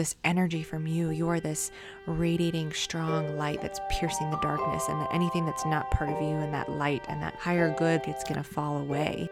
this 0.00 0.16
energy 0.24 0.62
from 0.62 0.86
you. 0.86 1.10
You 1.10 1.28
are 1.28 1.40
this 1.40 1.70
radiating, 2.06 2.72
strong 2.72 3.36
light 3.36 3.60
that's 3.60 3.80
piercing 3.90 4.30
the 4.30 4.38
darkness, 4.38 4.88
and 4.88 4.98
that 4.98 5.12
anything 5.12 5.44
that's 5.44 5.66
not 5.66 5.90
part 5.90 6.08
of 6.08 6.22
you 6.22 6.28
and 6.28 6.54
that 6.54 6.70
light 6.70 7.04
and 7.10 7.20
that 7.20 7.34
higher 7.34 7.74
good, 7.76 8.00
it's 8.06 8.24
going 8.24 8.42
to 8.42 8.42
fall 8.42 8.78
away. 8.78 9.28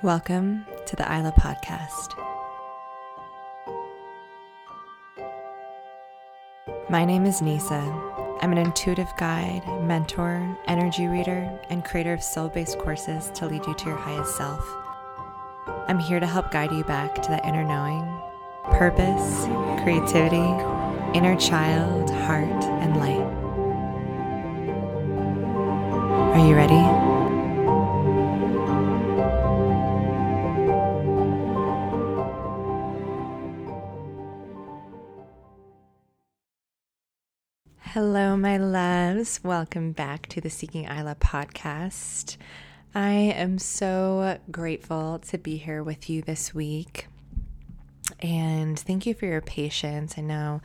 Welcome 0.00 0.64
to 0.86 0.94
the 0.94 1.02
Isla 1.02 1.32
Podcast. 1.32 2.16
My 6.88 7.04
name 7.04 7.26
is 7.26 7.42
Nisa. 7.42 7.80
I'm 8.40 8.52
an 8.52 8.58
intuitive 8.58 9.10
guide, 9.18 9.64
mentor, 9.82 10.56
energy 10.68 11.08
reader, 11.08 11.50
and 11.68 11.84
creator 11.84 12.12
of 12.12 12.22
soul 12.22 12.48
based 12.48 12.78
courses 12.78 13.32
to 13.34 13.48
lead 13.48 13.66
you 13.66 13.74
to 13.74 13.86
your 13.86 13.96
highest 13.96 14.36
self. 14.36 14.64
I'm 15.88 15.98
here 15.98 16.20
to 16.20 16.28
help 16.28 16.52
guide 16.52 16.70
you 16.70 16.84
back 16.84 17.20
to 17.22 17.28
that 17.30 17.44
inner 17.44 17.64
knowing, 17.64 18.31
purpose, 18.70 19.46
creativity, 19.82 20.36
inner 21.18 21.36
child, 21.36 22.10
heart, 22.10 22.64
and 22.64 22.96
light. 22.96 23.18
Are 26.32 26.46
you 26.46 26.54
ready? 26.54 27.12
Hello, 37.80 38.36
my 38.36 38.56
loves. 38.56 39.40
Welcome 39.42 39.92
back 39.92 40.28
to 40.28 40.40
the 40.40 40.48
Seeking 40.48 40.84
Isla 40.84 41.16
podcast. 41.16 42.36
I 42.94 43.10
am 43.10 43.58
so 43.58 44.38
grateful 44.50 45.18
to 45.28 45.36
be 45.36 45.56
here 45.56 45.82
with 45.82 46.08
you 46.08 46.22
this 46.22 46.54
week. 46.54 47.08
And 48.20 48.78
thank 48.78 49.06
you 49.06 49.14
for 49.14 49.26
your 49.26 49.40
patience. 49.40 50.14
I 50.16 50.22
know 50.22 50.60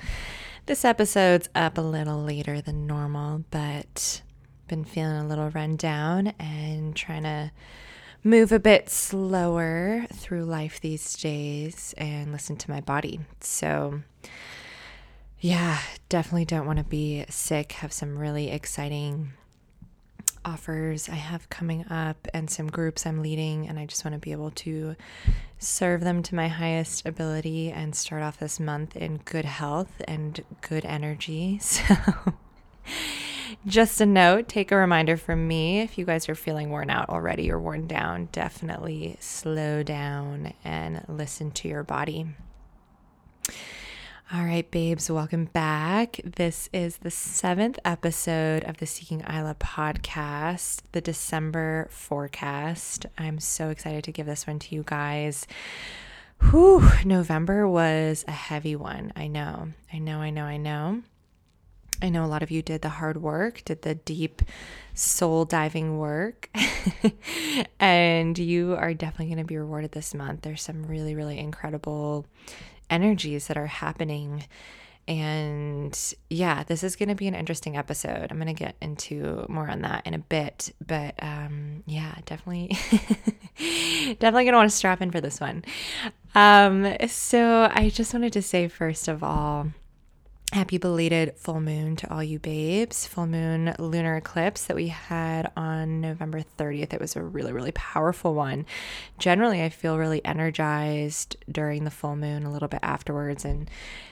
this 0.65 0.83
episode's 0.83 1.49
up 1.55 1.77
a 1.77 1.81
little 1.81 2.21
later 2.21 2.61
than 2.61 2.87
normal, 2.87 3.43
but 3.51 4.21
been 4.67 4.83
feeling 4.83 5.17
a 5.17 5.27
little 5.27 5.49
run 5.49 5.77
down 5.77 6.27
and 6.39 6.95
trying 6.95 7.23
to 7.23 7.51
move 8.23 8.51
a 8.51 8.59
bit 8.59 8.89
slower 8.89 10.05
through 10.13 10.43
life 10.43 10.81
these 10.81 11.15
days 11.15 11.93
and 11.97 12.31
listen 12.31 12.57
to 12.57 12.69
my 12.69 12.81
body. 12.81 13.19
So, 13.39 14.01
yeah, 15.39 15.79
definitely 16.09 16.45
don't 16.45 16.65
want 16.65 16.79
to 16.79 16.83
be 16.83 17.25
sick. 17.29 17.73
Have 17.73 17.93
some 17.93 18.17
really 18.17 18.49
exciting 18.49 19.33
offers 20.47 21.09
I 21.09 21.15
have 21.15 21.49
coming 21.49 21.85
up 21.89 22.27
and 22.33 22.49
some 22.49 22.67
groups 22.67 23.05
I'm 23.05 23.21
leading, 23.21 23.67
and 23.67 23.77
I 23.77 23.85
just 23.85 24.05
want 24.05 24.13
to 24.13 24.19
be 24.19 24.31
able 24.31 24.51
to 24.51 24.95
serve 25.59 26.01
them 26.01 26.23
to 26.23 26.35
my 26.35 26.47
highest 26.47 27.05
ability 27.05 27.69
and 27.71 27.93
start 27.93 28.23
off 28.23 28.39
this 28.39 28.59
month 28.59 28.95
in 28.95 29.17
good 29.17 29.45
health 29.45 30.01
and 30.07 30.43
good 30.61 30.85
energy. 30.85 31.59
So, 31.69 31.95
just 33.65 33.99
a 33.99 34.05
note 34.05 34.47
take 34.47 34.71
a 34.71 34.77
reminder 34.77 35.17
from 35.17 35.47
me 35.47 35.81
if 35.81 35.97
you 35.97 36.05
guys 36.05 36.29
are 36.29 36.35
feeling 36.35 36.69
worn 36.69 36.89
out 36.89 37.09
already 37.09 37.51
or 37.51 37.59
worn 37.59 37.85
down, 37.85 38.29
definitely 38.31 39.17
slow 39.19 39.83
down 39.83 40.53
and 40.63 41.03
listen 41.09 41.51
to 41.51 41.67
your 41.67 41.83
body. 41.83 42.27
All 44.33 44.43
right, 44.43 44.69
babes, 44.69 45.09
welcome 45.09 45.45
back. 45.45 46.19
This 46.21 46.69
is 46.73 46.97
the 46.97 47.09
seventh 47.09 47.79
episode 47.85 48.65
of 48.65 48.75
the 48.75 48.85
Seeking 48.85 49.21
Isla 49.21 49.55
podcast, 49.57 50.81
the 50.91 50.99
December 50.99 51.87
forecast. 51.89 53.05
I'm 53.17 53.39
so 53.39 53.69
excited 53.69 54.03
to 54.03 54.11
give 54.11 54.25
this 54.25 54.45
one 54.45 54.59
to 54.59 54.75
you 54.75 54.83
guys. 54.85 55.47
Whew, 56.41 56.89
November 57.05 57.69
was 57.69 58.25
a 58.27 58.33
heavy 58.33 58.75
one. 58.75 59.13
I 59.15 59.27
know, 59.27 59.69
I 59.93 59.99
know, 59.99 60.19
I 60.19 60.29
know, 60.29 60.43
I 60.43 60.57
know. 60.57 61.03
I 62.01 62.09
know 62.09 62.25
a 62.25 62.27
lot 62.27 62.43
of 62.43 62.51
you 62.51 62.61
did 62.61 62.81
the 62.81 62.89
hard 62.89 63.21
work, 63.21 63.61
did 63.63 63.83
the 63.83 63.95
deep 63.95 64.41
soul 64.93 65.45
diving 65.45 65.99
work, 65.99 66.49
and 67.79 68.37
you 68.37 68.75
are 68.75 68.93
definitely 68.93 69.27
going 69.27 69.37
to 69.37 69.45
be 69.45 69.57
rewarded 69.57 69.93
this 69.93 70.13
month. 70.13 70.41
There's 70.41 70.61
some 70.61 70.83
really, 70.85 71.15
really 71.15 71.39
incredible 71.39 72.25
energies 72.89 73.47
that 73.47 73.57
are 73.57 73.67
happening. 73.67 74.45
And 75.07 75.97
yeah, 76.29 76.63
this 76.63 76.83
is 76.83 76.97
going 76.97 77.09
to 77.09 77.15
be 77.15 77.27
an 77.27 77.35
interesting 77.35 77.77
episode. 77.77 78.27
I'm 78.29 78.37
going 78.37 78.47
to 78.47 78.53
get 78.53 78.75
into 78.81 79.45
more 79.47 79.69
on 79.69 79.81
that 79.81 80.05
in 80.05 80.13
a 80.13 80.19
bit. 80.19 80.73
But 80.85 81.15
um, 81.19 81.83
yeah, 81.85 82.15
definitely, 82.25 82.67
definitely 83.57 84.43
going 84.43 84.51
to 84.53 84.57
want 84.57 84.69
to 84.69 84.75
strap 84.75 85.01
in 85.01 85.11
for 85.11 85.21
this 85.21 85.39
one. 85.39 85.63
Um, 86.35 86.95
so 87.07 87.69
I 87.71 87.89
just 87.89 88.13
wanted 88.13 88.33
to 88.33 88.41
say, 88.41 88.67
first 88.67 89.07
of 89.07 89.23
all, 89.23 89.67
Happy 90.53 90.77
belated 90.77 91.35
full 91.35 91.59
moon 91.59 91.97
to 91.97 92.11
all 92.11 92.23
you 92.23 92.39
babes. 92.39 93.05
Full 93.05 93.27
moon 93.27 93.75
lunar 93.77 94.15
eclipse 94.15 94.63
that 94.65 94.77
we 94.77 94.87
had 94.87 95.51
on 95.57 95.99
November 95.99 96.41
30th. 96.57 96.93
It 96.93 97.01
was 97.01 97.17
a 97.17 97.21
really, 97.21 97.51
really 97.51 97.73
powerful 97.73 98.33
one. 98.33 98.65
Generally, 99.19 99.61
I 99.61 99.67
feel 99.67 99.97
really 99.97 100.23
energized 100.23 101.35
during 101.51 101.83
the 101.83 101.91
full 101.91 102.15
moon, 102.15 102.45
a 102.45 102.51
little 102.51 102.69
bit 102.69 102.79
afterwards. 102.81 103.43
And 103.43 103.69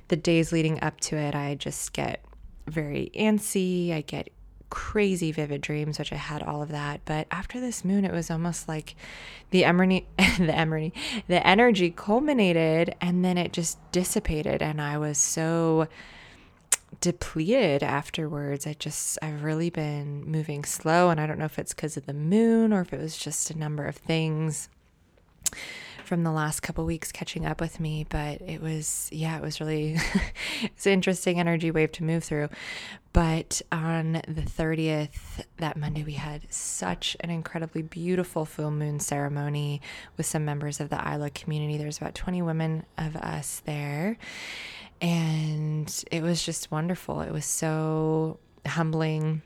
the 0.10 0.18
days 0.18 0.52
leading 0.52 0.84
up 0.84 1.00
to 1.02 1.16
it, 1.16 1.36
I 1.36 1.56
just 1.56 1.94
get 1.94 2.26
very 2.68 3.12
antsy. 3.16 3.94
I 3.94 4.02
get 4.02 4.30
crazy 4.70 5.32
vivid 5.32 5.62
dreams, 5.62 5.98
which 5.98 6.12
I 6.12 6.18
had 6.18 6.44
all 6.44 6.62
of 6.62 6.68
that. 6.70 7.00
But 7.06 7.28
after 7.32 7.62
this 7.62 7.86
moon, 7.86 8.04
it 8.04 8.12
was 8.12 8.30
almost 8.30 8.68
like 8.68 8.96
the 9.52 9.64
emery, 9.64 10.06
the 10.18 10.54
emery, 10.54 10.94
the 11.30 11.48
energy 11.48 11.92
culminated 11.92 12.94
and 13.00 13.24
then 13.24 13.38
it 13.38 13.54
just 13.54 13.80
dissipated. 13.94 14.62
And 14.62 14.82
I 14.82 14.98
was 14.98 15.18
so 15.18 15.88
depleted 17.06 17.84
afterwards. 17.84 18.66
I 18.66 18.74
just, 18.74 19.20
I've 19.22 19.44
really 19.44 19.70
been 19.70 20.26
moving 20.26 20.66
slow, 20.66 21.12
and 21.12 21.22
I 21.22 21.28
don't 21.28 21.38
know 21.38 21.46
if 21.46 21.60
it's 21.60 21.74
because 21.74 21.98
of 21.98 22.08
the 22.08 22.14
moon 22.14 22.74
or 22.74 22.82
if 22.82 22.92
it 22.92 23.00
was 23.00 23.16
just 23.16 23.52
a 23.52 23.58
number 23.58 23.86
of 23.86 23.96
things 23.96 24.70
from 26.04 26.24
the 26.24 26.32
last 26.32 26.62
couple 26.62 26.86
weeks 26.86 27.12
catching 27.12 27.46
up 27.46 27.60
with 27.60 27.80
me 27.80 28.06
but 28.10 28.40
it 28.42 28.62
was 28.62 29.10
yeah 29.12 29.38
it 29.38 29.42
was 29.42 29.60
really 29.60 29.98
it's 30.62 30.86
an 30.86 30.92
interesting 30.92 31.40
energy 31.40 31.72
wave 31.72 31.92
to 31.92 32.04
move 32.04 32.24
through. 32.24 32.48
But 33.12 33.62
on 33.72 34.14
the 34.28 34.42
30th 34.42 35.44
that 35.58 35.78
monday 35.78 36.04
we 36.04 36.14
had 36.14 36.42
such 36.54 37.18
an 37.22 37.30
incredibly 37.30 37.82
beautiful 37.82 38.46
full 38.46 38.72
moon 38.72 39.00
ceremony 39.00 39.82
with 40.16 40.26
some 40.26 40.46
members 40.46 40.80
of 40.80 40.90
the 40.90 40.98
isla 40.98 41.32
community. 41.32 41.78
There's 41.78 41.98
about 41.98 42.14
20 42.14 42.42
women 42.44 42.86
of 42.98 43.16
us 43.16 43.64
there 43.66 44.18
and 45.02 46.04
it 46.12 46.22
was 46.22 46.44
just 46.44 46.72
wonderful. 46.72 47.22
It 47.22 47.32
was 47.32 47.46
so 47.46 48.40
humbling. 48.66 49.42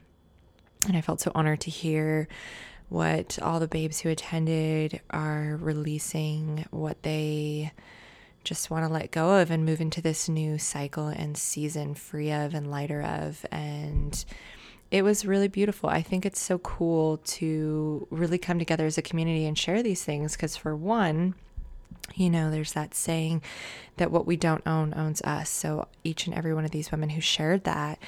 And 0.87 0.95
I 0.95 1.01
felt 1.01 1.19
so 1.19 1.31
honored 1.35 1.61
to 1.61 1.69
hear 1.69 2.27
what 2.87 3.37
all 3.41 3.59
the 3.59 3.67
babes 3.67 3.99
who 3.99 4.09
attended 4.09 5.01
are 5.09 5.57
releasing, 5.61 6.65
what 6.71 7.03
they 7.03 7.71
just 8.43 8.71
want 8.71 8.85
to 8.85 8.91
let 8.91 9.11
go 9.11 9.39
of 9.39 9.51
and 9.51 9.65
move 9.65 9.81
into 9.81 10.01
this 10.01 10.29
new 10.29 10.57
cycle 10.57 11.07
and 11.07 11.37
season 11.37 11.93
free 11.93 12.31
of 12.31 12.53
and 12.53 12.71
lighter 12.71 13.01
of. 13.01 13.45
And 13.51 14.23
it 14.91 15.03
was 15.03 15.25
really 15.25 15.47
beautiful. 15.47 15.89
I 15.89 16.01
think 16.01 16.25
it's 16.25 16.41
so 16.41 16.57
cool 16.59 17.17
to 17.17 18.07
really 18.09 18.37
come 18.37 18.57
together 18.57 18.85
as 18.85 18.97
a 18.97 19.03
community 19.03 19.45
and 19.45 19.57
share 19.57 19.83
these 19.83 20.03
things 20.03 20.33
because, 20.33 20.55
for 20.55 20.75
one, 20.75 21.35
you 22.15 22.29
know, 22.29 22.51
there's 22.51 22.73
that 22.73 22.93
saying 22.93 23.41
that 23.97 24.11
what 24.11 24.25
we 24.25 24.35
don't 24.35 24.65
own 24.65 24.93
owns 24.95 25.21
us. 25.21 25.49
So 25.49 25.87
each 26.03 26.27
and 26.27 26.35
every 26.35 26.53
one 26.53 26.65
of 26.65 26.71
these 26.71 26.91
women 26.91 27.09
who 27.09 27.21
shared 27.21 27.63
that 27.65 27.99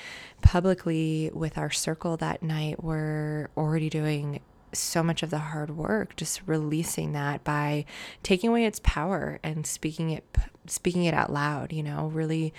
publicly 0.41 1.29
with 1.33 1.57
our 1.57 1.69
circle 1.69 2.17
that 2.17 2.41
night 2.41 2.83
were 2.83 3.49
already 3.55 3.89
doing 3.89 4.41
so 4.73 5.03
much 5.03 5.21
of 5.21 5.29
the 5.29 5.37
hard 5.37 5.75
work 5.75 6.15
just 6.15 6.41
releasing 6.45 7.11
that 7.11 7.43
by 7.43 7.85
taking 8.23 8.49
away 8.49 8.65
its 8.65 8.79
power 8.83 9.37
and 9.43 9.67
speaking 9.67 10.11
it 10.11 10.23
speaking 10.65 11.03
it 11.03 11.13
out 11.13 11.31
loud 11.31 11.73
you 11.73 11.83
know 11.83 12.07
really 12.07 12.53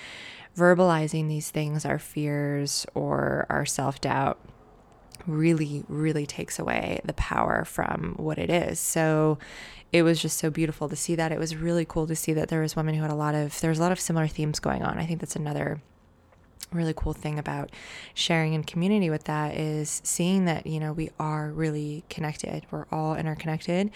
verbalizing 0.54 1.28
these 1.28 1.50
things 1.50 1.84
our 1.86 1.98
fears 1.98 2.84
or 2.94 3.46
our 3.48 3.64
self-doubt 3.64 4.38
really 5.26 5.84
really 5.88 6.26
takes 6.26 6.58
away 6.58 7.00
the 7.04 7.12
power 7.12 7.64
from 7.64 8.14
what 8.16 8.38
it 8.38 8.50
is 8.50 8.80
so 8.80 9.38
it 9.92 10.02
was 10.02 10.20
just 10.20 10.38
so 10.38 10.50
beautiful 10.50 10.88
to 10.88 10.96
see 10.96 11.14
that. 11.16 11.32
It 11.32 11.38
was 11.38 11.54
really 11.54 11.84
cool 11.84 12.06
to 12.06 12.16
see 12.16 12.32
that 12.32 12.48
there 12.48 12.62
was 12.62 12.74
women 12.74 12.94
who 12.94 13.02
had 13.02 13.10
a 13.10 13.14
lot 13.14 13.34
of 13.34 13.60
there's 13.60 13.78
a 13.78 13.82
lot 13.82 13.92
of 13.92 14.00
similar 14.00 14.26
themes 14.26 14.58
going 14.58 14.82
on. 14.82 14.98
I 14.98 15.04
think 15.04 15.20
that's 15.20 15.36
another 15.36 15.82
really 16.72 16.94
cool 16.96 17.12
thing 17.12 17.38
about 17.38 17.70
sharing 18.14 18.54
in 18.54 18.64
community 18.64 19.10
with 19.10 19.24
that 19.24 19.54
is 19.54 20.00
seeing 20.04 20.46
that 20.46 20.66
you 20.66 20.80
know 20.80 20.90
we 20.90 21.10
are 21.20 21.50
really 21.50 22.02
connected 22.08 22.64
we're 22.70 22.86
all 22.90 23.14
interconnected 23.14 23.90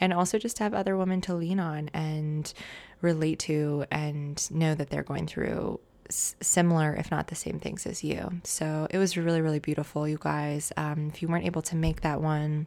and 0.00 0.14
also 0.14 0.38
just 0.38 0.58
have 0.58 0.72
other 0.72 0.96
women 0.96 1.20
to 1.20 1.34
lean 1.34 1.60
on 1.60 1.90
and 1.92 2.54
relate 3.02 3.38
to 3.38 3.84
and 3.90 4.50
know 4.50 4.74
that 4.74 4.88
they're 4.88 5.02
going 5.02 5.26
through 5.26 5.78
similar 6.10 6.94
if 6.94 7.10
not 7.10 7.28
the 7.28 7.34
same 7.34 7.58
things 7.58 7.86
as 7.86 8.04
you 8.04 8.40
so 8.44 8.86
it 8.90 8.98
was 8.98 9.16
really 9.16 9.40
really 9.40 9.58
beautiful 9.58 10.06
you 10.06 10.18
guys 10.20 10.72
um, 10.76 11.10
if 11.12 11.22
you 11.22 11.28
weren't 11.28 11.46
able 11.46 11.62
to 11.62 11.76
make 11.76 12.00
that 12.02 12.20
one 12.20 12.66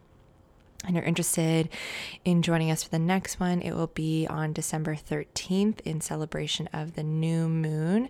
and 0.84 0.94
you're 0.94 1.04
interested 1.04 1.68
in 2.24 2.42
joining 2.42 2.70
us 2.70 2.84
for 2.84 2.90
the 2.90 2.98
next 2.98 3.40
one, 3.40 3.60
it 3.60 3.72
will 3.72 3.88
be 3.88 4.26
on 4.28 4.52
December 4.52 4.94
13th 4.94 5.80
in 5.80 6.00
celebration 6.00 6.68
of 6.72 6.94
the 6.94 7.02
new 7.02 7.48
moon 7.48 8.08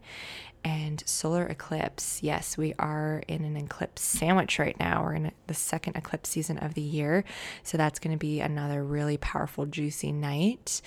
and 0.65 1.03
solar 1.07 1.47
eclipse. 1.47 2.23
Yes, 2.23 2.59
we 2.59 2.75
are 2.79 3.23
in 3.29 3.45
an 3.45 3.57
eclipse 3.57 4.03
sandwich 4.03 4.59
right 4.59 4.79
now. 4.79 5.03
We're 5.03 5.15
in 5.15 5.33
the 5.47 5.55
second 5.55 5.97
eclipse 5.97 6.31
season 6.31 6.59
of 6.59 6.75
the 6.75 6.83
year. 6.83 7.25
So 7.63 7.79
that's 7.79 7.99
going 7.99 8.13
to 8.13 8.19
be 8.19 8.41
another 8.41 8.85
really 8.85 9.17
powerful, 9.17 9.67
juicy 9.67 10.13
night. 10.13 10.83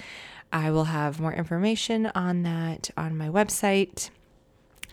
I 0.51 0.71
will 0.71 0.85
have 0.85 1.19
more 1.19 1.33
information 1.33 2.07
on 2.07 2.43
that 2.43 2.89
on 2.97 3.17
my 3.17 3.29
website 3.29 4.09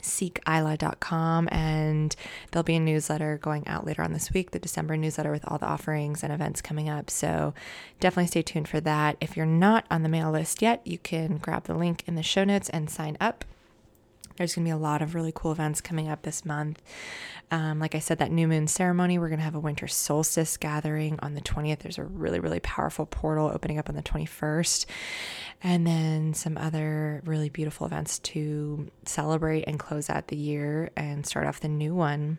seekisla.com 0.03 1.49
and 1.51 2.17
there'll 2.51 2.65
be 2.65 2.77
a 2.77 2.81
newsletter 2.81 3.39
going 3.39 3.67
out 3.67 3.87
later 3.87 4.03
on 4.03 4.13
this 4.13 4.33
week 4.33 4.51
the 4.51 4.59
december 4.59 4.97
newsletter 4.97 5.31
with 5.31 5.45
all 5.49 5.59
the 5.59 5.67
offerings 5.67 6.23
and 6.23 6.33
events 6.33 6.61
coming 6.61 6.89
up. 6.89 7.11
So 7.11 7.55
definitely 8.01 8.29
stay 8.29 8.43
tuned 8.43 8.69
for 8.69 8.81
that. 8.81 9.17
If 9.21 9.37
you're 9.37 9.47
not 9.47 9.87
on 9.91 10.03
the 10.03 10.09
mail 10.09 10.31
list 10.31 10.63
yet 10.63 10.87
you 10.87 10.99
can 10.99 11.39
grab 11.39 11.65
the 11.65 11.75
link 11.75 12.03
in 12.07 12.15
the 12.15 12.23
show 12.23 12.45
notes 12.45 12.69
and 12.71 12.91
sign 12.91 13.17
up 13.21 13.45
there's 14.37 14.55
going 14.55 14.65
to 14.65 14.69
be 14.69 14.73
a 14.73 14.77
lot 14.77 15.03
of 15.03 15.15
really 15.15 15.33
cool 15.35 15.53
events 15.53 15.81
coming 15.81 16.09
up 16.09 16.23
this 16.23 16.45
month. 16.45 16.83
Um, 17.51 17.79
like 17.79 17.95
I 17.95 18.01
said, 18.01 18.19
that 18.19 18.33
new 18.33 18.49
moon 18.49 18.67
ceremony, 18.67 19.19
we're 19.19 19.29
going 19.29 19.39
to 19.39 19.45
have 19.45 19.55
a 19.55 19.61
winter 19.61 19.87
solstice 19.87 20.57
gathering 20.57 21.19
on 21.21 21.35
the 21.35 21.41
20th. 21.41 21.79
There's 21.79 21.99
a 21.99 22.05
really, 22.05 22.41
really 22.41 22.61
powerful 22.61 23.07
portal 23.07 23.51
opening 23.53 23.79
up 23.79 23.89
on 23.89 23.95
the 23.95 24.03
21st. 24.03 24.87
And 25.63 25.87
then 25.87 26.35
some 26.35 26.59
other 26.59 27.23
really 27.25 27.49
beautiful 27.49 27.87
events 27.87 28.19
to 28.21 28.91
celebrate 29.05 29.65
and 29.67 29.79
close 29.79 30.11
out 30.11 30.29
the 30.29 30.37
year 30.37 30.91
and 30.97 31.25
start 31.27 31.47
off 31.47 31.61
the 31.61 31.69
new 31.69 31.95
one 31.95 32.39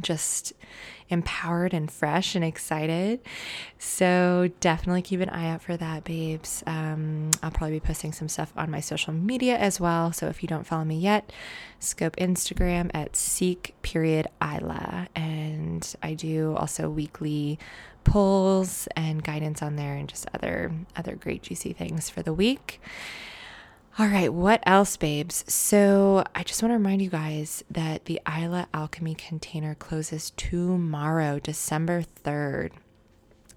just 0.00 0.52
empowered 1.08 1.74
and 1.74 1.90
fresh 1.90 2.34
and 2.34 2.44
excited. 2.44 3.20
So 3.78 4.50
definitely 4.60 5.02
keep 5.02 5.20
an 5.20 5.28
eye 5.28 5.48
out 5.48 5.62
for 5.62 5.76
that, 5.76 6.04
babes. 6.04 6.62
Um, 6.66 7.30
I'll 7.42 7.50
probably 7.50 7.76
be 7.76 7.86
posting 7.86 8.12
some 8.12 8.28
stuff 8.28 8.52
on 8.56 8.70
my 8.70 8.80
social 8.80 9.12
media 9.12 9.56
as 9.56 9.78
well. 9.80 10.12
So 10.12 10.28
if 10.28 10.42
you 10.42 10.48
don't 10.48 10.66
follow 10.66 10.84
me 10.84 10.98
yet, 10.98 11.32
scope 11.78 12.16
Instagram 12.16 12.90
at 12.94 13.16
seek 13.16 13.74
period 13.82 14.28
Isla. 14.42 15.08
And 15.14 15.94
I 16.02 16.14
do 16.14 16.54
also 16.56 16.88
weekly 16.88 17.58
polls 18.04 18.86
and 18.96 19.24
guidance 19.24 19.62
on 19.62 19.76
there 19.76 19.94
and 19.94 20.08
just 20.08 20.26
other 20.34 20.72
other 20.94 21.16
great 21.16 21.42
juicy 21.42 21.72
things 21.72 22.10
for 22.10 22.22
the 22.22 22.34
week. 22.34 22.80
All 23.96 24.08
right, 24.08 24.34
what 24.34 24.60
else, 24.66 24.96
babes? 24.96 25.44
So, 25.46 26.24
I 26.34 26.42
just 26.42 26.60
want 26.60 26.70
to 26.70 26.78
remind 26.78 27.00
you 27.00 27.10
guys 27.10 27.62
that 27.70 28.06
the 28.06 28.20
Isla 28.28 28.66
Alchemy 28.74 29.14
container 29.14 29.76
closes 29.76 30.30
tomorrow, 30.30 31.38
December 31.38 32.02
3rd. 32.24 32.72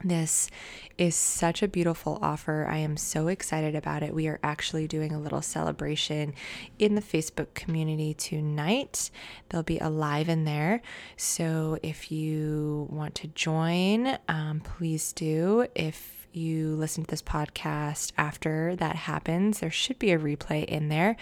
This 0.04 0.52
is 0.96 1.16
such 1.16 1.64
a 1.64 1.68
beautiful 1.68 2.20
offer. 2.22 2.68
I 2.70 2.78
am 2.78 2.98
so 2.98 3.30
excited 3.30 3.74
about 3.74 4.04
it. 4.04 4.14
We 4.14 4.28
are 4.28 4.40
actually 4.44 4.88
doing 4.88 5.12
a 5.12 5.20
little 5.20 5.42
celebration 5.42 6.36
in 6.78 6.94
the 6.94 7.02
Facebook 7.02 7.56
community 7.56 8.14
tonight. 8.14 9.10
They'll 9.50 9.64
be 9.64 9.80
alive 9.80 10.30
in 10.30 10.46
there. 10.46 10.84
So 11.16 11.80
if 11.82 12.12
you 12.12 12.88
want 12.92 13.16
to 13.16 13.28
join, 13.30 14.20
um, 14.28 14.60
please 14.60 15.14
do. 15.14 15.66
If 15.74 16.17
you 16.34 16.76
listen 16.76 17.04
to 17.04 17.10
this 17.10 17.22
podcast 17.22 18.12
after 18.18 18.76
that 18.78 18.96
happens, 18.96 19.60
there 19.60 19.72
should 19.72 20.00
be 20.00 20.12
a 20.12 20.20
replay 20.20 20.66
in 20.66 20.90
there. 20.90 21.16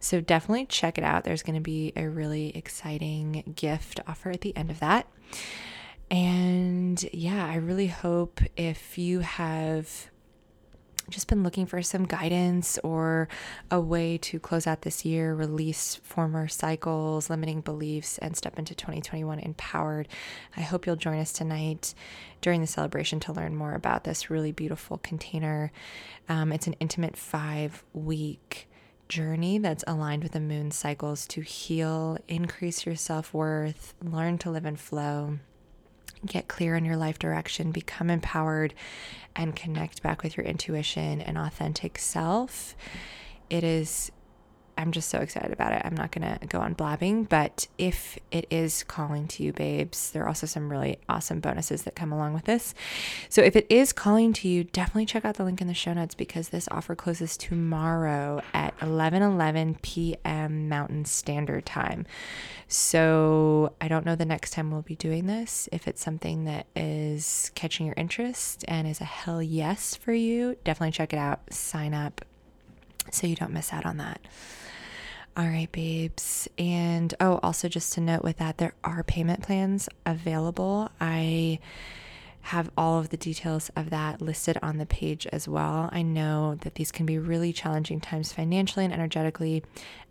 So 0.00 0.20
definitely 0.20 0.66
check 0.66 0.98
it 0.98 1.04
out. 1.04 1.24
There's 1.24 1.42
going 1.42 1.56
to 1.56 1.60
be 1.60 1.92
a 1.96 2.08
really 2.08 2.56
exciting 2.56 3.54
gift 3.56 4.00
offer 4.06 4.30
at 4.30 4.42
the 4.42 4.56
end 4.56 4.70
of 4.70 4.80
that. 4.80 5.06
And 6.10 7.02
yeah, 7.12 7.46
I 7.46 7.56
really 7.56 7.88
hope 7.88 8.40
if 8.56 8.96
you 8.96 9.20
have 9.20 10.10
just 11.10 11.28
been 11.28 11.42
looking 11.42 11.66
for 11.66 11.82
some 11.82 12.04
guidance 12.04 12.78
or 12.84 13.28
a 13.70 13.80
way 13.80 14.18
to 14.18 14.38
close 14.38 14.66
out 14.66 14.82
this 14.82 15.04
year, 15.04 15.34
release 15.34 15.96
former 15.96 16.48
cycles, 16.48 17.30
limiting 17.30 17.60
beliefs, 17.60 18.18
and 18.18 18.36
step 18.36 18.58
into 18.58 18.74
2021 18.74 19.38
empowered. 19.40 20.08
I 20.56 20.60
hope 20.60 20.86
you'll 20.86 20.96
join 20.96 21.18
us 21.18 21.32
tonight 21.32 21.94
during 22.40 22.60
the 22.60 22.66
celebration 22.66 23.20
to 23.20 23.32
learn 23.32 23.54
more 23.54 23.74
about 23.74 24.04
this 24.04 24.30
really 24.30 24.52
beautiful 24.52 24.98
container. 24.98 25.72
Um, 26.28 26.52
it's 26.52 26.66
an 26.66 26.76
intimate 26.80 27.16
five 27.16 27.82
week 27.92 28.68
journey 29.08 29.58
that's 29.58 29.84
aligned 29.86 30.22
with 30.22 30.32
the 30.32 30.40
moon 30.40 30.70
cycles 30.70 31.26
to 31.28 31.40
heal, 31.40 32.18
increase 32.28 32.84
your 32.84 32.96
self 32.96 33.32
worth, 33.32 33.94
learn 34.02 34.38
to 34.38 34.50
live 34.50 34.66
in 34.66 34.76
flow 34.76 35.38
get 36.26 36.48
clear 36.48 36.76
on 36.76 36.84
your 36.84 36.96
life 36.96 37.18
direction, 37.18 37.72
become 37.72 38.10
empowered, 38.10 38.74
and 39.36 39.54
connect 39.54 40.02
back 40.02 40.22
with 40.22 40.36
your 40.36 40.46
intuition 40.46 41.20
and 41.20 41.38
authentic 41.38 41.98
self. 41.98 42.74
It 43.50 43.64
is 43.64 44.10
I'm 44.78 44.92
just 44.92 45.08
so 45.08 45.18
excited 45.18 45.52
about 45.52 45.72
it. 45.72 45.82
I'm 45.84 45.96
not 45.96 46.12
going 46.12 46.38
to 46.38 46.46
go 46.46 46.60
on 46.60 46.74
blabbing, 46.74 47.24
but 47.24 47.66
if 47.78 48.16
it 48.30 48.46
is 48.48 48.84
calling 48.84 49.26
to 49.26 49.42
you, 49.42 49.52
babes, 49.52 50.12
there 50.12 50.22
are 50.22 50.28
also 50.28 50.46
some 50.46 50.70
really 50.70 50.98
awesome 51.08 51.40
bonuses 51.40 51.82
that 51.82 51.96
come 51.96 52.12
along 52.12 52.32
with 52.32 52.44
this. 52.44 52.74
So 53.28 53.42
if 53.42 53.56
it 53.56 53.66
is 53.68 53.92
calling 53.92 54.32
to 54.34 54.48
you, 54.48 54.62
definitely 54.62 55.06
check 55.06 55.24
out 55.24 55.34
the 55.34 55.42
link 55.42 55.60
in 55.60 55.66
the 55.66 55.74
show 55.74 55.92
notes 55.94 56.14
because 56.14 56.50
this 56.50 56.68
offer 56.70 56.94
closes 56.94 57.36
tomorrow 57.36 58.40
at 58.54 58.72
11 58.80 59.20
11 59.20 59.78
p.m. 59.82 60.68
Mountain 60.68 61.06
Standard 61.06 61.66
Time. 61.66 62.06
So 62.68 63.72
I 63.80 63.88
don't 63.88 64.06
know 64.06 64.14
the 64.14 64.24
next 64.24 64.52
time 64.52 64.70
we'll 64.70 64.82
be 64.82 64.94
doing 64.94 65.26
this. 65.26 65.68
If 65.72 65.88
it's 65.88 66.02
something 66.02 66.44
that 66.44 66.66
is 66.76 67.50
catching 67.56 67.86
your 67.86 67.96
interest 67.96 68.64
and 68.68 68.86
is 68.86 69.00
a 69.00 69.04
hell 69.04 69.42
yes 69.42 69.96
for 69.96 70.12
you, 70.12 70.56
definitely 70.62 70.92
check 70.92 71.12
it 71.12 71.18
out. 71.18 71.52
Sign 71.52 71.94
up 71.94 72.24
so 73.10 73.26
you 73.26 73.34
don't 73.34 73.52
miss 73.52 73.72
out 73.72 73.86
on 73.86 73.96
that. 73.96 74.20
All 75.38 75.46
right, 75.46 75.70
babes. 75.70 76.48
And 76.58 77.14
oh, 77.20 77.38
also 77.44 77.68
just 77.68 77.92
to 77.92 78.00
note 78.00 78.24
with 78.24 78.38
that, 78.38 78.58
there 78.58 78.74
are 78.82 79.04
payment 79.04 79.40
plans 79.40 79.88
available. 80.04 80.90
I 81.00 81.60
have 82.40 82.72
all 82.76 82.98
of 82.98 83.10
the 83.10 83.16
details 83.16 83.70
of 83.76 83.90
that 83.90 84.20
listed 84.20 84.58
on 84.62 84.78
the 84.78 84.86
page 84.86 85.28
as 85.28 85.46
well. 85.46 85.90
I 85.92 86.02
know 86.02 86.56
that 86.62 86.74
these 86.74 86.90
can 86.90 87.06
be 87.06 87.18
really 87.18 87.52
challenging 87.52 88.00
times 88.00 88.32
financially 88.32 88.84
and 88.84 88.92
energetically, 88.92 89.62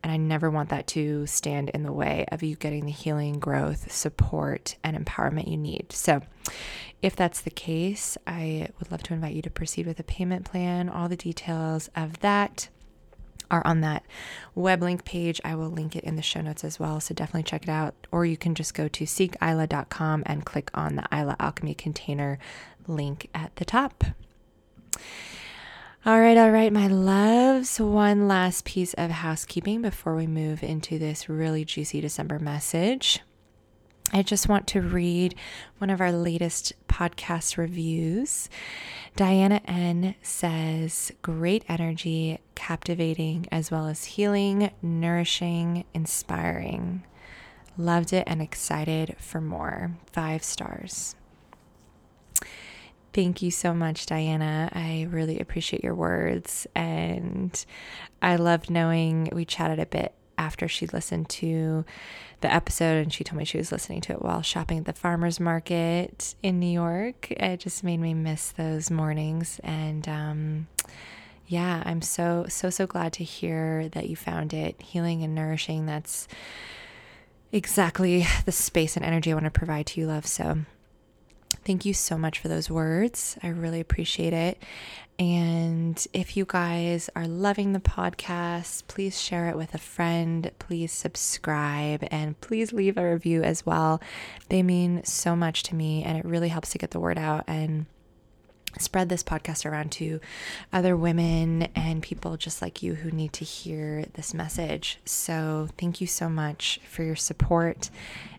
and 0.02 0.14
I 0.14 0.18
never 0.18 0.50
want 0.50 0.70
that 0.70 0.88
to 0.88 1.26
stand 1.26 1.72
in 1.72 1.84
the 1.84 1.92
way 1.92 2.26
of 2.32 2.42
you 2.42 2.56
getting 2.56 2.86
the 2.86 2.92
healing, 2.94 3.38
growth, 3.38 3.92
support, 3.92 4.78
and 4.82 4.96
empowerment 4.96 5.52
you 5.52 5.58
need. 5.58 5.92
So, 5.92 6.22
if 7.02 7.18
that's 7.18 7.42
the 7.42 7.50
case, 7.50 8.18
I 8.26 8.70
would 8.80 8.92
love 8.92 9.04
to 9.04 9.14
invite 9.14 9.36
you 9.36 9.42
to 9.42 9.50
proceed 9.50 9.88
with 9.88 10.00
a 10.00 10.04
payment 10.04 10.46
plan. 10.46 10.88
All 10.88 11.10
the 11.10 11.18
details 11.18 11.90
of 11.98 12.20
that 12.22 12.70
are 13.50 13.66
on 13.66 13.82
that 13.82 14.04
web 14.56 14.82
link 14.82 15.06
page. 15.06 15.42
I 15.44 15.56
will 15.56 15.70
link 15.70 15.96
it 15.96 16.04
in 16.04 16.16
the 16.16 16.22
show 16.22 16.42
notes 16.42 16.64
as 16.64 16.80
well. 16.80 17.00
So 17.00 17.14
definitely 17.14 17.44
check 17.44 17.64
it 17.64 17.70
out. 17.70 17.96
Or 18.12 18.26
you 18.26 18.38
can 18.38 18.56
just 18.56 18.74
go 18.74 18.88
to 18.88 19.06
seekisla.com 19.06 20.24
and 20.26 20.46
click 20.46 20.70
on 20.74 20.96
the 20.96 21.08
Isla 21.12 21.36
Alchemy 21.40 21.76
container 21.76 22.40
link 22.88 23.30
at 23.34 23.56
the 23.58 23.66
top. 23.66 24.04
All 26.06 26.22
right, 26.22 26.38
all 26.38 26.52
right, 26.52 26.72
my 26.72 26.88
loves. 26.88 27.80
One 27.82 28.30
last 28.30 28.64
piece 28.64 28.94
of 28.94 29.12
housekeeping 29.12 29.82
before 29.82 30.16
we 30.16 30.26
move 30.26 30.64
into 30.64 30.98
this 30.98 31.28
really 31.28 31.66
juicy 31.66 32.00
December 32.00 32.40
message. 32.40 33.20
I 34.14 34.24
just 34.24 34.48
want 34.48 34.68
to 34.68 34.82
read 34.82 35.36
one 35.80 35.90
of 35.90 36.00
our 36.00 36.12
latest 36.12 36.74
podcast 36.88 37.58
reviews. 37.58 38.50
Diana 39.16 39.62
N 39.66 40.16
says, 40.22 41.12
Great 41.22 41.66
energy, 41.68 42.40
captivating, 42.56 43.48
as 43.52 43.70
well 43.70 43.88
as 43.88 44.06
healing, 44.06 44.72
nourishing, 44.82 45.84
inspiring. 45.94 47.04
Loved 47.78 48.14
it 48.14 48.24
and 48.28 48.42
excited 48.42 49.16
for 49.20 49.42
more. 49.42 49.98
Five 50.12 50.44
stars. 50.44 51.16
Thank 53.14 53.42
you 53.42 53.52
so 53.52 53.74
much, 53.74 54.06
Diana. 54.06 54.70
I 54.74 55.08
really 55.10 55.40
appreciate 55.40 55.84
your 55.84 55.96
words. 55.96 56.66
And 56.76 57.66
I 58.22 58.36
loved 58.38 58.70
knowing 58.70 59.30
we 59.34 59.44
chatted 59.44 59.80
a 59.80 59.86
bit 59.86 60.14
after 60.38 60.68
she 60.68 60.88
listened 60.88 61.30
to 61.30 61.86
the 62.42 62.54
episode 62.54 63.02
and 63.02 63.12
she 63.12 63.24
told 63.24 63.38
me 63.38 63.46
she 63.46 63.58
was 63.58 63.72
listening 63.72 64.02
to 64.02 64.14
it 64.14 64.22
while 64.22 64.42
shopping 64.42 64.80
at 64.80 64.86
the 64.86 64.94
farmers 64.94 65.40
market 65.40 66.36
in 66.44 66.60
New 66.60 66.72
York. 66.72 67.32
It 67.32 67.60
just 67.60 67.84
made 67.84 68.00
me 68.00 68.14
miss 68.14 68.52
those 68.52 68.92
mornings 68.92 69.60
and 69.64 70.08
um, 70.08 70.68
yeah, 71.48 71.82
I'm 71.86 72.02
so 72.02 72.46
so 72.50 72.70
so 72.70 72.86
glad 72.86 73.14
to 73.14 73.24
hear 73.24 73.90
that 73.90 74.10
you 74.10 74.16
found 74.16 74.54
it 74.54 74.82
healing 74.82 75.24
and 75.24 75.34
nourishing. 75.34 75.86
That's 75.86 76.28
exactly 77.52 78.28
the 78.46 78.52
space 78.52 78.96
and 78.96 79.06
energy 79.06 79.32
I 79.32 79.36
want 79.36 79.46
to 79.46 79.52
provide 79.52 79.88
to 79.88 80.02
you, 80.02 80.08
love. 80.08 80.28
So 80.28 80.60
Thank 81.68 81.84
you 81.84 81.94
so 81.94 82.18
much 82.18 82.40
for 82.40 82.48
those 82.48 82.72
words. 82.72 83.38
I 83.44 83.50
really 83.50 83.82
appreciate 83.82 84.32
it. 84.32 84.64
And 85.20 86.02
if 86.14 86.38
you 86.38 86.46
guys 86.48 87.10
are 87.14 87.28
loving 87.28 87.74
the 87.74 87.82
podcast, 87.82 88.88
please 88.88 89.22
share 89.22 89.50
it 89.50 89.58
with 89.58 89.74
a 89.74 89.78
friend. 89.78 90.50
Please 90.60 90.94
subscribe 90.94 92.08
and 92.10 92.40
please 92.40 92.72
leave 92.72 92.98
a 92.98 93.12
review 93.12 93.44
as 93.44 93.66
well. 93.66 94.00
They 94.48 94.64
mean 94.64 95.04
so 95.04 95.36
much 95.36 95.62
to 95.64 95.76
me 95.76 96.06
and 96.06 96.18
it 96.18 96.24
really 96.24 96.48
helps 96.48 96.70
to 96.70 96.78
get 96.78 96.92
the 96.92 97.02
word 97.02 97.18
out. 97.18 97.44
And 97.48 97.86
spread 98.80 99.10
this 99.10 99.24
podcast 99.24 99.66
around 99.66 99.92
to 99.92 100.22
other 100.72 100.96
women 100.96 101.64
and 101.76 102.02
people 102.02 102.38
just 102.38 102.62
like 102.62 102.82
you 102.82 102.94
who 102.94 103.12
need 103.12 103.34
to 103.34 103.44
hear 103.44 104.06
this 104.14 104.34
message. 104.34 105.00
So, 105.04 105.68
thank 105.78 106.00
you 106.00 106.08
so 106.08 106.30
much 106.30 106.80
for 106.88 107.04
your 107.04 107.18
support 107.18 107.90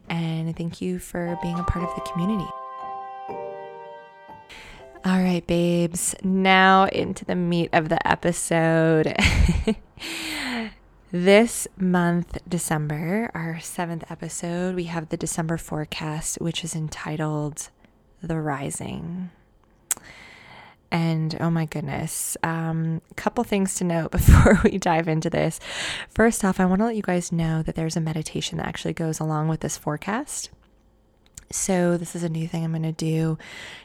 and 0.08 0.56
thank 0.56 0.80
you 0.80 0.98
for 0.98 1.38
being 1.42 1.58
a 1.58 1.64
part 1.64 1.84
of 1.84 1.94
the 1.94 2.10
community. 2.10 2.48
All 5.04 5.22
right, 5.22 5.46
babes, 5.46 6.16
now 6.24 6.86
into 6.86 7.24
the 7.24 7.36
meat 7.36 7.70
of 7.72 7.88
the 7.88 8.04
episode. 8.06 9.14
this 11.12 11.68
month, 11.76 12.38
December, 12.48 13.30
our 13.32 13.60
seventh 13.60 14.10
episode, 14.10 14.74
we 14.74 14.84
have 14.84 15.08
the 15.08 15.16
December 15.16 15.56
forecast, 15.56 16.40
which 16.40 16.64
is 16.64 16.74
entitled 16.74 17.68
The 18.22 18.40
Rising. 18.40 19.30
And 20.90 21.36
oh 21.40 21.50
my 21.50 21.66
goodness, 21.66 22.36
a 22.42 22.48
um, 22.48 23.00
couple 23.14 23.44
things 23.44 23.76
to 23.76 23.84
note 23.84 24.10
before 24.12 24.60
we 24.64 24.78
dive 24.78 25.06
into 25.06 25.30
this. 25.30 25.60
First 26.08 26.44
off, 26.44 26.58
I 26.58 26.66
want 26.66 26.80
to 26.80 26.86
let 26.86 26.96
you 26.96 27.02
guys 27.02 27.30
know 27.30 27.62
that 27.62 27.76
there's 27.76 27.96
a 27.96 28.00
meditation 28.00 28.58
that 28.58 28.66
actually 28.66 28.94
goes 28.94 29.20
along 29.20 29.46
with 29.46 29.60
this 29.60 29.78
forecast. 29.78 30.50
So, 31.50 31.96
this 31.96 32.14
is 32.14 32.22
a 32.22 32.28
new 32.28 32.46
thing 32.46 32.64
I'm 32.64 32.72
going 32.72 32.82
to 32.82 32.92
do 32.92 33.38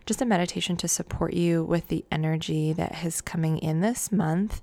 just 0.05 0.21
a 0.21 0.25
meditation 0.25 0.75
to 0.77 0.87
support 0.87 1.33
you 1.33 1.63
with 1.63 1.87
the 1.87 2.03
energy 2.11 2.73
that 2.73 3.05
is 3.05 3.21
coming 3.21 3.57
in 3.57 3.79
this 3.79 4.11
month. 4.11 4.61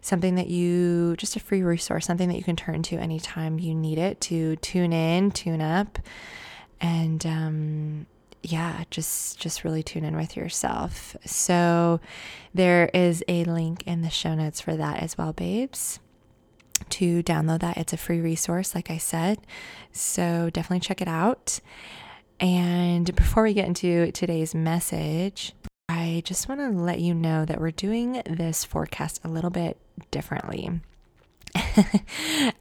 Something 0.00 0.36
that 0.36 0.46
you, 0.46 1.16
just 1.16 1.34
a 1.34 1.40
free 1.40 1.62
resource, 1.62 2.06
something 2.06 2.28
that 2.28 2.36
you 2.36 2.44
can 2.44 2.54
turn 2.54 2.82
to 2.84 2.96
anytime 2.96 3.58
you 3.58 3.74
need 3.74 3.98
it 3.98 4.20
to 4.22 4.54
tune 4.56 4.92
in, 4.92 5.32
tune 5.32 5.60
up, 5.60 5.98
and 6.80 7.26
um, 7.26 8.06
yeah, 8.42 8.84
just 8.90 9.38
just 9.38 9.64
really 9.64 9.82
tune 9.82 10.04
in 10.04 10.16
with 10.16 10.36
yourself. 10.36 11.16
So 11.24 12.00
there 12.54 12.90
is 12.94 13.24
a 13.26 13.44
link 13.44 13.82
in 13.86 14.02
the 14.02 14.10
show 14.10 14.34
notes 14.34 14.60
for 14.60 14.76
that 14.76 15.02
as 15.02 15.18
well, 15.18 15.32
babes. 15.32 15.98
To 16.90 17.22
download 17.22 17.60
that, 17.60 17.78
it's 17.78 17.92
a 17.92 17.96
free 17.96 18.20
resource, 18.20 18.74
like 18.74 18.90
I 18.90 18.98
said. 18.98 19.38
So 19.92 20.50
definitely 20.50 20.80
check 20.80 21.00
it 21.00 21.08
out. 21.08 21.60
And 22.40 23.14
before 23.14 23.42
we 23.42 23.54
get 23.54 23.66
into 23.66 24.12
today's 24.12 24.54
message, 24.54 25.54
I 25.88 26.22
just 26.24 26.48
want 26.48 26.60
to 26.60 26.68
let 26.70 27.00
you 27.00 27.14
know 27.14 27.44
that 27.44 27.60
we're 27.60 27.70
doing 27.70 28.22
this 28.26 28.64
forecast 28.64 29.20
a 29.24 29.28
little 29.28 29.50
bit 29.50 29.78
differently. 30.10 30.80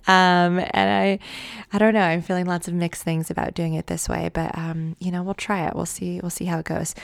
um, 0.08 0.60
and 0.60 0.72
I, 0.76 1.20
I 1.74 1.78
don't 1.78 1.94
know. 1.94 2.02
I'm 2.02 2.22
feeling 2.22 2.46
lots 2.46 2.68
of 2.68 2.74
mixed 2.74 3.04
things 3.04 3.30
about 3.30 3.54
doing 3.54 3.74
it 3.74 3.88
this 3.88 4.08
way, 4.08 4.30
but 4.34 4.58
um, 4.58 4.96
you 5.00 5.12
know, 5.12 5.24
we'll 5.24 5.34
try 5.34 5.68
it. 5.68 5.76
We'll 5.76 5.86
see. 5.86 6.20
We'll 6.22 6.30
see 6.30 6.46
how 6.46 6.60
it 6.60 6.66
goes. 6.66 6.96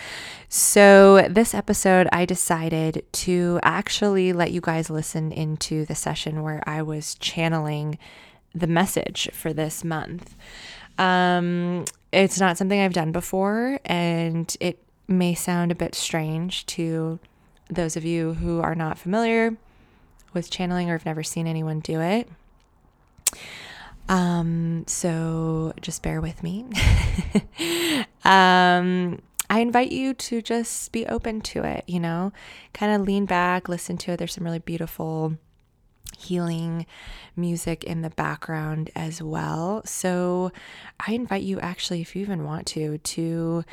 So 0.48 1.28
this 1.30 1.54
episode, 1.54 2.08
I 2.12 2.26
decided 2.26 3.04
to 3.12 3.60
actually 3.64 4.32
let 4.32 4.52
you 4.52 4.62
guys 4.62 4.90
listen 4.90 5.32
into 5.32 5.86
the 5.86 5.96
session 5.96 6.44
where 6.44 6.64
I 6.66 6.82
was 6.82 7.16
channeling 7.16 7.98
the 8.54 8.68
message 8.68 9.30
for 9.34 9.52
this 9.54 9.84
month. 9.84 10.36
Um, 10.98 11.86
it's 12.12 12.40
not 12.40 12.58
something 12.58 12.80
I've 12.80 12.94
done 12.94 13.12
before, 13.12 13.80
and 13.86 14.56
it 14.60 14.80
may 15.08 15.34
sound 15.34 15.72
a 15.72 15.76
bit 15.76 15.96
strange 15.96 16.66
to 16.68 17.20
those 17.70 17.96
of 17.96 18.04
you 18.04 18.34
who 18.34 18.60
are 18.60 18.76
not 18.76 18.98
familiar 18.98 19.56
with 20.34 20.50
channeling 20.50 20.90
or 20.90 20.94
have 20.94 21.06
never 21.06 21.24
seen 21.24 21.48
anyone 21.48 21.80
do 21.80 22.02
it. 22.02 22.28
Um, 24.10 24.84
so 24.88 25.74
just 25.82 26.04
bear 26.04 26.20
with 26.20 26.44
me. 26.44 26.66
um, 28.26 29.22
I 29.50 29.60
invite 29.60 29.92
you 29.92 30.14
to 30.14 30.42
just 30.42 30.92
be 30.92 31.06
open 31.08 31.42
to 31.42 31.64
it, 31.64 31.84
you 31.88 32.00
know, 32.00 32.34
kind 32.74 32.94
of 32.94 33.08
lean 33.08 33.26
back, 33.26 33.70
listen 33.70 33.98
to 33.98 34.12
it. 34.12 34.18
There's 34.18 34.34
some 34.34 34.44
really 34.44 34.60
beautiful 34.60 35.38
healing 36.18 36.86
music 37.36 37.84
in 37.84 38.02
the 38.02 38.10
background 38.12 38.92
as 38.96 39.22
well. 39.22 39.82
So 39.86 40.52
I 41.06 41.14
invite 41.14 41.44
you 41.44 41.60
actually, 41.60 42.02
if 42.02 42.16
you 42.16 42.22
even 42.22 42.44
want 42.44 42.68
to, 42.68 42.98
to 42.98 43.64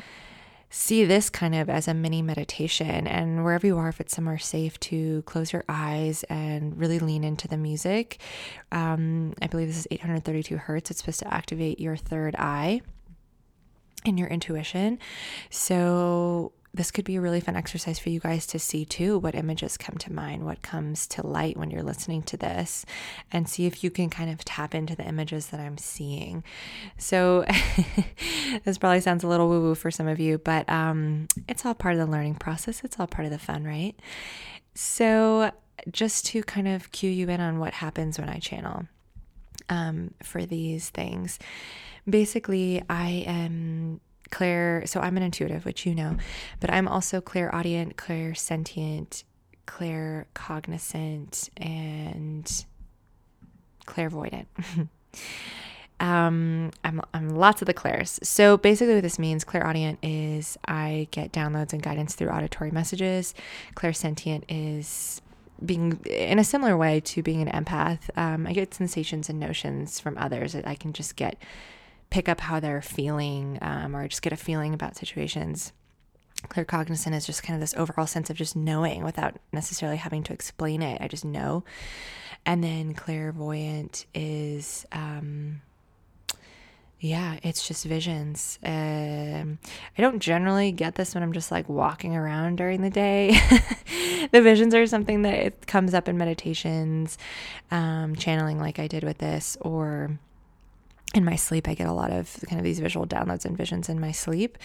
see 0.69 1.03
this 1.03 1.29
kind 1.29 1.55
of 1.55 1.69
as 1.69 1.87
a 1.87 1.93
mini 1.93 2.21
meditation. 2.21 3.07
And 3.07 3.43
wherever 3.43 3.65
you 3.65 3.77
are, 3.77 3.89
if 3.89 3.99
it's 3.99 4.15
somewhere 4.15 4.37
safe, 4.37 4.79
to 4.81 5.23
close 5.23 5.51
your 5.51 5.63
eyes 5.67 6.23
and 6.25 6.77
really 6.77 6.99
lean 6.99 7.23
into 7.23 7.47
the 7.47 7.57
music. 7.57 8.19
Um, 8.71 9.33
I 9.41 9.47
believe 9.47 9.67
this 9.67 9.77
is 9.77 9.87
832 9.91 10.57
hertz. 10.57 10.91
It's 10.91 10.99
supposed 10.99 11.19
to 11.19 11.33
activate 11.33 11.79
your 11.79 11.95
third 11.95 12.35
eye 12.37 12.81
and 14.05 14.19
your 14.19 14.27
intuition. 14.27 14.99
So 15.49 16.51
this 16.73 16.91
could 16.91 17.05
be 17.05 17.15
a 17.15 17.21
really 17.21 17.39
fun 17.39 17.55
exercise 17.55 17.97
for 17.97 18.09
you 18.09 18.19
guys 18.19 18.45
to 18.47 18.59
see 18.59 18.85
too 18.85 19.17
what 19.17 19.35
images 19.35 19.77
come 19.77 19.97
to 19.97 20.13
mind, 20.13 20.45
what 20.45 20.61
comes 20.61 21.07
to 21.07 21.25
light 21.25 21.57
when 21.57 21.71
you're 21.71 21.83
listening 21.83 22.21
to 22.23 22.37
this, 22.37 22.85
and 23.31 23.49
see 23.49 23.65
if 23.65 23.83
you 23.83 23.89
can 23.89 24.09
kind 24.09 24.29
of 24.29 24.45
tap 24.45 24.75
into 24.75 24.95
the 24.95 25.03
images 25.03 25.47
that 25.47 25.59
I'm 25.59 25.77
seeing. 25.77 26.43
So, 26.97 27.45
this 28.65 28.77
probably 28.77 29.01
sounds 29.01 29.23
a 29.23 29.27
little 29.27 29.49
woo 29.49 29.61
woo 29.61 29.75
for 29.75 29.89
some 29.91 30.07
of 30.07 30.19
you, 30.19 30.37
but 30.37 30.69
um, 30.69 31.27
it's 31.47 31.65
all 31.65 31.73
part 31.73 31.95
of 31.95 31.99
the 31.99 32.11
learning 32.11 32.35
process, 32.35 32.83
it's 32.83 32.99
all 32.99 33.07
part 33.07 33.25
of 33.25 33.31
the 33.31 33.39
fun, 33.39 33.63
right? 33.63 33.95
So, 34.75 35.51
just 35.91 36.25
to 36.27 36.43
kind 36.43 36.67
of 36.67 36.91
cue 36.91 37.09
you 37.09 37.29
in 37.29 37.41
on 37.41 37.59
what 37.59 37.73
happens 37.73 38.19
when 38.19 38.29
I 38.29 38.39
channel 38.39 38.85
um, 39.69 40.13
for 40.23 40.45
these 40.45 40.89
things. 40.89 41.39
Basically, 42.09 42.81
I 42.89 43.23
am 43.27 43.78
Claire, 44.31 44.83
so 44.85 44.99
I'm 44.99 45.17
an 45.17 45.23
intuitive, 45.23 45.65
which 45.65 45.85
you 45.85 45.95
know, 45.95 46.17
but 46.59 46.71
I'm 46.71 46.87
also 46.87 47.21
clairaudient, 47.21 47.97
clair 47.97 48.35
sentient, 48.35 49.23
clair 49.65 50.27
cognizant, 50.33 51.49
and 51.57 52.65
clairvoyant. 53.85 54.47
um, 55.99 56.71
I'm, 56.83 57.01
I'm 57.13 57.29
lots 57.29 57.61
of 57.61 57.65
the 57.65 57.73
clairs. 57.73 58.19
So 58.23 58.57
basically, 58.57 58.95
what 58.95 59.03
this 59.03 59.19
means, 59.19 59.43
clairaudient 59.43 59.99
is 60.01 60.57
I 60.65 61.07
get 61.11 61.31
downloads 61.31 61.73
and 61.73 61.81
guidance 61.81 62.15
through 62.15 62.29
auditory 62.29 62.71
messages. 62.71 63.33
Clairsentient 63.75 64.43
is 64.47 65.21
being 65.65 65.99
in 66.05 66.39
a 66.39 66.43
similar 66.43 66.77
way 66.77 66.99
to 67.01 67.21
being 67.21 67.47
an 67.47 67.65
empath. 67.65 68.15
Um, 68.17 68.47
I 68.47 68.53
get 68.53 68.73
sensations 68.73 69.29
and 69.29 69.39
notions 69.39 69.99
from 69.99 70.17
others 70.17 70.53
that 70.53 70.67
I 70.67 70.75
can 70.75 70.93
just 70.93 71.15
get 71.15 71.35
pick 72.09 72.27
up 72.27 72.41
how 72.41 72.59
they're 72.59 72.81
feeling 72.81 73.57
um, 73.61 73.95
or 73.95 74.07
just 74.07 74.21
get 74.21 74.33
a 74.33 74.37
feeling 74.37 74.73
about 74.73 74.95
situations. 74.95 75.73
Claircognizant 76.47 77.13
is 77.13 77.25
just 77.25 77.43
kind 77.43 77.55
of 77.55 77.61
this 77.61 77.75
overall 77.75 78.07
sense 78.07 78.29
of 78.29 78.37
just 78.37 78.55
knowing 78.55 79.03
without 79.03 79.35
necessarily 79.51 79.97
having 79.97 80.23
to 80.23 80.33
explain 80.33 80.81
it. 80.81 81.01
I 81.01 81.07
just 81.07 81.25
know. 81.25 81.63
And 82.45 82.63
then 82.63 82.93
clairvoyant 82.93 84.05
is, 84.15 84.85
um, 84.91 85.61
yeah, 87.01 87.37
it's 87.43 87.67
just 87.67 87.85
visions. 87.85 88.59
Um, 88.63 89.59
I 89.97 90.01
don't 90.01 90.19
generally 90.19 90.71
get 90.71 90.95
this 90.95 91.13
when 91.13 91.23
I'm 91.23 91.33
just 91.33 91.51
like 91.51 91.69
walking 91.69 92.15
around 92.15 92.57
during 92.57 92.81
the 92.81 92.89
day. 92.89 93.31
the 94.31 94.41
visions 94.41 94.73
are 94.73 94.85
something 94.87 95.21
that 95.21 95.35
it 95.35 95.67
comes 95.67 95.93
up 95.93 96.09
in 96.09 96.17
meditations, 96.17 97.17
um, 97.71 98.15
channeling 98.15 98.59
like 98.59 98.79
I 98.79 98.87
did 98.87 99.03
with 99.03 99.19
this, 99.19 99.57
or 99.61 100.19
in 101.13 101.25
my 101.25 101.35
sleep. 101.35 101.67
I 101.67 101.73
get 101.73 101.87
a 101.87 101.93
lot 101.93 102.11
of 102.11 102.37
kind 102.47 102.59
of 102.59 102.63
these 102.63 102.79
visual 102.79 103.05
downloads 103.05 103.45
and 103.45 103.57
visions 103.57 103.89
in 103.89 103.99
my 103.99 104.11
sleep. 104.11 104.57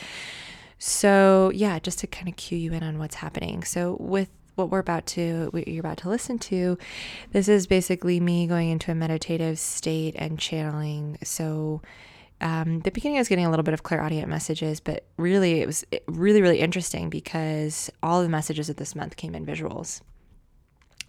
So, 0.79 1.51
yeah, 1.55 1.79
just 1.79 2.01
to 2.01 2.07
kind 2.07 2.29
of 2.29 2.37
cue 2.37 2.59
you 2.59 2.73
in 2.73 2.83
on 2.83 2.99
what's 2.99 3.17
happening. 3.17 3.65
So, 3.65 3.97
with 4.01 4.29
what 4.57 4.71
we're 4.71 4.79
about 4.79 5.05
to 5.05 5.49
what 5.51 5.67
you're 5.67 5.81
about 5.81 5.99
to 5.99 6.09
listen 6.09 6.39
to 6.39 6.79
this 7.33 7.49
is 7.49 7.67
basically 7.67 8.21
me 8.21 8.47
going 8.47 8.71
into 8.71 8.93
a 8.93 8.95
meditative 8.95 9.59
state 9.59 10.15
and 10.17 10.39
channeling 10.39 11.19
so 11.25 11.83
um, 12.41 12.81
the 12.81 12.91
beginning 12.91 13.17
I 13.17 13.21
was 13.21 13.29
getting 13.29 13.47
a 13.47 13.51
little 13.51 13.63
bit 13.63 13.75
of 13.75 13.83
clear 13.83 13.99
clairaudient 13.99 14.29
messages, 14.29 14.81
but 14.81 15.05
really 15.17 15.61
it 15.61 15.67
was 15.67 15.85
really, 16.07 16.43
really 16.43 16.61
interesting 16.61 17.09
because 17.09 17.91
all 18.03 18.23
the 18.23 18.29
messages 18.29 18.69
of 18.69 18.77
this 18.77 18.95
month 18.95 19.17
came 19.17 19.35
in 19.35 19.47
visuals. 19.47 20.03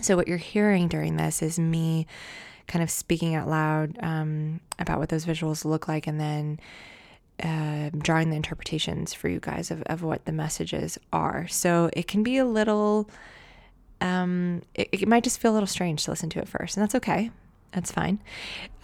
So, 0.02 0.16
what 0.16 0.28
you're 0.28 0.38
hearing 0.38 0.88
during 0.88 1.18
this 1.18 1.42
is 1.42 1.58
me 1.60 2.08
kind 2.68 2.84
of 2.84 2.90
speaking 2.90 3.36
out 3.36 3.48
loud 3.48 3.98
um, 4.02 4.60
about 4.80 5.00
what 5.00 5.10
those 5.10 5.26
visuals 5.26 5.66
look 5.66 5.88
like 5.88 6.08
and 6.08 6.20
then 6.20 6.60
uh, 7.44 7.90
drawing 7.98 8.30
the 8.30 8.36
interpretations 8.36 9.14
for 9.14 9.28
you 9.28 9.40
guys 9.40 9.72
of, 9.72 9.82
of 9.84 10.04
what 10.04 10.26
the 10.26 10.32
messages 10.32 10.98
are. 11.12 11.48
So 11.48 11.90
it 11.94 12.08
can 12.08 12.24
be 12.24 12.38
a 12.38 12.46
little, 12.46 13.10
um, 14.02 14.62
it, 14.74 14.90
it 14.92 15.08
might 15.08 15.24
just 15.24 15.40
feel 15.40 15.52
a 15.52 15.56
little 15.56 15.68
strange 15.68 16.06
to 16.06 16.12
listen 16.12 16.30
to 16.32 16.40
it 16.40 16.48
first, 16.48 16.78
and 16.78 16.84
that's 16.84 16.96
okay. 16.96 17.32
That's 17.72 17.92
fine. 17.92 18.20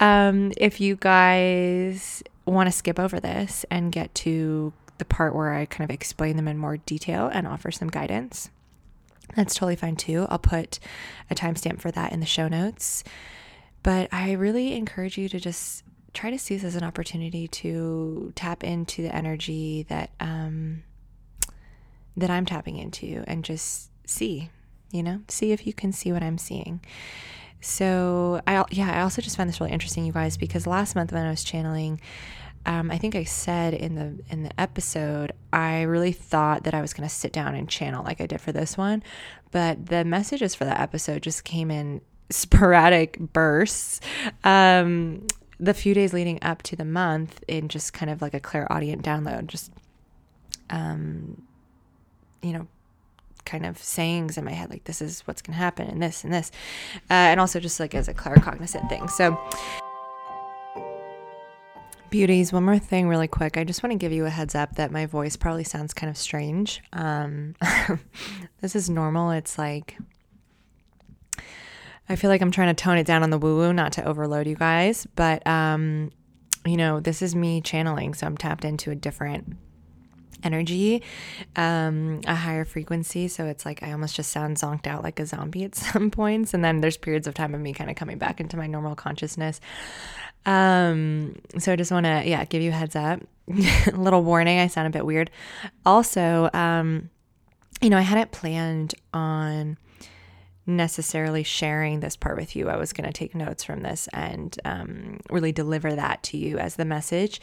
Um, 0.02 0.52
if 0.58 0.82
you 0.82 0.98
guys 0.98 2.22
want 2.46 2.68
to 2.68 2.72
skip 2.72 3.00
over 3.00 3.20
this 3.22 3.66
and 3.72 3.92
get 3.92 4.14
to 4.16 4.74
the 4.98 5.06
part 5.06 5.34
where 5.34 5.54
I 5.54 5.66
kind 5.66 5.90
of 5.90 5.94
explain 5.94 6.36
them 6.36 6.48
in 6.48 6.58
more 6.58 6.78
detail 6.78 7.30
and 7.32 7.48
offer 7.48 7.72
some 7.72 7.88
guidance, 7.88 8.50
that's 9.36 9.54
totally 9.54 9.78
fine 9.78 9.96
too. 9.96 10.28
I'll 10.30 10.40
put 10.40 10.80
a 11.30 11.36
timestamp 11.36 11.80
for 11.80 11.90
that 11.92 12.12
in 12.12 12.20
the 12.20 12.26
show 12.26 12.50
notes. 12.50 13.06
But 13.84 14.10
I 14.14 14.34
really 14.34 14.76
encourage 14.76 15.18
you 15.18 15.28
to 15.30 15.40
just 15.40 15.84
try 16.14 16.30
to 16.30 16.38
see 16.38 16.56
this 16.56 16.64
as 16.64 16.76
an 16.76 16.84
opportunity 16.84 17.48
to 17.48 18.32
tap 18.36 18.64
into 18.64 19.02
the 19.02 19.16
energy 19.16 19.86
that 19.90 20.12
um, 20.20 20.84
that 22.18 22.30
I'm 22.30 22.46
tapping 22.46 22.78
into 22.78 23.24
and 23.28 23.44
just 23.44 23.90
see, 24.06 24.50
you 24.92 25.02
know, 25.02 25.22
see 25.28 25.52
if 25.52 25.66
you 25.66 25.74
can 25.74 25.92
see 25.92 26.12
what 26.12 26.24
I'm 26.24 26.38
seeing. 26.38 26.82
So 27.62 28.42
I 28.48 28.66
yeah, 28.72 28.92
I 28.92 29.02
also 29.02 29.22
just 29.22 29.38
found 29.38 29.50
this 29.50 29.60
really 29.60 29.72
interesting, 29.72 30.06
you 30.06 30.12
guys, 30.12 30.38
because 30.38 30.68
last 30.68 30.96
month 30.96 31.12
when 31.12 31.26
I 31.26 31.30
was 31.30 31.44
channeling, 31.44 32.02
um, 32.66 32.92
I 32.92 32.98
think 32.98 33.16
I 33.16 33.24
said 33.24 33.74
in 33.74 33.96
the 33.96 34.20
in 34.30 34.44
the 34.44 34.60
episode, 34.60 35.32
I 35.54 35.84
really 35.84 36.12
thought 36.12 36.64
that 36.64 36.74
I 36.74 36.82
was 36.82 36.94
going 36.94 37.08
to 37.08 37.14
sit 37.14 37.32
down 37.32 37.56
and 37.56 37.70
channel 37.70 38.04
like 38.04 38.20
I 38.20 38.26
did 38.26 38.42
for 38.42 38.52
this 38.52 38.78
one, 38.78 39.04
but 39.52 39.88
the 39.88 40.04
messages 40.04 40.56
for 40.56 40.66
that 40.66 40.80
episode 40.80 41.24
just 41.24 41.44
came 41.44 41.72
in 41.72 42.02
sporadic 42.32 43.20
bursts. 43.20 44.02
Um, 44.44 45.28
the 45.60 45.74
few 45.74 45.94
days 45.94 46.12
leading 46.12 46.40
up 46.42 46.64
to 46.64 46.76
the 46.76 46.86
month, 46.86 47.44
in 47.48 47.68
just 47.68 47.94
kind 47.94 48.10
of 48.10 48.22
like 48.22 48.34
a 48.34 48.40
clairaudient 48.40 49.04
download, 49.04 49.48
just 49.48 49.72
um, 50.72 51.42
you 52.42 52.54
know, 52.54 52.68
kind 53.46 53.66
of 53.66 53.78
sayings 53.78 54.38
in 54.38 54.46
my 54.46 54.52
head, 54.52 54.70
like 54.70 54.86
this 54.86 55.02
is 55.02 55.22
what's 55.22 55.42
going 55.42 55.54
to 55.54 55.60
happen, 55.60 55.88
and 55.88 56.02
this 56.02 56.24
and 56.24 56.34
this, 56.34 56.52
uh, 57.10 57.14
and 57.14 57.40
also 57.40 57.60
just 57.60 57.80
like 57.80 57.94
as 57.94 58.08
a 58.08 58.14
claircognizant 58.14 58.90
thing. 58.90 59.08
So. 59.08 59.38
Beauties, 62.10 62.52
one 62.52 62.66
more 62.66 62.78
thing, 62.78 63.08
really 63.08 63.30
quick. 63.30 63.56
I 63.56 63.64
just 63.64 63.84
want 63.84 63.92
to 63.92 63.98
give 63.98 64.12
you 64.12 64.26
a 64.26 64.30
heads 64.30 64.54
up 64.54 64.76
that 64.76 64.92
my 64.92 65.06
voice 65.06 65.38
probably 65.38 65.64
sounds 65.64 65.94
kind 65.94 66.10
of 66.10 66.18
strange. 66.18 66.82
Um, 66.92 67.56
this 68.62 68.76
is 68.76 68.90
normal. 68.90 69.32
It's 69.32 69.58
like, 69.58 69.96
I 72.12 72.18
feel 72.18 72.30
like 72.30 72.42
I'm 72.42 72.52
trying 72.52 72.76
to 72.76 72.84
tone 72.84 72.98
it 72.98 73.06
down 73.06 73.24
on 73.24 73.30
the 73.30 73.38
woo 73.38 73.56
woo, 73.56 73.72
not 73.72 73.94
to 73.94 74.04
overload 74.04 74.46
you 74.46 74.56
guys. 74.56 75.08
But, 75.16 75.48
um, 75.48 76.12
you 76.66 76.76
know, 76.76 77.00
this 77.00 77.22
is 77.22 77.36
me 77.36 77.62
channeling. 77.62 78.14
So 78.16 78.28
I'm 78.28 78.36
tapped 78.36 78.66
into 78.66 78.92
a 78.92 78.96
different 78.96 79.56
energy, 80.44 81.04
um, 81.56 82.20
a 82.28 82.36
higher 82.36 82.66
frequency. 82.66 83.30
So 83.30 83.46
it's 83.46 83.66
like 83.66 83.82
I 83.82 83.94
almost 83.94 84.18
just 84.18 84.30
sound 84.30 84.58
zonked 84.58 84.88
out 84.88 85.04
like 85.04 85.22
a 85.22 85.26
zombie 85.26 85.64
at 85.64 85.76
some 85.76 86.12
points. 86.12 86.54
And 86.54 86.66
then 86.66 86.82
there's 86.82 86.98
periods 86.98 87.28
of 87.28 87.34
time 87.34 87.56
of 87.56 87.62
me 87.62 87.72
kind 87.72 87.90
of 87.90 87.96
coming 87.96 88.18
back 88.18 88.42
into 88.42 88.58
my 88.58 88.68
normal 88.68 88.94
consciousness. 88.94 89.62
Um, 90.46 91.36
so 91.60 91.72
I 91.72 91.78
just 91.78 91.94
want 91.94 92.08
to, 92.08 92.24
yeah, 92.26 92.44
give 92.44 92.62
you 92.62 92.72
a 92.72 92.74
heads 92.74 92.96
up. 92.98 93.22
a 93.48 93.92
little 93.96 94.22
warning, 94.22 94.60
I 94.60 94.68
sound 94.68 94.88
a 94.88 94.92
bit 94.92 95.06
weird. 95.06 95.32
Also, 95.86 96.50
um, 96.54 97.10
you 97.82 97.90
know, 97.90 97.98
I 97.98 98.02
hadn't 98.02 98.32
planned 98.32 98.96
on 99.14 99.78
necessarily 100.66 101.44
sharing 101.44 102.00
this 102.00 102.16
part 102.16 102.38
with 102.38 102.56
you. 102.56 102.70
I 102.70 102.78
was 102.78 102.94
going 102.94 103.08
to 103.08 103.14
take 103.14 103.34
notes 103.34 103.64
from 103.64 103.82
this 103.82 104.08
and 104.14 104.58
um, 104.64 105.20
really 105.30 105.52
deliver 105.52 105.96
that 105.96 106.22
to 106.24 106.38
you 106.38 106.58
as 106.58 106.76
the 106.76 106.86
message. 106.86 107.42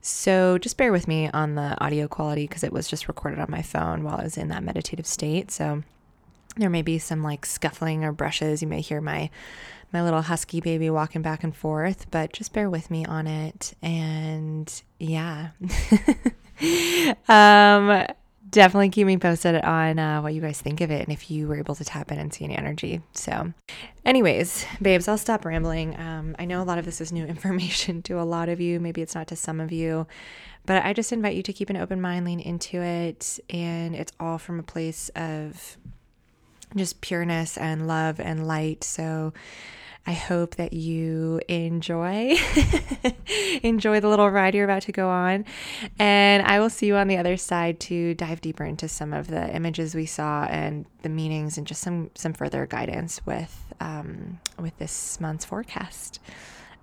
So 0.00 0.58
just 0.58 0.76
bear 0.76 0.92
with 0.92 1.06
me 1.08 1.28
on 1.30 1.54
the 1.54 1.80
audio 1.82 2.08
quality 2.08 2.46
because 2.46 2.64
it 2.64 2.72
was 2.72 2.88
just 2.88 3.08
recorded 3.08 3.38
on 3.38 3.50
my 3.50 3.62
phone 3.62 4.02
while 4.02 4.18
I 4.20 4.24
was 4.24 4.36
in 4.36 4.48
that 4.48 4.64
meditative 4.64 5.06
state. 5.06 5.50
So 5.50 5.82
there 6.56 6.70
may 6.70 6.82
be 6.82 6.98
some 6.98 7.22
like 7.22 7.46
scuffling 7.46 8.04
or 8.04 8.12
brushes. 8.12 8.62
You 8.62 8.68
may 8.68 8.80
hear 8.80 9.00
my 9.00 9.30
my 9.92 10.02
little 10.02 10.22
husky 10.22 10.60
baby 10.60 10.90
walking 10.90 11.22
back 11.22 11.44
and 11.44 11.54
forth, 11.54 12.10
but 12.10 12.32
just 12.32 12.52
bear 12.52 12.68
with 12.68 12.90
me 12.90 13.04
on 13.04 13.28
it. 13.28 13.74
And 13.80 14.82
yeah. 14.98 15.50
um, 17.28 18.06
definitely 18.56 18.88
keep 18.88 19.06
me 19.06 19.18
posted 19.18 19.54
on 19.54 19.98
uh, 19.98 20.22
what 20.22 20.32
you 20.32 20.40
guys 20.40 20.60
think 20.60 20.80
of 20.80 20.90
it 20.90 21.02
and 21.02 21.12
if 21.12 21.30
you 21.30 21.46
were 21.46 21.56
able 21.56 21.74
to 21.74 21.84
tap 21.84 22.10
in 22.10 22.18
and 22.18 22.32
see 22.32 22.44
any 22.44 22.56
energy. 22.56 23.02
So, 23.12 23.52
anyways, 24.04 24.64
babes, 24.80 25.08
I'll 25.08 25.18
stop 25.18 25.44
rambling. 25.44 25.94
Um, 26.00 26.34
I 26.38 26.46
know 26.46 26.62
a 26.62 26.64
lot 26.64 26.78
of 26.78 26.86
this 26.86 27.02
is 27.02 27.12
new 27.12 27.26
information 27.36 28.00
to 28.02 28.18
a 28.18 28.24
lot 28.24 28.48
of 28.48 28.58
you. 28.58 28.80
Maybe 28.80 29.02
it's 29.02 29.14
not 29.14 29.28
to 29.28 29.36
some 29.36 29.60
of 29.60 29.72
you, 29.72 30.06
but 30.64 30.82
I 30.82 30.94
just 30.94 31.12
invite 31.12 31.36
you 31.36 31.42
to 31.42 31.52
keep 31.52 31.68
an 31.68 31.76
open 31.76 32.00
mind, 32.00 32.24
lean 32.24 32.40
into 32.40 32.80
it. 32.80 33.38
And 33.50 33.94
it's 33.94 34.12
all 34.18 34.38
from 34.38 34.58
a 34.58 34.64
place 34.64 35.10
of 35.14 35.76
just 36.74 37.02
pureness 37.02 37.58
and 37.58 37.86
love 37.86 38.18
and 38.18 38.48
light. 38.48 38.84
So, 38.84 39.34
I 40.06 40.12
hope 40.12 40.54
that 40.56 40.72
you 40.72 41.40
enjoy 41.48 42.36
enjoy 43.62 44.00
the 44.00 44.08
little 44.08 44.30
ride 44.30 44.54
you're 44.54 44.64
about 44.64 44.82
to 44.82 44.92
go 44.92 45.08
on. 45.08 45.44
And 45.98 46.46
I 46.46 46.60
will 46.60 46.70
see 46.70 46.86
you 46.86 46.96
on 46.96 47.08
the 47.08 47.16
other 47.16 47.36
side 47.36 47.80
to 47.80 48.14
dive 48.14 48.40
deeper 48.40 48.64
into 48.64 48.88
some 48.88 49.12
of 49.12 49.26
the 49.26 49.52
images 49.54 49.94
we 49.94 50.06
saw 50.06 50.44
and 50.44 50.86
the 51.02 51.08
meanings 51.08 51.58
and 51.58 51.66
just 51.66 51.82
some 51.82 52.10
some 52.14 52.32
further 52.32 52.66
guidance 52.66 53.20
with 53.26 53.74
um, 53.80 54.38
with 54.58 54.78
this 54.78 55.20
month's 55.20 55.44
forecast. 55.44 56.20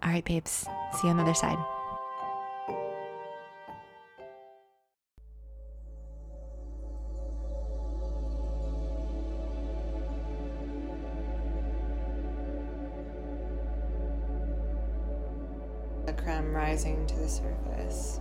All 0.03 0.11
right, 0.11 0.25
babes. 0.25 0.67
See 0.99 1.07
you 1.07 1.09
on 1.09 1.17
the 1.17 1.23
other 1.23 1.33
side. 1.33 1.57
Rising 16.53 17.05
to 17.07 17.15
the 17.15 17.27
surface. 17.27 18.19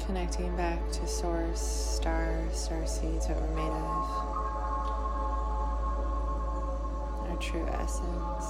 Connecting 0.00 0.56
back 0.56 0.90
to 0.90 1.06
source, 1.06 1.60
stars, 1.60 2.56
star 2.56 2.86
seeds, 2.86 3.28
what 3.28 3.40
we're 3.40 3.54
made 3.54 3.70
of. 3.70 4.04
Our 7.30 7.36
true 7.40 7.66
essence. 7.68 8.46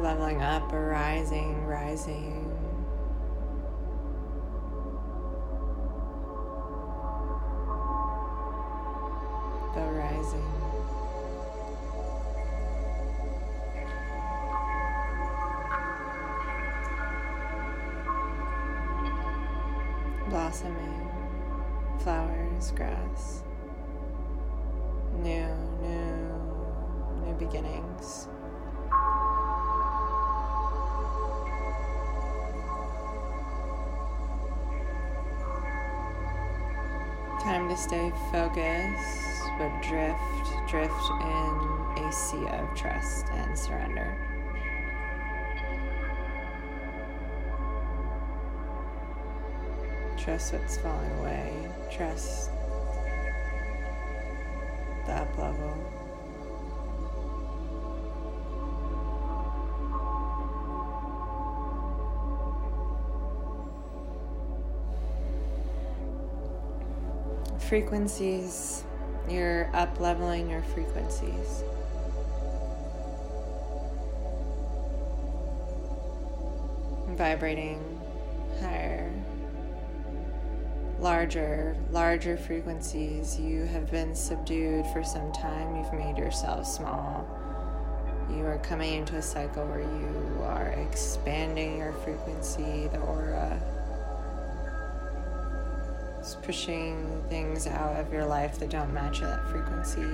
Leveling 0.00 0.42
up, 0.42 0.72
arising, 0.72 1.66
rising. 1.66 2.41
And 43.52 43.58
surrender. 43.58 44.16
Trust 50.16 50.54
what's 50.54 50.78
falling 50.78 51.18
away. 51.18 51.52
Trust 51.90 52.50
the 55.04 55.12
up 55.12 55.36
level. 55.36 55.76
Frequencies, 67.58 68.84
you're 69.28 69.68
up 69.74 70.00
leveling 70.00 70.48
your 70.48 70.62
frequencies. 70.62 71.64
Vibrating 77.22 77.78
higher 78.60 79.08
larger, 80.98 81.76
larger 81.92 82.36
frequencies. 82.36 83.38
You 83.38 83.64
have 83.66 83.88
been 83.92 84.12
subdued 84.12 84.84
for 84.86 85.04
some 85.04 85.30
time. 85.30 85.76
You've 85.76 85.92
made 85.92 86.18
yourself 86.18 86.66
small. 86.66 87.24
You 88.28 88.44
are 88.46 88.58
coming 88.64 88.94
into 88.94 89.14
a 89.18 89.22
cycle 89.22 89.64
where 89.66 89.82
you 89.82 90.42
are 90.42 90.70
expanding 90.70 91.78
your 91.78 91.92
frequency, 91.92 92.88
the 92.88 92.98
aura. 92.98 93.56
Just 96.18 96.42
pushing 96.42 97.22
things 97.28 97.68
out 97.68 98.00
of 98.00 98.12
your 98.12 98.26
life 98.26 98.58
that 98.58 98.70
don't 98.70 98.92
match 98.92 99.20
that 99.20 99.46
frequency. 99.46 100.08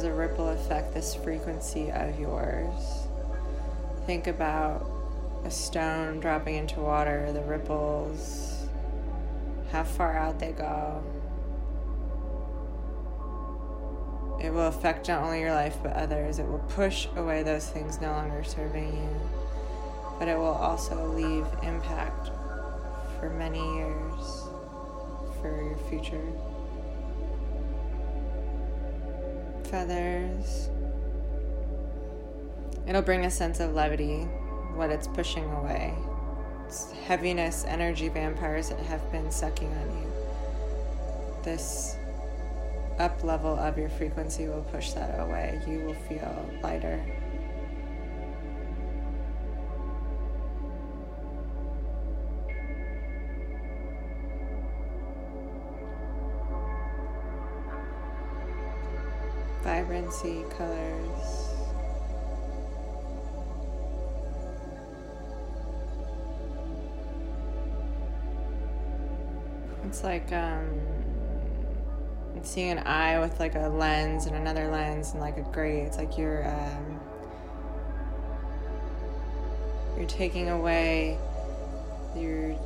Cause 0.00 0.06
a 0.06 0.12
ripple 0.14 0.48
effect, 0.48 0.94
this 0.94 1.14
frequency 1.14 1.90
of 1.90 2.18
yours. 2.18 3.06
Think 4.06 4.28
about 4.28 4.90
a 5.44 5.50
stone 5.50 6.20
dropping 6.20 6.54
into 6.54 6.80
water, 6.80 7.30
the 7.32 7.42
ripples, 7.42 8.66
how 9.70 9.84
far 9.84 10.16
out 10.16 10.38
they 10.38 10.52
go. 10.52 11.02
it 14.42 14.50
will 14.50 14.68
affect 14.68 15.06
not 15.06 15.22
only 15.22 15.38
your 15.38 15.52
life 15.52 15.76
but 15.82 15.92
others. 15.92 16.38
It 16.38 16.48
will 16.48 16.64
push 16.70 17.06
away 17.14 17.42
those 17.42 17.68
things 17.68 18.00
no 18.00 18.10
longer 18.12 18.42
serving 18.42 18.86
you, 18.86 19.20
but 20.18 20.28
it 20.28 20.38
will 20.38 20.46
also 20.46 21.12
leave 21.12 21.44
impact 21.62 22.30
for 23.18 23.28
many 23.28 23.58
years 23.76 24.44
for 25.42 25.62
your 25.62 25.76
future. 25.90 26.49
Feathers. 29.70 30.68
It'll 32.88 33.02
bring 33.02 33.24
a 33.24 33.30
sense 33.30 33.60
of 33.60 33.72
levity, 33.72 34.22
what 34.74 34.90
it's 34.90 35.06
pushing 35.06 35.44
away. 35.44 35.94
It's 36.66 36.90
heaviness, 37.06 37.64
energy 37.68 38.08
vampires 38.08 38.70
that 38.70 38.80
have 38.80 39.12
been 39.12 39.30
sucking 39.30 39.72
on 39.72 40.02
you. 40.02 40.12
This 41.44 41.96
up 42.98 43.22
level 43.22 43.56
of 43.56 43.78
your 43.78 43.88
frequency 43.90 44.48
will 44.48 44.66
push 44.72 44.90
that 44.92 45.20
away. 45.20 45.60
You 45.68 45.80
will 45.80 45.94
feel 45.94 46.50
lighter. 46.62 47.00
Vibrancy, 60.10 60.44
colors. 60.56 61.46
It's 69.86 70.02
like 70.04 70.32
um 70.32 70.80
seeing 72.42 72.70
an 72.70 72.78
eye 72.86 73.18
with 73.20 73.38
like 73.38 73.54
a 73.54 73.68
lens 73.68 74.26
and 74.26 74.34
another 74.34 74.68
lens 74.68 75.12
and 75.12 75.20
like 75.20 75.36
a 75.36 75.42
gray. 75.42 75.82
It's 75.82 75.98
like 75.98 76.18
you're 76.18 76.48
um, 76.48 77.00
you're 79.96 80.08
taking 80.08 80.48
away 80.48 81.18
your 82.16 82.56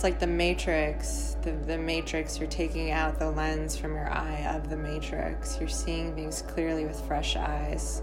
it's 0.00 0.04
like 0.04 0.18
the 0.18 0.26
matrix 0.26 1.36
the, 1.42 1.52
the 1.52 1.76
matrix 1.76 2.38
you're 2.38 2.48
taking 2.48 2.90
out 2.90 3.18
the 3.18 3.30
lens 3.32 3.76
from 3.76 3.92
your 3.92 4.10
eye 4.10 4.50
of 4.56 4.70
the 4.70 4.76
matrix 4.76 5.58
you're 5.60 5.68
seeing 5.68 6.14
things 6.14 6.40
clearly 6.40 6.86
with 6.86 6.98
fresh 7.02 7.36
eyes 7.36 8.00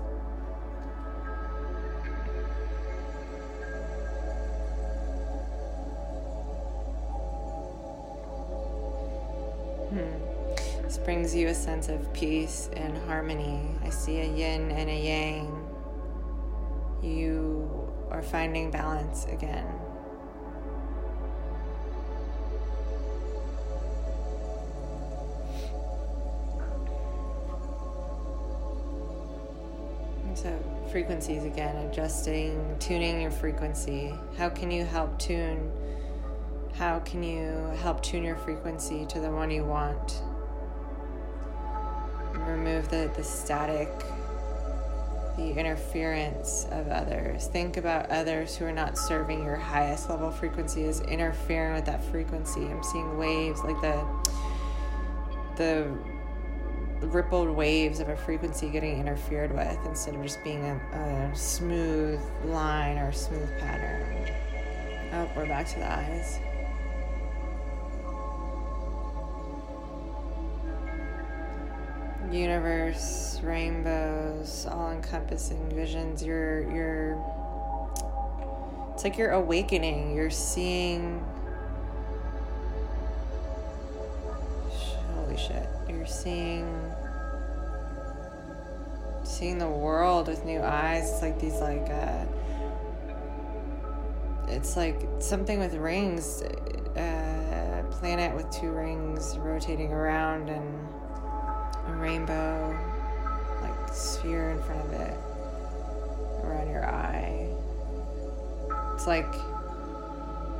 Hmm. 9.89 10.83
This 10.83 10.99
brings 10.99 11.33
you 11.33 11.47
a 11.47 11.55
sense 11.55 11.89
of 11.89 12.13
peace 12.13 12.69
and 12.75 12.95
harmony. 13.07 13.61
I 13.83 13.89
see 13.89 14.19
a 14.19 14.25
yin 14.25 14.69
and 14.69 14.89
a 14.89 14.99
yang. 14.99 15.65
You 17.01 17.89
are 18.11 18.21
finding 18.21 18.69
balance 18.69 19.25
again. 19.25 19.86
Frequencies 30.87 31.43
again, 31.43 31.75
adjusting, 31.87 32.75
tuning 32.79 33.21
your 33.21 33.31
frequency. 33.31 34.13
How 34.37 34.49
can 34.49 34.71
you 34.71 34.85
help 34.85 35.17
tune? 35.19 35.71
How 36.75 36.99
can 36.99 37.23
you 37.23 37.71
help 37.81 38.03
tune 38.03 38.23
your 38.23 38.35
frequency 38.35 39.05
to 39.07 39.19
the 39.19 39.29
one 39.31 39.51
you 39.51 39.63
want? 39.63 40.21
remove 42.47 42.89
the, 42.89 43.11
the 43.15 43.23
static, 43.23 43.89
the 45.37 45.51
interference 45.57 46.65
of 46.71 46.87
others. 46.87 47.47
Think 47.47 47.77
about 47.77 48.09
others 48.09 48.55
who 48.55 48.65
are 48.65 48.71
not 48.71 48.97
serving 48.97 49.43
your 49.43 49.55
highest 49.55 50.09
level 50.09 50.31
frequency 50.31 50.85
as 50.85 51.01
interfering 51.01 51.73
with 51.73 51.85
that 51.85 52.03
frequency. 52.05 52.61
I'm 52.65 52.83
seeing 52.83 53.17
waves 53.17 53.61
like 53.63 53.79
the 53.81 54.05
the 55.57 55.97
rippled 57.01 57.49
waves 57.49 57.99
of 57.99 58.09
a 58.09 58.17
frequency 58.17 58.69
getting 58.69 58.99
interfered 58.99 59.53
with 59.53 59.77
instead 59.85 60.15
of 60.15 60.23
just 60.23 60.43
being 60.43 60.63
a, 60.65 61.31
a 61.31 61.35
smooth 61.35 62.19
line 62.45 62.97
or 62.97 63.09
a 63.09 63.13
smooth 63.13 63.49
pattern. 63.59 64.31
Oh, 65.13 65.29
we're 65.35 65.47
back 65.47 65.67
to 65.67 65.79
the 65.79 65.91
eyes. 65.91 66.39
universe, 72.31 73.39
rainbows, 73.41 74.67
all-encompassing 74.69 75.69
visions. 75.69 76.23
You're 76.23 76.69
you're 76.71 77.23
it's 78.93 79.03
like 79.03 79.17
you're 79.17 79.31
awakening. 79.31 80.15
You're 80.15 80.29
seeing 80.29 81.23
holy 85.15 85.37
shit. 85.37 85.66
Seeing 86.07 86.93
seeing 89.23 89.57
the 89.57 89.69
world 89.69 90.27
with 90.27 90.43
new 90.45 90.61
eyes. 90.61 91.09
It's 91.11 91.21
like 91.21 91.39
these 91.39 91.59
like 91.59 91.89
uh 91.89 92.25
it's 94.47 94.75
like 94.77 95.07
something 95.19 95.59
with 95.59 95.73
rings. 95.75 96.41
Uh, 96.41 97.37
planet 97.99 98.35
with 98.35 98.49
two 98.51 98.69
rings 98.69 99.37
rotating 99.39 99.91
around 99.91 100.49
and 100.49 100.87
a 101.87 101.93
rainbow, 101.93 102.77
like 103.61 103.93
sphere 103.93 104.51
in 104.51 104.61
front 104.61 104.81
of 104.81 104.93
it, 104.93 105.17
around 106.43 106.69
your 106.69 106.85
eye. 106.85 107.49
It's 108.93 109.07
like, 109.07 109.33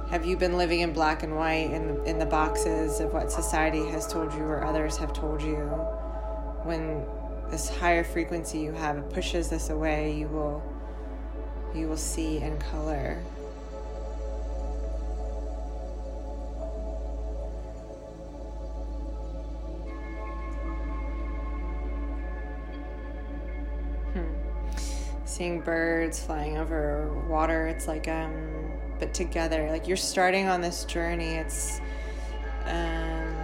have 0.10 0.26
you 0.26 0.38
been 0.38 0.58
living 0.58 0.80
in 0.80 0.94
black 0.94 1.24
and 1.24 1.36
white 1.36 1.72
in 1.72 1.88
the, 1.88 2.04
in 2.04 2.20
the 2.20 2.26
boxes 2.26 3.00
of 3.00 3.14
what 3.14 3.32
society 3.32 3.86
has 3.88 4.08
told 4.08 4.34
you 4.34 4.44
or 4.44 4.64
others 4.64 4.98
have 4.98 5.14
told 5.14 5.42
you? 5.42 5.58
When 6.64 7.06
this 7.50 7.70
higher 7.70 8.04
frequency 8.04 8.60
you 8.60 8.74
have 8.74 8.98
it 8.98 9.10
pushes 9.10 9.50
this 9.50 9.70
away, 9.70 10.18
you 10.18 10.28
will 10.28 10.64
you 11.76 11.88
will 11.88 11.98
see 11.98 12.38
in 12.38 12.58
color. 12.58 13.22
seeing 25.38 25.62
birds 25.62 26.20
flying 26.20 26.58
over 26.58 27.14
water. 27.30 27.68
It's 27.68 27.88
like, 27.88 28.08
um, 28.08 28.57
but 29.00 29.14
together, 29.14 29.70
like 29.70 29.88
you're 29.88 29.98
starting 29.98 30.48
on 30.48 30.62
this 30.62 30.86
journey. 30.86 31.36
It's 31.36 31.80
um, 32.66 33.36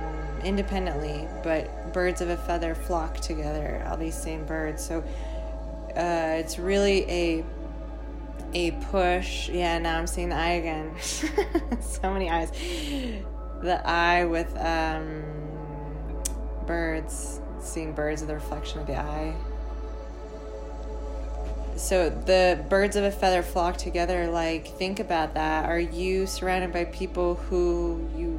independently, 0.44 1.28
but 1.44 1.94
birds 1.94 2.22
of 2.22 2.30
a 2.30 2.38
feather 2.38 2.76
flock 2.76 3.20
together. 3.20 3.86
All 3.88 3.98
these 3.98 4.16
same 4.16 4.46
birds. 4.46 4.84
So 4.84 5.04
uh, 5.96 6.38
it's 6.40 6.60
really 6.60 7.10
a 7.10 7.46
a 8.54 8.72
push. 8.72 9.50
Yeah, 9.50 9.80
now 9.80 9.98
I'm 9.98 10.08
seeing 10.08 10.30
the 10.30 10.36
eye 10.36 10.52
again. 10.52 10.92
so 11.82 12.14
many 12.14 12.30
eyes. 12.30 12.52
The 13.62 13.82
eye 13.86 14.26
with 14.26 14.56
um, 14.58 15.24
birds, 16.68 17.40
seeing 17.60 17.94
birds 17.94 18.22
of 18.22 18.28
the 18.28 18.36
reflection 18.36 18.80
of 18.80 18.88
the 18.88 18.98
eye 18.98 19.34
so 21.84 22.10
the 22.10 22.64
birds 22.70 22.96
of 22.96 23.04
a 23.04 23.12
feather 23.12 23.44
flock 23.44 23.76
together 23.76 24.28
like 24.28 24.70
think 24.78 25.02
about 25.02 25.34
that. 25.34 25.66
Are 25.66 25.82
you 25.82 26.26
surrounded 26.26 26.72
by 26.72 26.86
people 26.86 27.36
who 27.36 28.10
you 28.16 28.38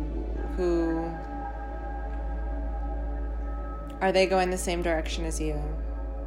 who 0.56 1.12
are 4.00 4.12
they 4.12 4.24
going 4.24 4.48
the 4.48 4.56
same 4.56 4.80
direction 4.80 5.26
as 5.26 5.38
you? 5.38 5.62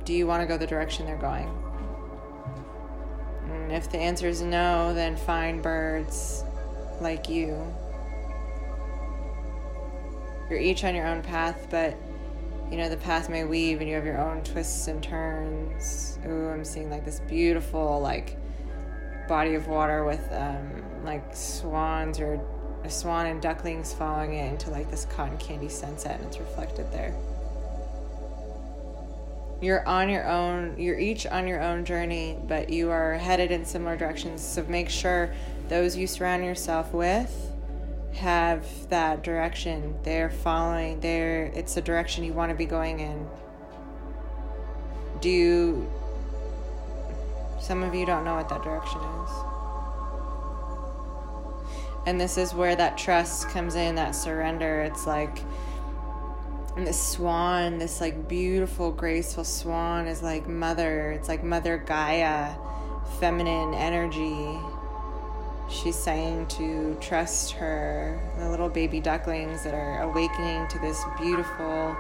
Do 0.06 0.13
you 0.13 0.27
want 0.27 0.43
to 0.43 0.47
go 0.47 0.60
the 0.60 0.67
direction 0.67 1.08
they're 1.08 1.17
going? 1.17 1.49
And 3.49 3.71
if 3.71 3.89
the 3.91 3.97
answer 3.97 4.27
is 4.27 4.43
no 4.43 4.93
then 4.93 5.15
find 5.15 5.63
birds 5.63 6.43
like 7.01 7.27
you. 7.27 7.65
You're 10.51 10.60
each 10.60 10.84
on 10.84 10.93
your 10.93 11.08
own 11.08 11.23
path 11.23 11.65
but 11.71 11.97
you 12.71 12.77
know, 12.77 12.89
the 12.89 12.97
path 12.97 13.30
may 13.30 13.43
weave 13.43 13.80
and 13.80 13.89
you 13.89 13.95
have 13.95 14.06
your 14.06 14.17
own 14.17 14.43
twists 14.43 14.88
and 14.88 15.01
turns. 15.01 16.19
Ooh, 16.25 16.49
I'm 16.49 16.65
seeing 16.65 16.89
like 16.89 17.06
this 17.06 17.21
beautiful, 17.21 17.99
like, 18.01 18.38
body 19.27 19.56
of 19.56 19.67
water 19.67 20.03
with, 20.03 20.27
um, 20.32 20.84
like, 21.03 21.36
swans 21.36 22.19
or 22.19 22.39
a 22.84 22.89
swan 22.89 23.25
and 23.25 23.41
ducklings 23.41 23.93
following 23.93 24.34
it 24.34 24.51
into, 24.51 24.69
like, 24.69 24.89
this 24.91 25.06
cotton 25.06 25.38
candy 25.38 25.69
sunset 25.69 26.19
and 26.19 26.27
it's 26.27 26.39
reflected 26.39 26.91
there. 26.91 27.15
You're 29.60 29.88
on 29.88 30.10
your 30.10 30.27
own, 30.27 30.75
you're 30.77 30.99
each 30.99 31.25
on 31.25 31.47
your 31.47 31.62
own 31.62 31.84
journey, 31.84 32.38
but 32.47 32.69
you 32.69 32.91
are 32.91 33.13
headed 33.15 33.51
in 33.51 33.65
similar 33.65 33.97
directions. 33.97 34.43
So 34.43 34.63
make 34.65 34.89
sure 34.89 35.34
those 35.67 35.97
you 35.97 36.06
surround 36.06 36.45
yourself 36.45 36.93
with 36.93 37.46
have 38.17 38.89
that 38.89 39.23
direction. 39.23 39.95
They're 40.03 40.30
following, 40.30 40.99
they're, 40.99 41.45
it's 41.56 41.75
the 41.75 41.82
direction 41.82 42.23
you 42.23 42.34
want 42.34 42.49
to 42.51 42.56
be 42.56 42.65
going 42.65 42.99
in. 42.99 43.27
Do 45.21 45.30
you, 45.30 45.89
some 47.60 47.84
of 47.84 47.95
you 47.95 48.06
don't 48.06 48.23
know 48.23 48.36
what 48.36 48.49
that 48.49 48.63
direction 48.63 48.99
is. 48.99 49.32
And 52.06 52.21
this 52.21 52.38
is 52.38 52.53
where 52.53 52.75
that 52.75 52.97
trust 52.97 53.49
comes 53.49 53.75
in, 53.75 53.95
that 53.95 54.12
surrender. 54.12 54.82
It's 54.82 55.06
like, 55.06 55.39
and 56.77 56.86
this 56.86 57.01
swan, 57.01 57.80
this 57.80 57.99
like 57.99 58.27
beautiful, 58.27 58.91
graceful 58.91 59.43
swan 59.43 60.08
is 60.08 60.21
like 60.21 60.47
mother. 60.47 61.12
It's 61.12 61.27
like 61.27 61.43
Mother 61.43 61.77
Gaia, 61.80 62.56
feminine 63.19 63.73
energy. 63.73 64.58
She's 65.69 65.97
saying 65.97 66.47
to 66.47 66.97
trust 67.01 67.51
her, 67.53 68.19
the 68.38 68.49
little 68.49 68.69
baby 68.69 68.99
ducklings 69.01 69.63
that 69.63 69.73
are 69.73 70.01
awakening 70.03 70.67
to 70.69 70.80
this 70.80 71.03
beautiful, 71.17 71.95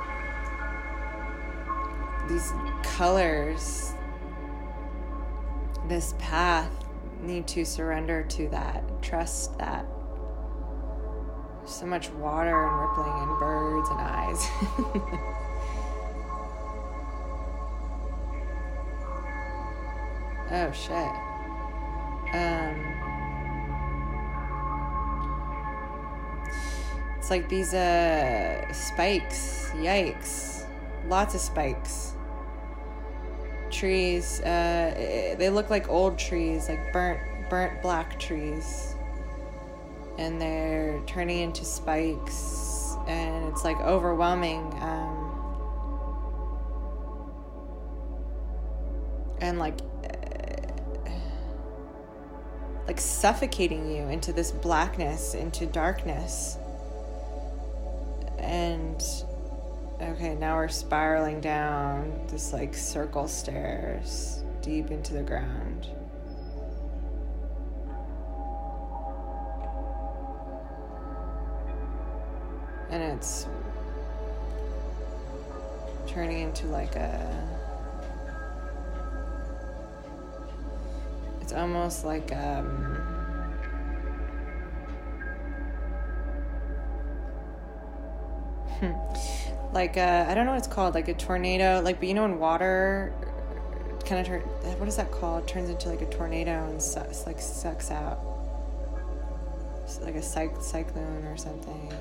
these 2.29 2.53
colors, 2.83 3.93
this 5.87 6.13
path, 6.17 6.71
need 7.21 7.47
to 7.47 7.65
surrender 7.65 8.23
to 8.23 8.47
that, 8.49 8.83
trust 9.01 9.57
that 9.57 9.85
so 11.65 11.85
much 11.85 12.09
water 12.11 12.65
and 12.65 12.79
rippling 12.79 13.11
and 13.11 13.39
birds 13.39 13.89
and 13.89 13.99
eyes. 13.99 14.47
oh 20.51 20.71
shit. 20.71 21.11
Um 22.33 22.96
It's 27.27 27.31
like 27.31 27.49
these 27.49 27.73
uh 27.73 28.71
spikes. 28.71 29.69
Yikes. 29.75 30.63
Lots 31.09 31.35
of 31.35 31.41
spikes. 31.41 32.13
Trees 33.69 34.39
uh 34.39 35.35
they 35.37 35.49
look 35.49 35.69
like 35.69 35.89
old 35.89 36.17
trees, 36.17 36.69
like 36.69 36.93
burnt 36.93 37.19
burnt 37.49 37.81
black 37.81 38.17
trees 38.17 38.95
and 40.17 40.39
they're 40.39 41.01
turning 41.05 41.39
into 41.39 41.65
spikes 41.65 42.95
and 43.09 43.43
it's 43.49 43.65
like 43.65 43.77
overwhelming 43.81 44.61
um, 44.81 45.35
and 49.41 49.59
like 49.59 49.77
uh, 50.05 51.11
like 52.87 53.01
suffocating 53.01 53.93
you 53.93 54.03
into 54.07 54.31
this 54.31 54.49
blackness 54.49 55.33
into 55.35 55.65
darkness 55.65 56.57
and 58.47 59.03
okay 60.01 60.33
now 60.35 60.55
we're 60.55 60.69
spiraling 60.69 61.41
down 61.41 62.25
this 62.27 62.53
like 62.53 62.73
circle 62.73 63.27
stairs 63.27 64.43
deep 64.61 64.89
into 64.89 65.13
the 65.13 65.23
ground. 65.23 65.87
And 72.89 73.03
it's 73.03 73.47
turning 76.07 76.39
into 76.39 76.67
like 76.67 76.95
a 76.95 77.47
it's 81.41 81.51
almost 81.51 82.05
like 82.05 82.33
um 82.33 82.96
Hmm. 88.79 88.93
like 89.73 89.97
a, 89.97 90.27
I 90.29 90.33
don't 90.33 90.45
know 90.45 90.51
what 90.51 90.59
it's 90.59 90.67
called 90.67 90.93
like 90.93 91.07
a 91.07 91.13
tornado 91.13 91.81
like 91.83 91.99
but 91.99 92.07
you 92.07 92.13
know 92.13 92.25
in 92.25 92.37
water 92.37 93.13
kind 94.07 94.21
of 94.21 94.27
turn 94.27 94.41
what 94.79 94.87
is 94.87 94.95
that 94.95 95.11
called? 95.11 95.43
It 95.43 95.47
turns 95.47 95.69
into 95.69 95.89
like 95.89 96.01
a 96.01 96.09
tornado 96.09 96.67
and 96.69 96.81
sucks 96.81 97.25
like 97.25 97.39
sucks 97.39 97.91
out. 97.91 98.19
It's 99.83 99.99
like 100.01 100.15
a 100.15 100.21
cyclone 100.21 101.25
or 101.25 101.37
something. 101.37 101.93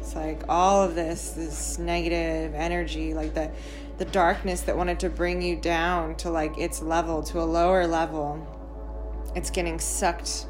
It's 0.00 0.14
like 0.14 0.42
all 0.48 0.82
of 0.82 0.94
this, 0.94 1.30
this 1.30 1.78
negative 1.78 2.54
energy, 2.54 3.14
like 3.14 3.34
the 3.34 3.50
the 3.98 4.04
darkness 4.06 4.62
that 4.62 4.76
wanted 4.76 5.00
to 5.00 5.10
bring 5.10 5.42
you 5.42 5.56
down 5.56 6.16
to 6.16 6.30
like 6.30 6.56
its 6.58 6.80
level, 6.82 7.22
to 7.24 7.40
a 7.40 7.44
lower 7.44 7.86
level. 7.86 8.46
It's 9.34 9.50
getting 9.50 9.78
sucked 9.78 10.46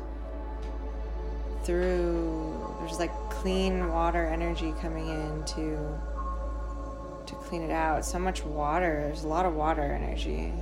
through. 1.64 2.77
There's 2.81 2.98
like 2.98 3.12
clean 3.31 3.88
water 3.88 4.27
energy 4.27 4.75
coming 4.81 5.09
in 5.09 5.44
to 5.44 6.01
to 7.27 7.35
clean 7.37 7.62
it 7.62 7.70
out. 7.70 8.05
So 8.05 8.18
much 8.18 8.44
water. 8.44 9.03
There's 9.07 9.25
a 9.25 9.29
lot 9.29 9.46
of 9.46 9.55
water 9.55 9.83
energy. 9.83 10.53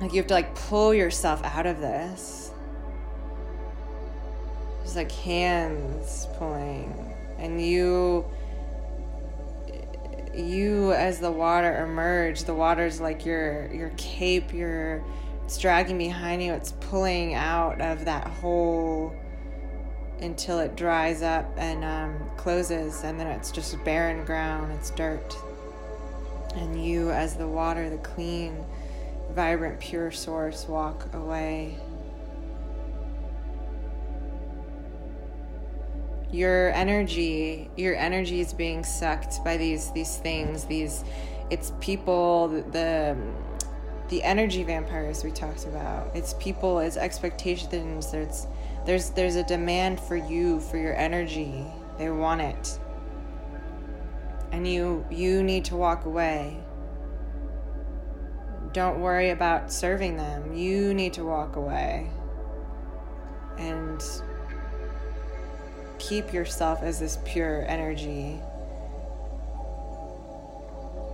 Like 0.00 0.12
you 0.12 0.18
have 0.18 0.26
to 0.26 0.34
like 0.34 0.54
pull 0.54 0.92
yourself 0.92 1.42
out 1.44 1.66
of 1.66 1.80
this. 1.80 2.52
There's 4.78 4.96
like 4.96 5.10
hands 5.10 6.28
pulling, 6.38 7.14
and 7.38 7.60
you, 7.60 8.24
you 10.36 10.92
as 10.92 11.18
the 11.20 11.30
water 11.30 11.84
emerge, 11.84 12.44
the 12.44 12.54
water's 12.54 13.00
like 13.00 13.24
your 13.24 13.72
your 13.72 13.90
cape. 13.96 14.52
Your 14.52 15.04
it's 15.44 15.58
dragging 15.58 15.98
behind 15.98 16.42
you. 16.42 16.52
It's 16.52 16.72
pulling 16.72 17.34
out 17.34 17.80
of 17.80 18.04
that 18.04 18.26
hole 18.26 19.14
until 20.20 20.58
it 20.58 20.76
dries 20.76 21.22
up 21.22 21.46
and 21.56 21.84
um, 21.84 22.30
closes, 22.36 23.04
and 23.04 23.18
then 23.18 23.26
it's 23.26 23.50
just 23.50 23.82
barren 23.84 24.24
ground. 24.24 24.72
It's 24.72 24.90
dirt, 24.90 25.36
and 26.54 26.84
you 26.84 27.10
as 27.10 27.36
the 27.36 27.46
water, 27.48 27.90
the 27.90 27.98
clean 27.98 28.64
vibrant, 29.30 29.78
pure 29.80 30.10
source 30.10 30.66
walk 30.66 31.12
away. 31.14 31.78
Your 36.30 36.72
energy, 36.72 37.70
your 37.76 37.94
energy 37.94 38.40
is 38.40 38.52
being 38.52 38.84
sucked 38.84 39.44
by 39.44 39.56
these 39.56 39.90
these 39.92 40.16
things. 40.16 40.64
These, 40.64 41.04
it's 41.50 41.72
people. 41.80 42.48
The 42.48 43.16
the 44.08 44.22
energy 44.22 44.62
vampires 44.62 45.24
we 45.24 45.30
talked 45.30 45.64
about. 45.66 46.14
It's 46.14 46.34
people. 46.34 46.80
It's 46.80 46.96
expectations. 46.96 48.10
There's 48.10 48.46
there's 48.84 49.10
there's 49.10 49.36
a 49.36 49.44
demand 49.44 50.00
for 50.00 50.16
you 50.16 50.60
for 50.60 50.78
your 50.78 50.94
energy. 50.96 51.64
They 51.98 52.10
want 52.10 52.40
it, 52.40 52.78
and 54.52 54.66
you 54.66 55.04
you 55.10 55.42
need 55.42 55.64
to 55.66 55.76
walk 55.76 56.04
away 56.04 56.58
don't 58.76 59.00
worry 59.00 59.30
about 59.30 59.72
serving 59.72 60.18
them. 60.18 60.52
You 60.52 60.92
need 60.92 61.14
to 61.14 61.24
walk 61.24 61.56
away 61.56 62.10
and 63.56 64.02
keep 65.98 66.32
yourself 66.32 66.82
as 66.82 67.00
this 67.00 67.18
pure 67.24 67.64
energy 67.68 68.40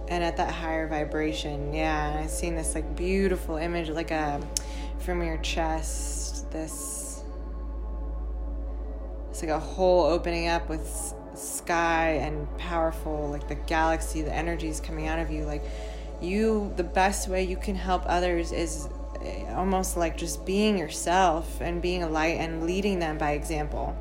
and 0.09 0.23
at 0.23 0.37
that 0.37 0.53
higher 0.53 0.87
vibration. 0.87 1.73
Yeah, 1.73 2.21
I've 2.23 2.31
seen 2.31 2.55
this 2.55 2.75
like 2.75 2.97
beautiful 2.97 3.57
image, 3.57 3.89
like 3.89 4.11
a 4.11 4.41
from 4.99 5.23
your 5.23 5.39
chest. 5.39 6.51
This 6.51 7.25
it's 9.31 9.41
like 9.41 9.51
a 9.51 9.59
hole 9.59 10.05
opening 10.05 10.49
up 10.49 10.69
with 10.69 11.15
sky 11.35 12.21
and 12.23 12.47
powerful, 12.59 13.31
like 13.31 13.49
the 13.49 13.55
galaxy. 13.55 14.21
The 14.21 14.35
energy 14.35 14.69
is 14.69 14.81
coming 14.81 15.07
out 15.07 15.19
of 15.19 15.31
you, 15.31 15.45
like 15.45 15.65
you 16.21 16.73
the 16.77 16.85
best 16.85 17.29
way 17.29 17.43
you 17.43 17.57
can 17.57 17.75
help 17.75 18.03
others 18.07 18.53
is 18.53 18.89
eh, 19.23 19.53
almost 19.55 19.97
like 19.97 20.17
just 20.17 20.45
being 20.45 20.79
yourself 20.79 21.61
and 21.61 21.81
being 21.81 22.03
a 22.03 22.09
light 22.09 22.37
and 22.39 22.65
leading 22.65 22.99
them 22.99 23.19
by 23.19 23.33
example. 23.33 23.97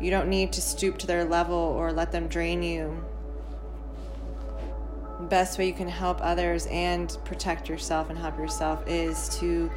You 0.00 0.10
don't 0.10 0.28
need 0.28 0.52
to 0.52 0.60
stoop 0.60 0.98
to 0.98 1.06
their 1.06 1.24
level 1.24 1.56
or 1.56 1.92
let 1.92 2.12
them 2.12 2.28
drain 2.28 2.62
you. 2.62 3.04
The 5.20 5.26
best 5.26 5.58
way 5.58 5.66
you 5.66 5.72
can 5.72 5.88
help 5.88 6.18
others 6.20 6.66
and 6.66 7.16
protect 7.24 7.68
yourself 7.68 8.10
and 8.10 8.18
help 8.18 8.36
yourself 8.36 8.86
is 8.86 9.28
to 9.40 9.70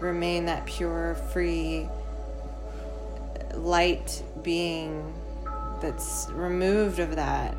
remain 0.00 0.44
that 0.46 0.66
pure, 0.66 1.14
free, 1.32 1.88
light 3.54 4.22
being 4.42 5.14
that's 5.80 6.28
removed 6.30 6.98
of 6.98 7.16
that 7.16 7.56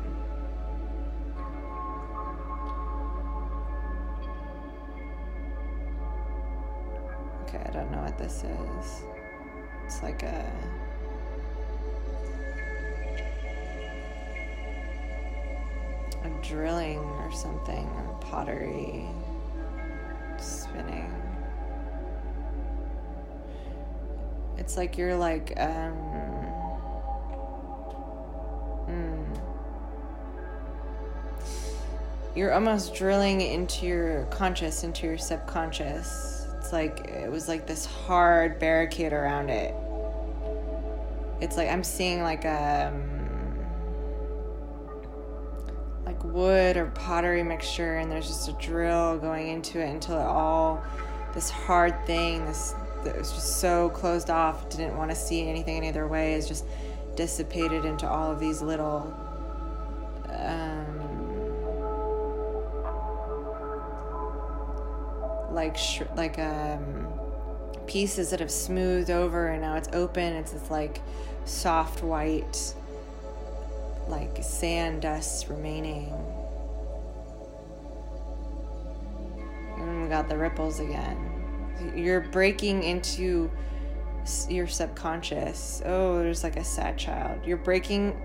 Okay, 7.54 7.62
I 7.66 7.70
don't 7.70 7.90
know 7.90 8.00
what 8.00 8.16
this 8.16 8.44
is. 8.44 9.02
It's 9.84 10.02
like 10.02 10.22
a. 10.22 10.50
a 16.24 16.42
drilling 16.42 16.98
or 16.98 17.32
something, 17.32 17.86
or 17.86 18.16
pottery 18.20 19.06
spinning. 20.38 21.12
It's 24.58 24.76
like 24.76 24.96
you're 24.96 25.16
like, 25.16 25.52
um, 25.58 25.96
mm, 28.88 29.40
you're 32.34 32.52
almost 32.52 32.94
drilling 32.94 33.40
into 33.40 33.86
your 33.86 34.24
conscious, 34.26 34.84
into 34.84 35.06
your 35.06 35.18
subconscious. 35.18 36.46
It's 36.58 36.72
like 36.72 37.00
it 37.08 37.30
was 37.30 37.48
like 37.48 37.66
this 37.66 37.84
hard 37.86 38.58
barricade 38.58 39.12
around 39.12 39.50
it. 39.50 39.74
It's 41.40 41.56
like 41.56 41.68
I'm 41.68 41.82
seeing 41.82 42.22
like 42.22 42.44
a 42.44 42.92
wood 46.32 46.76
or 46.76 46.86
pottery 46.86 47.42
mixture, 47.42 47.98
and 47.98 48.10
there's 48.10 48.26
just 48.26 48.48
a 48.48 48.52
drill 48.52 49.18
going 49.18 49.48
into 49.48 49.80
it 49.80 49.88
until 49.88 50.18
it 50.18 50.26
all 50.26 50.82
this 51.34 51.50
hard 51.50 51.94
thing, 52.06 52.44
this 52.46 52.74
that 53.04 53.18
was 53.18 53.32
just 53.32 53.60
so 53.60 53.90
closed 53.90 54.30
off, 54.30 54.68
didn't 54.68 54.96
want 54.96 55.10
to 55.10 55.16
see 55.16 55.48
anything 55.48 55.76
any 55.76 55.88
other 55.88 56.06
way, 56.06 56.34
is 56.34 56.46
just 56.46 56.64
dissipated 57.16 57.84
into 57.84 58.08
all 58.08 58.30
of 58.30 58.38
these 58.38 58.62
little 58.62 59.12
um, 60.28 61.02
like 65.52 65.76
sh- 65.76 66.02
like 66.16 66.38
um, 66.38 67.06
pieces 67.86 68.30
that 68.30 68.40
have 68.40 68.50
smoothed 68.50 69.10
over 69.10 69.48
and 69.48 69.62
now 69.62 69.76
it's 69.76 69.88
open. 69.92 70.34
It's 70.34 70.52
this 70.52 70.70
like 70.70 71.00
soft 71.44 72.02
white 72.02 72.74
like 74.08 74.42
sand 74.42 75.02
dust 75.02 75.48
remaining. 75.48 76.12
And 79.78 80.02
we 80.02 80.08
got 80.08 80.28
the 80.28 80.36
ripples 80.36 80.80
again. 80.80 81.28
You're 81.96 82.20
breaking 82.20 82.82
into 82.82 83.50
your 84.48 84.66
subconscious. 84.66 85.82
Oh, 85.84 86.18
there's 86.18 86.44
like 86.44 86.56
a 86.56 86.64
sad 86.64 86.96
child. 86.96 87.40
You're 87.44 87.56
breaking. 87.56 88.20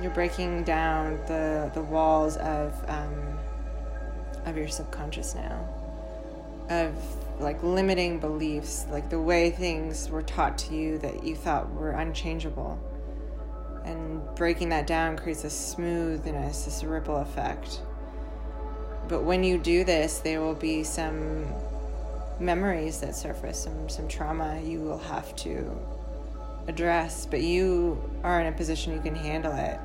You're 0.00 0.12
breaking 0.12 0.64
down 0.64 1.18
the 1.26 1.70
the 1.74 1.82
walls 1.82 2.36
of 2.36 2.74
um, 2.88 3.38
of 4.46 4.56
your 4.56 4.68
subconscious 4.68 5.34
now, 5.34 5.68
of 6.68 6.94
like 7.40 7.62
limiting 7.62 8.18
beliefs, 8.18 8.86
like 8.90 9.10
the 9.10 9.20
way 9.20 9.50
things 9.50 10.08
were 10.10 10.22
taught 10.22 10.58
to 10.58 10.74
you 10.74 10.98
that 10.98 11.24
you 11.24 11.34
thought 11.34 11.72
were 11.72 11.90
unchangeable, 11.90 12.78
and 13.84 14.22
breaking 14.34 14.68
that 14.70 14.86
down 14.86 15.16
creates 15.16 15.44
a 15.44 15.50
smoothness, 15.50 16.64
this 16.64 16.84
ripple 16.84 17.16
effect 17.16 17.80
but 19.08 19.24
when 19.24 19.44
you 19.44 19.58
do 19.58 19.84
this, 19.84 20.20
there 20.20 20.40
will 20.40 20.54
be 20.54 20.84
some 20.84 21.46
memories 22.40 23.00
that 23.00 23.14
surface, 23.14 23.62
some 23.62 23.88
some 23.88 24.08
trauma 24.08 24.60
you 24.64 24.80
will 24.80 24.98
have 24.98 25.36
to 25.36 25.78
address, 26.66 27.26
but 27.26 27.42
you 27.42 28.02
are 28.22 28.40
in 28.40 28.46
a 28.46 28.56
position 28.56 28.92
you 28.94 29.00
can 29.00 29.14
handle 29.14 29.52
it. 29.52 29.78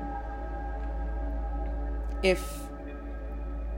If 2.22 2.42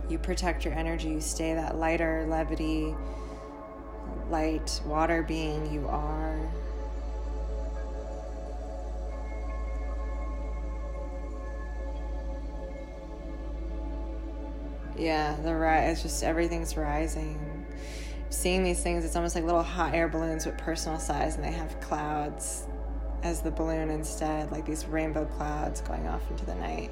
you 0.08 0.18
protect 0.18 0.64
your 0.64 0.74
energy, 0.74 1.08
you 1.08 1.20
stay 1.20 1.54
that 1.54 1.78
lighter, 1.78 2.26
levity, 2.28 2.94
light 4.30 4.80
water 4.86 5.22
being 5.22 5.72
you 5.72 5.86
are. 5.88 6.38
Yeah, 14.96 15.36
the 15.42 15.54
rise. 15.54 15.92
It's 15.92 16.02
just 16.02 16.22
everything's 16.22 16.76
rising. 16.76 17.66
Seeing 18.28 18.62
these 18.62 18.82
things, 18.82 19.04
it's 19.04 19.16
almost 19.16 19.34
like 19.34 19.44
little 19.44 19.62
hot 19.62 19.94
air 19.94 20.08
balloons 20.08 20.46
with 20.46 20.58
personal 20.58 20.98
size, 20.98 21.36
and 21.36 21.44
they 21.44 21.52
have 21.52 21.80
clouds 21.80 22.66
as 23.22 23.40
the 23.40 23.50
balloon 23.50 23.90
instead, 23.90 24.50
like 24.50 24.66
these 24.66 24.86
rainbow 24.86 25.24
clouds 25.24 25.80
going 25.80 26.06
off 26.06 26.22
into 26.30 26.44
the 26.44 26.54
night. 26.54 26.90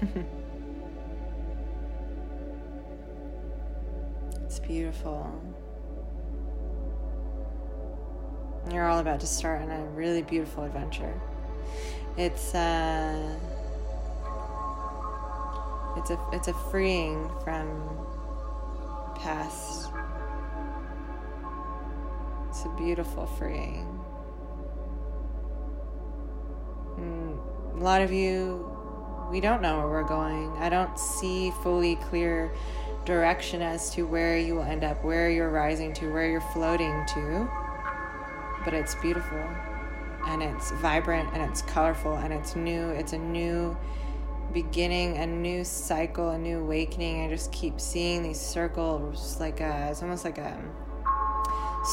it's 4.44 4.58
beautiful. 4.60 5.30
You're 8.72 8.88
all 8.88 8.98
about 8.98 9.20
to 9.20 9.26
start 9.26 9.62
on 9.62 9.70
a 9.70 9.84
really 9.90 10.22
beautiful 10.22 10.64
adventure. 10.64 11.20
It's 12.16 12.54
uh, 12.54 13.38
it's 15.96 16.10
a 16.10 16.18
it's 16.32 16.48
a 16.48 16.54
freeing 16.54 17.30
from 17.44 18.06
past. 19.16 19.90
It's 22.48 22.64
a 22.64 22.68
beautiful 22.76 23.26
freeing. 23.26 24.00
And 26.96 27.34
mm, 27.34 27.80
a 27.80 27.82
lot 27.82 28.02
of 28.02 28.12
you, 28.12 28.73
we 29.34 29.40
don't 29.40 29.60
know 29.60 29.80
where 29.80 29.88
we're 29.88 30.08
going. 30.08 30.56
I 30.58 30.70
don't 30.70 30.98
see 30.98 31.50
fully 31.62 31.96
clear 31.96 32.54
direction 33.04 33.60
as 33.60 33.90
to 33.90 34.06
where 34.06 34.38
you 34.38 34.54
will 34.54 34.62
end 34.62 34.84
up, 34.84 35.04
where 35.04 35.28
you're 35.28 35.50
rising 35.50 35.92
to, 35.94 36.10
where 36.10 36.30
you're 36.30 36.40
floating 36.40 37.04
to 37.14 37.50
but 38.64 38.72
it's 38.72 38.94
beautiful 38.96 39.44
and 40.26 40.42
it's 40.42 40.70
vibrant 40.72 41.28
and 41.34 41.42
it's 41.42 41.60
colorful 41.62 42.16
and 42.16 42.32
it's 42.32 42.56
new. 42.56 42.88
It's 42.90 43.12
a 43.12 43.18
new 43.18 43.76
beginning, 44.52 45.18
a 45.18 45.26
new 45.26 45.64
cycle, 45.64 46.30
a 46.30 46.38
new 46.38 46.60
awakening. 46.60 47.24
I 47.24 47.28
just 47.28 47.52
keep 47.52 47.78
seeing 47.78 48.22
these 48.22 48.40
circles 48.40 49.38
like 49.38 49.60
a, 49.60 49.88
it's 49.90 50.02
almost 50.02 50.24
like 50.24 50.38
a 50.38 50.58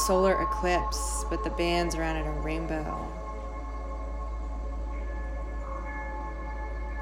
solar 0.06 0.42
eclipse, 0.42 1.26
but 1.30 1.44
the 1.44 1.50
bands 1.52 1.96
around 1.96 2.16
it 2.16 2.26
are 2.26 2.42
rainbow. 2.42 3.21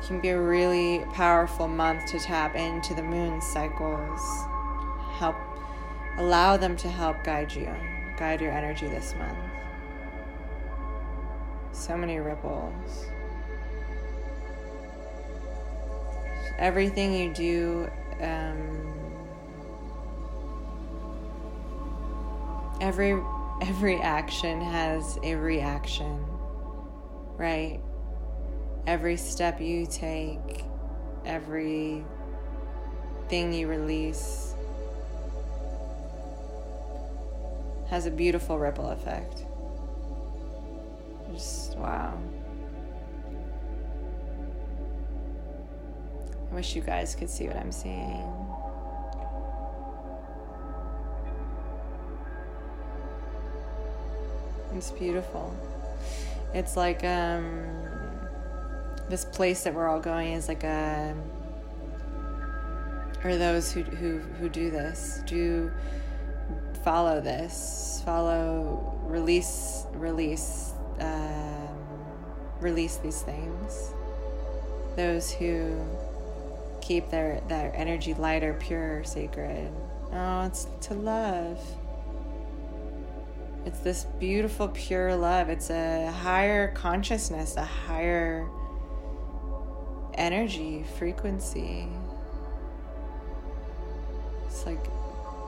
Can 0.09 0.19
be 0.19 0.29
a 0.29 0.41
really 0.41 1.05
powerful 1.13 1.67
month 1.67 2.03
to 2.07 2.19
tap 2.19 2.55
into 2.55 2.95
the 2.95 3.03
moon 3.03 3.39
cycles. 3.39 4.19
Help 5.19 5.35
allow 6.17 6.57
them 6.57 6.75
to 6.75 6.89
help 6.89 7.23
guide 7.23 7.53
you, 7.53 7.71
guide 8.17 8.41
your 8.41 8.51
energy 8.51 8.87
this 8.87 9.13
month. 9.19 9.37
So 11.73 11.95
many 11.95 12.17
ripples. 12.17 13.05
Everything 16.57 17.13
you 17.13 17.31
do, 17.31 17.91
um, 18.19 18.91
every 22.81 23.21
every 23.61 24.01
action 24.01 24.59
has 24.59 25.19
a 25.21 25.35
reaction, 25.35 26.25
right? 27.37 27.79
Every 28.89 29.17
step 29.17 29.61
you 29.61 29.85
take, 29.85 30.63
every 31.23 32.03
thing 33.27 33.53
you 33.53 33.67
release 33.67 34.55
has 37.87 38.07
a 38.07 38.09
beautiful 38.09 38.57
ripple 38.57 38.89
effect. 38.89 39.43
Just 41.31 41.77
wow. 41.77 42.17
I 46.51 46.55
wish 46.55 46.75
you 46.75 46.81
guys 46.81 47.13
could 47.13 47.29
see 47.29 47.45
what 47.45 47.57
I'm 47.57 47.71
seeing. 47.71 48.25
It's 54.73 54.89
beautiful. 54.89 55.55
It's 56.55 56.75
like 56.75 57.03
um, 57.03 57.88
this 59.09 59.25
place 59.25 59.63
that 59.63 59.73
we're 59.73 59.87
all 59.87 59.99
going 59.99 60.33
is 60.33 60.47
like 60.47 60.63
a, 60.63 61.15
or 63.23 63.35
those 63.35 63.71
who 63.71 63.83
who 63.83 64.19
who 64.19 64.49
do 64.49 64.71
this 64.71 65.21
do 65.25 65.71
follow 66.83 67.19
this, 67.19 68.01
follow 68.05 68.97
release 69.03 69.85
release 69.93 70.73
um, 70.99 71.77
release 72.61 72.97
these 72.97 73.21
things. 73.21 73.93
Those 74.95 75.31
who 75.31 75.79
keep 76.81 77.09
their, 77.09 77.41
their 77.47 77.71
energy 77.75 78.13
lighter, 78.13 78.55
pure, 78.59 79.03
sacred. 79.03 79.71
Oh, 80.11 80.41
it's 80.41 80.67
to 80.81 80.93
love. 80.93 81.59
It's 83.65 83.79
this 83.79 84.05
beautiful, 84.19 84.69
pure 84.69 85.15
love. 85.15 85.49
It's 85.49 85.69
a 85.69 86.11
higher 86.11 86.71
consciousness, 86.71 87.55
a 87.57 87.63
higher 87.63 88.49
energy, 90.19 90.83
frequency. 90.97 91.87
It's 94.45 94.65
like 94.65 94.85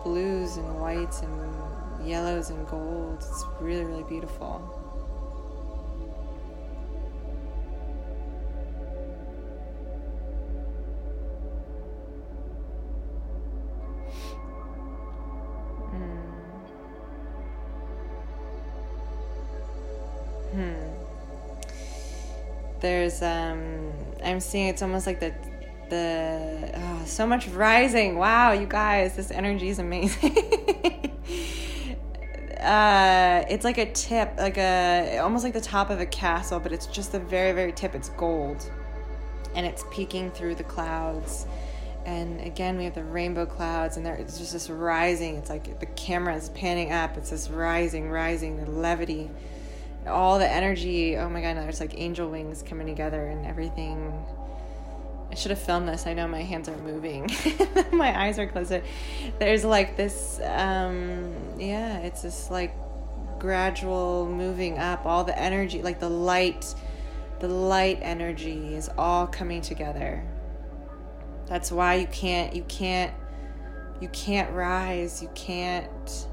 blues 0.04 0.58
and 0.58 0.82
whites 0.82 1.22
and 1.22 2.08
yellows 2.08 2.50
and 2.50 2.66
golds. 2.68 3.28
It's 3.28 3.46
really, 3.60 3.84
really 3.84 4.04
beautiful. 4.04 4.60
Hmm. 15.92 16.18
Hmm. 20.54 20.92
there's 22.82 23.22
um 23.22 23.61
I'm 24.32 24.40
seeing 24.40 24.68
it's 24.68 24.82
almost 24.82 25.06
like 25.06 25.20
the 25.20 25.34
the 25.90 26.72
oh, 26.74 27.04
so 27.06 27.28
much 27.28 27.48
rising. 27.50 28.18
Wow, 28.18 28.54
you 28.54 28.66
guys, 28.66 29.16
this 29.16 29.30
energy 29.30 29.70
is 29.70 29.80
amazing. 29.80 30.36
uh, 32.60 33.44
it's 33.50 33.66
like 33.66 33.78
a 33.78 33.92
tip, 33.92 34.34
like 34.38 34.58
a 34.58 35.20
almost 35.20 35.44
like 35.44 35.54
the 35.54 35.62
top 35.62 35.90
of 35.90 36.00
a 36.00 36.06
castle, 36.06 36.60
but 36.60 36.72
it's 36.72 36.88
just 36.88 37.12
the 37.12 37.20
very 37.20 37.52
very 37.52 37.74
tip. 37.74 37.94
It's 37.94 38.10
gold, 38.10 38.72
and 39.54 39.66
it's 39.66 39.84
peeking 39.92 40.32
through 40.32 40.56
the 40.56 40.64
clouds. 40.64 41.46
And 42.04 42.42
again, 42.42 42.78
we 42.78 42.86
have 42.86 42.96
the 42.96 43.04
rainbow 43.04 43.46
clouds, 43.46 43.98
and 43.98 44.06
there 44.06 44.16
it's 44.16 44.40
just 44.40 44.54
this 44.54 44.70
rising. 44.70 45.36
It's 45.36 45.50
like 45.50 45.80
the 45.80 45.86
camera 45.88 46.36
is 46.36 46.50
panning 46.50 46.92
up. 46.92 47.18
It's 47.18 47.30
this 47.30 47.50
rising, 47.50 48.10
rising, 48.10 48.64
the 48.64 48.72
levity 48.72 49.30
all 50.08 50.40
the 50.40 50.50
energy. 50.50 51.18
Oh 51.18 51.30
my 51.30 51.42
god, 51.42 51.58
there's 51.58 51.80
like 51.80 51.98
angel 51.98 52.30
wings 52.30 52.64
coming 52.64 52.88
together 52.88 53.28
and 53.28 53.46
everything. 53.46 54.14
I 55.32 55.36
should 55.36 55.52
have 55.52 55.62
filmed 55.62 55.88
this. 55.88 56.08
I 56.08 56.14
know 56.14 56.28
my 56.28 56.42
hands 56.42 56.68
are 56.68 56.78
moving. 56.78 57.30
my 57.92 58.20
eyes 58.20 58.38
are 58.38 58.48
closed. 58.48 58.74
There's 59.40 59.64
like 59.64 59.96
this 59.96 60.40
um 60.44 61.34
yeah, 61.58 62.00
it's 62.00 62.24
this 62.24 62.50
like 62.50 62.76
gradual 63.40 64.28
moving 64.30 64.78
up. 64.78 65.06
All 65.06 65.24
the 65.24 65.38
energy, 65.38 65.82
like 65.82 66.00
the 66.00 66.10
light 66.10 66.76
the 67.40 67.48
light 67.48 68.00
energy 68.02 68.76
is 68.76 68.90
all 68.98 69.26
coming 69.26 69.62
together. 69.62 70.24
That's 71.48 71.72
why 71.72 71.96
you 71.96 72.08
can't 72.08 72.56
you 72.56 72.64
can't 72.64 73.14
you 74.00 74.10
can't 74.10 74.52
rise. 74.52 75.22
You 75.22 75.30
can't 75.34 76.28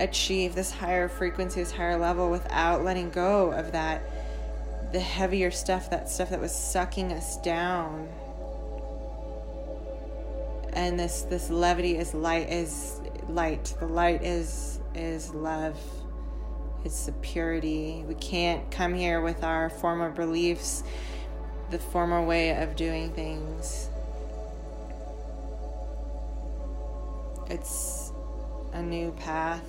achieve 0.00 0.54
this 0.54 0.72
higher 0.72 1.08
frequency, 1.08 1.60
this 1.60 1.72
higher 1.72 1.98
level 1.98 2.30
without 2.30 2.84
letting 2.84 3.10
go 3.10 3.52
of 3.52 3.72
that 3.72 4.02
the 4.92 5.00
heavier 5.00 5.50
stuff, 5.50 5.90
that 5.90 6.08
stuff 6.08 6.30
that 6.30 6.40
was 6.40 6.54
sucking 6.54 7.12
us 7.12 7.36
down. 7.38 8.08
And 10.72 10.98
this 10.98 11.22
this 11.22 11.50
levity 11.50 11.96
is 11.96 12.14
light 12.14 12.48
is 12.48 13.00
light. 13.28 13.74
The 13.80 13.86
light 13.86 14.22
is 14.22 14.78
is 14.94 15.34
love. 15.34 15.76
It's 16.84 17.06
the 17.06 17.12
purity. 17.12 18.04
We 18.06 18.14
can't 18.14 18.70
come 18.70 18.94
here 18.94 19.20
with 19.20 19.42
our 19.42 19.68
former 19.68 20.10
beliefs, 20.10 20.84
the 21.70 21.78
former 21.78 22.22
way 22.22 22.50
of 22.50 22.76
doing 22.76 23.10
things. 23.12 23.88
It's 27.50 28.12
a 28.72 28.82
new 28.82 29.12
path 29.12 29.62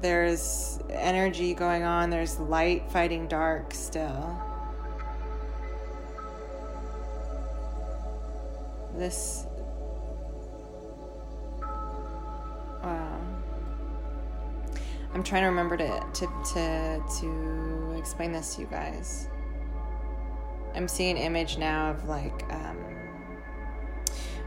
there's 0.00 0.78
energy 0.90 1.54
going 1.54 1.82
on, 1.82 2.10
there's 2.10 2.38
light 2.38 2.90
fighting 2.90 3.26
dark 3.28 3.74
still. 3.74 4.38
This. 8.96 9.46
Wow. 12.82 13.20
I'm 15.14 15.22
trying 15.22 15.42
to 15.42 15.48
remember 15.48 15.76
to, 15.76 15.86
to, 15.86 16.26
to, 16.54 17.02
to 17.20 17.94
explain 17.98 18.32
this 18.32 18.54
to 18.54 18.62
you 18.62 18.66
guys. 18.68 19.28
I'm 20.74 20.86
seeing 20.86 21.16
an 21.16 21.22
image 21.22 21.58
now 21.58 21.90
of 21.90 22.08
like 22.08 22.44
um, 22.52 22.76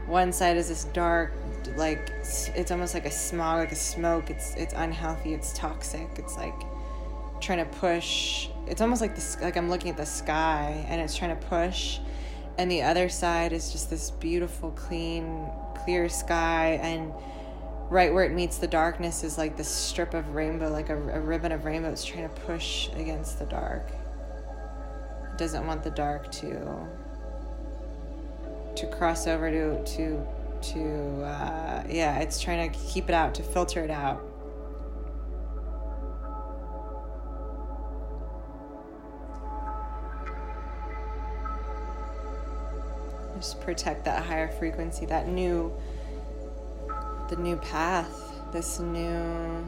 one 0.06 0.32
side 0.32 0.56
is 0.56 0.68
this 0.68 0.84
dark 0.84 1.32
like 1.76 2.10
it's 2.54 2.70
almost 2.70 2.94
like 2.94 3.06
a 3.06 3.10
smog 3.10 3.58
like 3.58 3.72
a 3.72 3.76
smoke. 3.76 4.30
It's 4.30 4.54
it's 4.54 4.74
unhealthy 4.74 5.34
it's 5.34 5.52
toxic. 5.52 6.08
It's 6.16 6.36
like 6.36 6.54
trying 7.40 7.58
to 7.58 7.78
push 7.78 8.48
it's 8.66 8.80
almost 8.80 9.02
like 9.02 9.14
this 9.14 9.38
like 9.42 9.56
i'm 9.58 9.68
looking 9.68 9.90
at 9.90 9.98
the 9.98 10.06
sky 10.06 10.86
and 10.88 11.00
it's 11.00 11.16
trying 11.16 11.36
to 11.38 11.46
push. 11.46 11.98
And 12.56 12.70
the 12.70 12.82
other 12.82 13.08
side 13.08 13.52
is 13.52 13.72
just 13.72 13.90
this 13.90 14.10
beautiful 14.10 14.70
clean 14.72 15.50
clear 15.74 16.08
sky. 16.08 16.78
And 16.82 17.12
right 17.90 18.12
where 18.12 18.24
it 18.24 18.32
meets 18.32 18.58
the 18.58 18.66
darkness 18.66 19.24
is 19.24 19.36
like 19.36 19.56
this 19.56 19.68
strip 19.68 20.14
of 20.14 20.34
rainbow 20.34 20.70
like 20.70 20.88
a, 20.88 20.96
a 20.96 21.20
ribbon 21.20 21.52
of 21.52 21.64
rainbow. 21.64 21.90
It's 21.90 22.04
trying 22.04 22.28
to 22.28 22.34
push 22.42 22.88
against 22.94 23.38
the 23.38 23.46
dark. 23.46 23.90
It 25.32 25.38
doesn't 25.38 25.66
want 25.66 25.82
the 25.82 25.90
dark 25.90 26.30
to 26.32 26.88
to 28.76 28.86
cross 28.86 29.26
over 29.26 29.50
to 29.50 29.84
to 29.84 30.26
to 30.62 31.22
uh, 31.22 31.84
yeah 31.88 32.18
it's 32.18 32.40
trying 32.40 32.70
to 32.70 32.78
keep 32.78 33.08
it 33.08 33.14
out 33.14 33.34
to 33.34 33.42
filter 33.42 33.82
it 33.82 33.90
out. 33.90 34.22
Just 43.36 43.60
protect 43.60 44.04
that 44.04 44.24
higher 44.24 44.48
frequency 44.48 45.06
that 45.06 45.28
new 45.28 45.72
the 47.28 47.36
new 47.36 47.56
path 47.56 48.24
this 48.52 48.78
new 48.78 49.66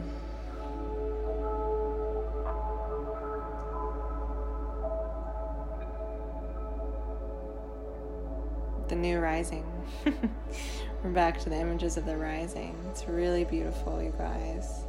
the 8.89 8.95
new 8.95 9.19
rising. 9.19 9.65
We're 11.03 11.11
back 11.11 11.39
to 11.41 11.49
the 11.49 11.59
images 11.59 11.97
of 11.97 12.05
the 12.05 12.17
rising. 12.17 12.77
It's 12.89 13.07
really 13.07 13.43
beautiful, 13.43 14.01
you 14.01 14.13
guys. 14.17 14.85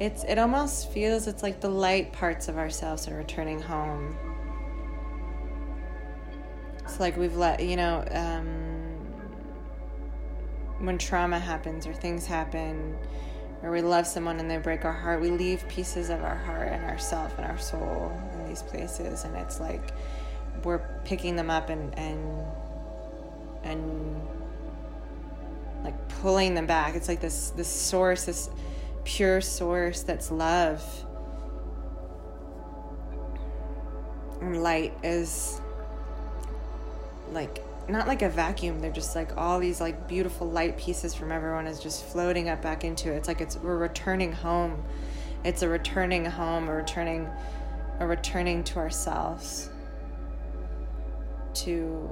It's 0.00 0.24
it 0.24 0.38
almost 0.38 0.90
feels 0.90 1.26
it's 1.26 1.42
like 1.42 1.60
the 1.60 1.68
light 1.68 2.12
parts 2.12 2.48
of 2.48 2.58
ourselves 2.58 3.06
are 3.08 3.16
returning 3.16 3.60
home. 3.60 4.16
It's 6.80 6.98
like 6.98 7.16
we've 7.16 7.36
let 7.36 7.62
you 7.62 7.76
know 7.76 8.04
um, 8.10 8.96
when 10.78 10.98
trauma 10.98 11.38
happens 11.38 11.86
or 11.86 11.94
things 11.94 12.26
happen 12.26 12.96
or 13.62 13.70
we 13.70 13.80
love 13.80 14.06
someone 14.06 14.38
and 14.40 14.50
they 14.50 14.58
break 14.58 14.84
our 14.84 14.92
heart, 14.92 15.22
we 15.22 15.30
leave 15.30 15.66
pieces 15.68 16.10
of 16.10 16.22
our 16.22 16.36
heart 16.36 16.68
and 16.68 16.84
ourself 16.84 17.36
and 17.38 17.46
our 17.46 17.58
soul 17.58 18.12
in 18.34 18.46
these 18.46 18.62
places, 18.62 19.24
and 19.24 19.34
it's 19.36 19.58
like 19.58 19.92
we're 20.64 20.86
picking 21.04 21.34
them 21.34 21.50
up 21.50 21.70
and 21.70 21.98
and 21.98 22.44
and 23.64 24.20
like 25.82 26.08
pulling 26.20 26.54
them 26.54 26.66
back. 26.66 26.94
It's 26.94 27.08
like 27.08 27.20
this 27.20 27.50
this 27.50 27.68
source, 27.68 28.24
this 28.24 28.50
pure 29.04 29.40
source 29.40 30.02
that's 30.02 30.30
love. 30.30 30.82
And 34.40 34.62
light 34.62 34.92
is 35.02 35.60
like 37.32 37.64
not 37.88 38.06
like 38.06 38.22
a 38.22 38.28
vacuum 38.28 38.80
they're 38.80 38.90
just 38.90 39.14
like 39.14 39.36
all 39.36 39.58
these 39.58 39.80
like 39.80 40.08
beautiful 40.08 40.48
light 40.48 40.76
pieces 40.78 41.14
from 41.14 41.30
everyone 41.30 41.66
is 41.66 41.78
just 41.78 42.04
floating 42.04 42.48
up 42.48 42.62
back 42.62 42.84
into 42.84 43.12
it 43.12 43.16
it's 43.16 43.28
like 43.28 43.40
it's 43.40 43.56
we're 43.56 43.76
returning 43.76 44.32
home 44.32 44.82
it's 45.44 45.62
a 45.62 45.68
returning 45.68 46.24
home 46.24 46.68
a 46.68 46.74
returning 46.74 47.28
a 48.00 48.06
returning 48.06 48.64
to 48.64 48.78
ourselves 48.78 49.68
to 51.52 52.08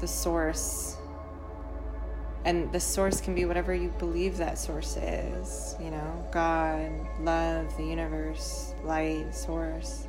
the 0.00 0.08
source. 0.08 0.96
And 2.44 2.72
the 2.72 2.80
source 2.80 3.20
can 3.20 3.34
be 3.34 3.44
whatever 3.44 3.74
you 3.74 3.90
believe 3.98 4.38
that 4.38 4.58
source 4.58 4.96
is 4.96 5.76
you 5.78 5.90
know 5.90 6.26
god 6.32 6.90
love 7.20 7.76
the 7.76 7.84
universe 7.84 8.74
light 8.82 9.34
source. 9.34 10.08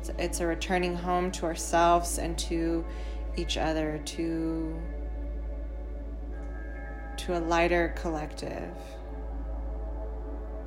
It's, 0.00 0.10
it's 0.18 0.40
a 0.40 0.46
returning 0.46 0.96
home 0.96 1.30
to 1.32 1.44
ourselves 1.44 2.18
and 2.18 2.38
to 2.38 2.84
each 3.36 3.58
other 3.58 4.00
to 4.04 4.80
to 7.18 7.36
a 7.36 7.40
lighter 7.40 7.92
collective. 7.96 8.72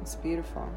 It's 0.01 0.15
beautiful 0.15 0.69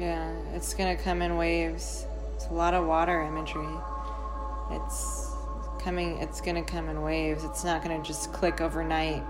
Yeah, 0.00 0.32
it's 0.54 0.72
gonna 0.72 0.96
come 0.96 1.20
in 1.20 1.36
waves. 1.36 2.06
It's 2.34 2.46
a 2.46 2.54
lot 2.54 2.72
of 2.72 2.86
water 2.86 3.20
imagery. 3.20 3.68
It's 4.70 5.30
coming, 5.78 6.16
it's 6.18 6.40
gonna 6.40 6.64
come 6.64 6.88
in 6.88 7.02
waves. 7.02 7.44
It's 7.44 7.64
not 7.64 7.82
gonna 7.82 8.02
just 8.02 8.32
click 8.32 8.62
overnight. 8.62 9.22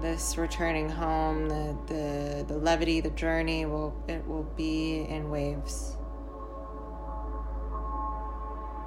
This 0.00 0.36
returning 0.36 0.88
home, 0.88 1.48
the, 1.48 1.76
the, 1.86 2.44
the 2.48 2.58
levity, 2.58 3.00
the 3.00 3.10
journey 3.10 3.64
will 3.64 3.94
it 4.08 4.26
will 4.26 4.42
be 4.56 5.06
in 5.08 5.30
waves. 5.30 5.96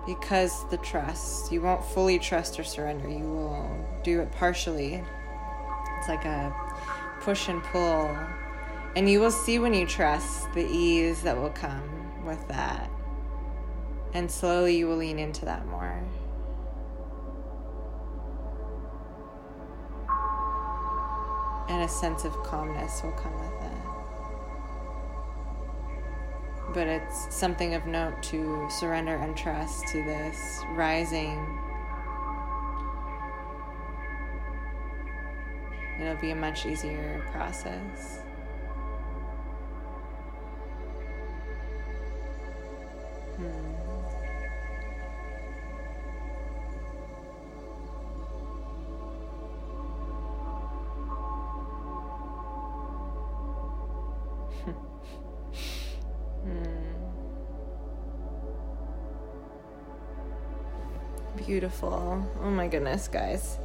because 0.06 0.68
the 0.70 0.78
trust. 0.78 1.52
You 1.52 1.62
won't 1.62 1.84
fully 1.84 2.20
trust 2.20 2.60
or 2.60 2.64
surrender, 2.64 3.10
you 3.10 3.24
will 3.24 3.86
do 4.04 4.22
it 4.22 4.32
partially. 4.32 5.04
It's 5.97 6.08
like 6.08 6.26
a 6.26 6.54
push 7.22 7.47
and 7.47 7.64
pull. 7.64 8.16
And 8.96 9.10
you 9.10 9.20
will 9.20 9.32
see 9.32 9.60
when 9.60 9.74
you 9.74 9.86
trust 9.86 10.52
the 10.54 10.66
ease 10.66 11.22
that 11.22 11.38
will 11.38 11.50
come 11.50 12.26
with 12.26 12.46
that. 12.50 12.89
And 14.14 14.30
slowly 14.30 14.78
you 14.78 14.88
will 14.88 14.98
lean 14.98 15.20
into 15.20 15.46
that 15.46 15.66
more. 15.68 16.04
And 21.70 21.84
a 21.84 21.88
sense 21.88 22.26
of 22.26 22.34
calmness 22.44 23.02
will 23.02 23.14
come 23.14 23.34
with 23.39 23.72
it 23.72 23.92
but 26.74 26.88
it's 26.88 27.34
something 27.34 27.74
of 27.74 27.86
note 27.86 28.22
to 28.24 28.68
surrender 28.70 29.16
and 29.16 29.36
trust 29.36 29.88
to 29.88 30.04
this 30.04 30.62
rising. 30.72 31.60
It'll 36.00 36.16
be 36.16 36.32
a 36.32 36.36
much 36.36 36.66
easier 36.66 37.24
process. 37.32 38.22
Hmm. 43.42 43.72
Hmm. 56.44 56.92
beautiful. 61.46 62.26
Oh 62.42 62.50
my 62.50 62.68
goodness, 62.68 63.08
guys. 63.08 63.58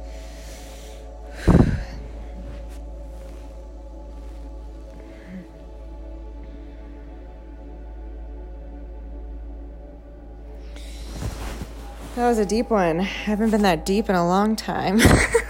That 12.17 12.29
was 12.29 12.39
a 12.39 12.47
deep 12.47 12.71
one. 12.71 13.01
I 13.01 13.03
haven't 13.03 13.51
been 13.51 13.61
that 13.61 13.85
deep 13.85 14.09
in 14.09 14.15
a 14.15 14.27
long 14.27 14.55
time. 14.55 14.99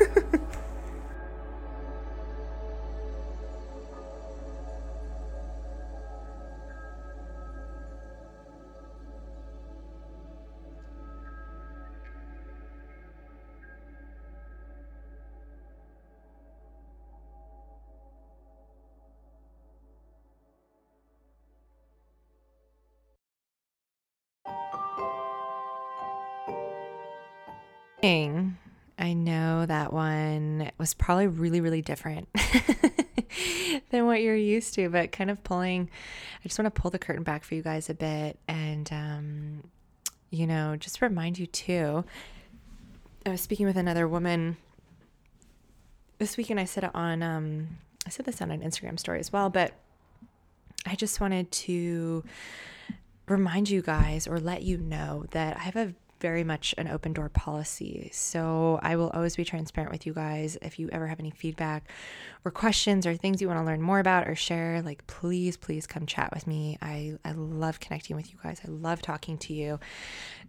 I 29.00 29.14
know 29.14 29.66
that 29.66 29.94
one 29.94 30.72
was 30.78 30.94
probably 30.94 31.28
really, 31.28 31.62
really 31.62 31.82
different 31.82 32.30
than 33.92 34.06
what 34.08 34.22
you're 34.22 34.36
used 34.36 34.74
to, 34.76 34.90
but 34.90 35.12
kind 35.12 35.30
of 35.30 35.44
pulling, 35.44 35.90
I 36.44 36.48
just 36.48 36.58
want 36.58 36.74
to 36.74 36.82
pull 36.82 36.90
the 36.90 37.00
curtain 37.00 37.24
back 37.24 37.44
for 37.44 37.54
you 37.54 37.62
guys 37.62 37.90
a 37.90 37.94
bit 37.94 38.40
and, 38.48 38.92
um, 38.92 39.64
you 40.30 40.48
know, 40.48 40.76
just 40.78 41.02
remind 41.02 41.38
you 41.38 41.46
too. 41.46 42.06
I 43.26 43.30
was 43.30 43.42
speaking 43.42 43.66
with 43.66 43.78
another 43.78 44.08
woman 44.08 44.58
this 46.18 46.38
weekend. 46.38 46.60
I 46.60 46.66
said 46.66 46.86
it 46.86 46.92
on, 46.96 47.22
um, 47.22 47.68
I 48.06 48.10
said 48.10 48.26
this 48.26 48.42
on 48.42 48.52
an 48.52 48.62
Instagram 48.62 48.98
story 48.98 49.20
as 49.20 49.32
well, 49.32 49.50
but 49.50 49.74
I 50.86 50.96
just 50.96 51.20
wanted 51.20 51.52
to 51.52 52.24
remind 53.28 53.70
you 53.70 53.82
guys 53.82 54.28
or 54.28 54.40
let 54.40 54.64
you 54.64 54.78
know 54.78 55.26
that 55.32 55.58
I 55.58 55.60
have 55.60 55.76
a 55.76 55.94
very 56.20 56.44
much 56.44 56.74
an 56.78 56.88
open 56.88 57.14
door 57.14 57.30
policy. 57.30 58.10
So 58.14 58.80
I 58.82 58.96
will 58.96 59.10
always 59.10 59.36
be 59.36 59.46
transparent 59.46 59.92
with 59.92 60.06
you 60.06 60.14
guys. 60.14 60.58
If 60.62 60.80
you 60.80 60.90
ever 60.92 61.08
have 61.08 61.20
any 61.20 61.32
feedback 61.32 61.90
or 62.46 62.52
questions 62.52 63.06
or 63.06 63.16
things 63.16 63.42
you 63.42 63.48
want 63.48 63.60
to 63.60 63.66
learn 63.66 63.82
more 63.82 64.00
about 64.00 64.28
or 64.28 64.36
share, 64.36 64.82
like 64.82 65.06
please, 65.08 65.58
please 65.58 65.88
come 65.88 66.06
chat 66.06 66.34
with 66.34 66.48
me. 66.48 66.78
I, 66.82 67.18
I 67.24 67.32
love 67.34 67.80
connecting 67.80 68.16
with 68.16 68.32
you 68.32 68.40
guys. 68.44 68.62
I 68.66 68.70
love 68.70 69.02
talking 69.02 69.38
to 69.40 69.54
you. 69.54 69.80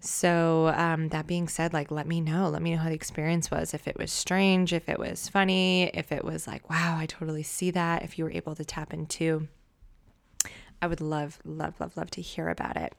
So 0.00 0.72
um, 0.76 1.08
that 1.08 1.26
being 1.26 1.48
said, 1.48 1.72
like 1.72 1.90
let 1.90 2.06
me 2.06 2.20
know. 2.20 2.48
Let 2.48 2.62
me 2.62 2.72
know 2.72 2.78
how 2.78 2.88
the 2.88 2.94
experience 2.94 3.50
was. 3.50 3.74
If 3.74 3.88
it 3.88 3.98
was 3.98 4.12
strange, 4.12 4.72
if 4.72 4.88
it 4.88 4.98
was 4.98 5.28
funny, 5.28 5.84
if 5.94 6.12
it 6.12 6.24
was 6.24 6.46
like, 6.46 6.68
wow, 6.70 6.96
I 6.98 7.06
totally 7.06 7.42
see 7.42 7.70
that. 7.72 8.02
If 8.02 8.18
you 8.18 8.24
were 8.24 8.32
able 8.32 8.54
to 8.54 8.64
tap 8.64 8.92
into 8.92 9.48
I 10.80 10.86
would 10.86 11.00
love, 11.00 11.38
love, 11.44 11.80
love, 11.80 11.96
love 11.96 12.10
to 12.12 12.20
hear 12.20 12.48
about 12.48 12.76
it. 12.76 12.94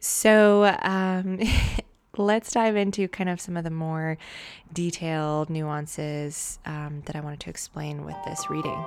So, 0.00 0.76
um, 0.82 1.40
let's 2.18 2.52
dive 2.52 2.76
into 2.76 3.08
kind 3.08 3.30
of 3.30 3.40
some 3.40 3.56
of 3.56 3.64
the 3.64 3.70
more 3.70 4.18
detailed 4.72 5.48
nuances 5.50 6.58
um, 6.66 7.02
that 7.06 7.16
I 7.16 7.20
wanted 7.20 7.40
to 7.40 7.50
explain 7.50 8.04
with 8.04 8.16
this 8.26 8.50
reading. 8.50 8.84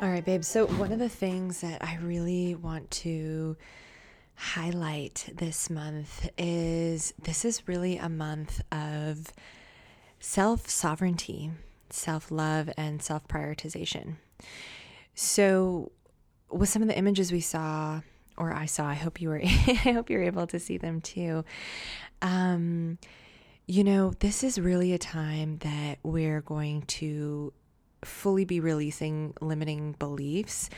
All 0.00 0.10
right, 0.10 0.24
babe. 0.24 0.44
So, 0.44 0.66
one 0.66 0.92
of 0.92 0.98
the 0.98 1.08
things 1.08 1.60
that 1.60 1.84
I 1.84 1.96
really 2.02 2.54
want 2.54 2.90
to 2.90 3.56
highlight 4.34 5.30
this 5.32 5.70
month 5.70 6.28
is 6.36 7.14
this 7.22 7.44
is 7.44 7.68
really 7.68 7.96
a 7.96 8.08
month 8.08 8.60
of 8.72 9.32
self 10.18 10.68
sovereignty, 10.68 11.52
self 11.90 12.30
love, 12.30 12.70
and 12.76 13.00
self 13.02 13.28
prioritization. 13.28 14.16
So, 15.14 15.92
with 16.50 16.68
some 16.68 16.82
of 16.82 16.88
the 16.88 16.98
images 16.98 17.30
we 17.30 17.40
saw 17.40 18.00
or 18.36 18.52
I 18.52 18.66
saw. 18.66 18.86
I 18.86 18.94
hope 18.94 19.20
you 19.20 19.28
were. 19.28 19.40
I 19.44 19.92
hope 19.92 20.10
you're 20.10 20.22
able 20.22 20.46
to 20.48 20.58
see 20.58 20.76
them 20.76 21.00
too. 21.00 21.44
Um, 22.22 22.98
you 23.66 23.84
know, 23.84 24.12
this 24.20 24.44
is 24.44 24.58
really 24.58 24.92
a 24.92 24.98
time 24.98 25.58
that 25.58 25.98
we're 26.02 26.40
going 26.40 26.82
to 26.82 27.52
fully 28.04 28.44
be 28.44 28.60
releasing 28.60 29.32
limiting 29.40 29.92
beliefs 29.92 30.68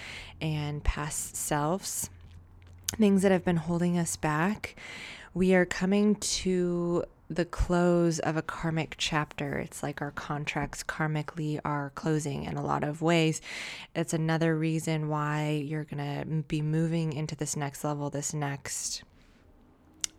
and 0.41 0.85
past 0.85 1.37
selves, 1.37 2.11
things 2.97 3.23
that 3.23 3.33
have 3.33 3.45
been 3.45 3.57
holding 3.57 3.99
us 3.99 4.17
back. 4.17 4.77
We 5.35 5.55
are 5.55 5.67
coming 5.67 6.15
to 6.17 7.05
the 7.29 7.45
close 7.45 8.19
of 8.21 8.37
a 8.37 8.43
karmic 8.43 8.95
chapter. 8.99 9.59
It's 9.59 9.83
like 9.83 10.01
our 10.01 10.13
contracts 10.13 10.85
karmically 10.85 11.61
are 11.65 11.91
closing 11.95 12.45
in 12.45 12.57
a 12.57 12.65
lot 12.65 12.85
of 12.85 13.03
ways. 13.03 13.41
It's 13.95 14.15
another 14.15 14.57
reason 14.57 15.09
why 15.09 15.63
you're 15.65 15.85
going 15.85 16.21
to 16.21 16.43
be 16.43 16.63
moving 16.63 17.13
into 17.13 17.35
this 17.35 17.57
next 17.57 17.83
level, 17.85 18.11
this 18.11 18.33
next 18.33 19.03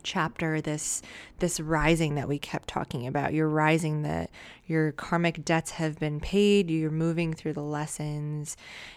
chapter 0.03 0.61
this 0.61 1.01
this 1.39 1.59
rising 1.59 2.15
that 2.15 2.29
we 2.29 2.39
kept 2.39 2.69
talking 2.69 3.05
about 3.05 3.33
you're 3.33 3.49
rising 3.49 4.03
that 4.03 4.29
your 4.65 4.93
karmic 4.93 5.43
debts 5.43 5.71
have 5.71 5.99
been 5.99 6.21
paid 6.21 6.69
you're 6.69 6.89
moving 6.89 7.33
through 7.33 7.51
the 7.51 7.59
lessons 7.61 8.55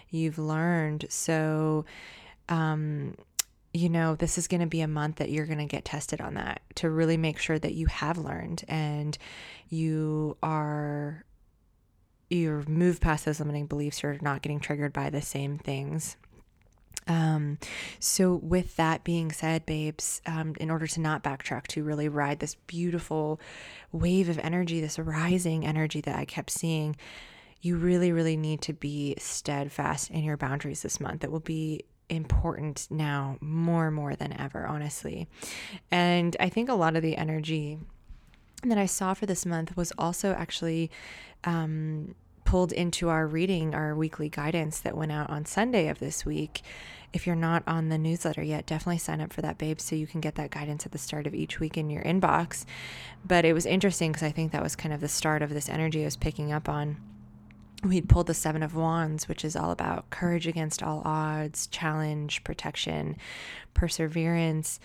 you've 0.09 0.37
learned 0.37 1.05
so 1.09 1.83
um 2.47 3.13
you 3.73 3.89
know, 3.89 4.15
this 4.15 4.37
is 4.37 4.47
going 4.47 4.61
to 4.61 4.67
be 4.67 4.81
a 4.81 4.87
month 4.87 5.17
that 5.17 5.29
you're 5.29 5.45
going 5.45 5.57
to 5.59 5.65
get 5.65 5.85
tested 5.85 6.19
on 6.19 6.33
that 6.33 6.61
to 6.75 6.89
really 6.89 7.17
make 7.17 7.37
sure 7.37 7.57
that 7.57 7.73
you 7.73 7.87
have 7.87 8.17
learned 8.17 8.63
and 8.67 9.17
you 9.69 10.37
are 10.43 11.23
you're 12.29 12.63
moved 12.67 13.01
past 13.01 13.25
those 13.25 13.39
limiting 13.39 13.65
beliefs 13.65 14.03
you're 14.03 14.17
not 14.21 14.41
getting 14.41 14.59
triggered 14.59 14.93
by 14.93 15.09
the 15.09 15.21
same 15.21 15.57
things 15.57 16.15
um, 17.07 17.57
so 17.99 18.35
with 18.35 18.75
that 18.75 19.03
being 19.03 19.31
said, 19.31 19.65
babes, 19.65 20.21
um, 20.25 20.53
in 20.59 20.69
order 20.69 20.87
to 20.87 21.01
not 21.01 21.23
backtrack, 21.23 21.67
to 21.67 21.83
really 21.83 22.07
ride 22.07 22.39
this 22.39 22.55
beautiful 22.67 23.39
wave 23.91 24.29
of 24.29 24.39
energy, 24.39 24.81
this 24.81 24.99
rising 24.99 25.65
energy 25.65 26.01
that 26.01 26.15
I 26.15 26.25
kept 26.25 26.51
seeing, 26.51 26.95
you 27.61 27.75
really, 27.77 28.11
really 28.11 28.37
need 28.37 28.61
to 28.61 28.73
be 28.73 29.15
steadfast 29.17 30.11
in 30.11 30.23
your 30.23 30.37
boundaries 30.37 30.83
this 30.83 30.99
month. 30.99 31.23
It 31.23 31.31
will 31.31 31.39
be 31.39 31.85
important 32.11 32.87
now 32.91 33.37
more 33.41 33.87
and 33.87 33.95
more 33.95 34.15
than 34.15 34.39
ever, 34.39 34.67
honestly. 34.67 35.27
And 35.89 36.35
I 36.39 36.49
think 36.49 36.69
a 36.69 36.73
lot 36.73 36.95
of 36.95 37.01
the 37.01 37.17
energy 37.17 37.79
that 38.63 38.77
I 38.77 38.85
saw 38.85 39.13
for 39.13 39.25
this 39.25 39.45
month 39.45 39.75
was 39.75 39.91
also 39.97 40.33
actually 40.33 40.91
um, 41.45 42.13
pulled 42.43 42.71
into 42.73 43.09
our 43.09 43.25
reading, 43.25 43.73
our 43.73 43.95
weekly 43.95 44.29
guidance 44.29 44.79
that 44.81 44.95
went 44.95 45.11
out 45.11 45.29
on 45.29 45.45
Sunday 45.45 45.87
of 45.87 45.99
this 45.99 46.25
week. 46.25 46.61
If 47.13 47.25
you're 47.25 47.35
not 47.35 47.63
on 47.67 47.89
the 47.89 47.97
newsletter 47.97 48.43
yet, 48.43 48.65
definitely 48.65 48.99
sign 48.99 49.19
up 49.19 49.33
for 49.33 49.41
that, 49.41 49.57
babe, 49.57 49.81
so 49.81 49.95
you 49.95 50.07
can 50.07 50.21
get 50.21 50.35
that 50.35 50.51
guidance 50.51 50.85
at 50.85 50.91
the 50.91 50.97
start 50.97 51.27
of 51.27 51.33
each 51.33 51.59
week 51.59 51.77
in 51.77 51.89
your 51.89 52.03
inbox. 52.03 52.65
But 53.25 53.45
it 53.45 53.53
was 53.53 53.65
interesting 53.65 54.11
because 54.11 54.23
I 54.23 54.31
think 54.31 54.51
that 54.51 54.63
was 54.63 54.75
kind 54.75 54.93
of 54.93 55.01
the 55.01 55.09
start 55.09 55.41
of 55.41 55.49
this 55.49 55.69
energy 55.69 56.01
I 56.01 56.05
was 56.05 56.15
picking 56.15 56.53
up 56.53 56.69
on 56.69 56.97
we'd 57.83 58.07
pulled 58.07 58.27
the 58.27 58.33
Seven 58.33 58.63
of 58.63 58.75
Wands, 58.75 59.27
which 59.27 59.43
is 59.43 59.55
all 59.55 59.71
about 59.71 60.09
courage 60.09 60.47
against 60.47 60.83
all 60.83 61.01
odds, 61.03 61.67
challenge, 61.67 62.43
protection, 62.43 63.17
perseverance. 63.73 64.79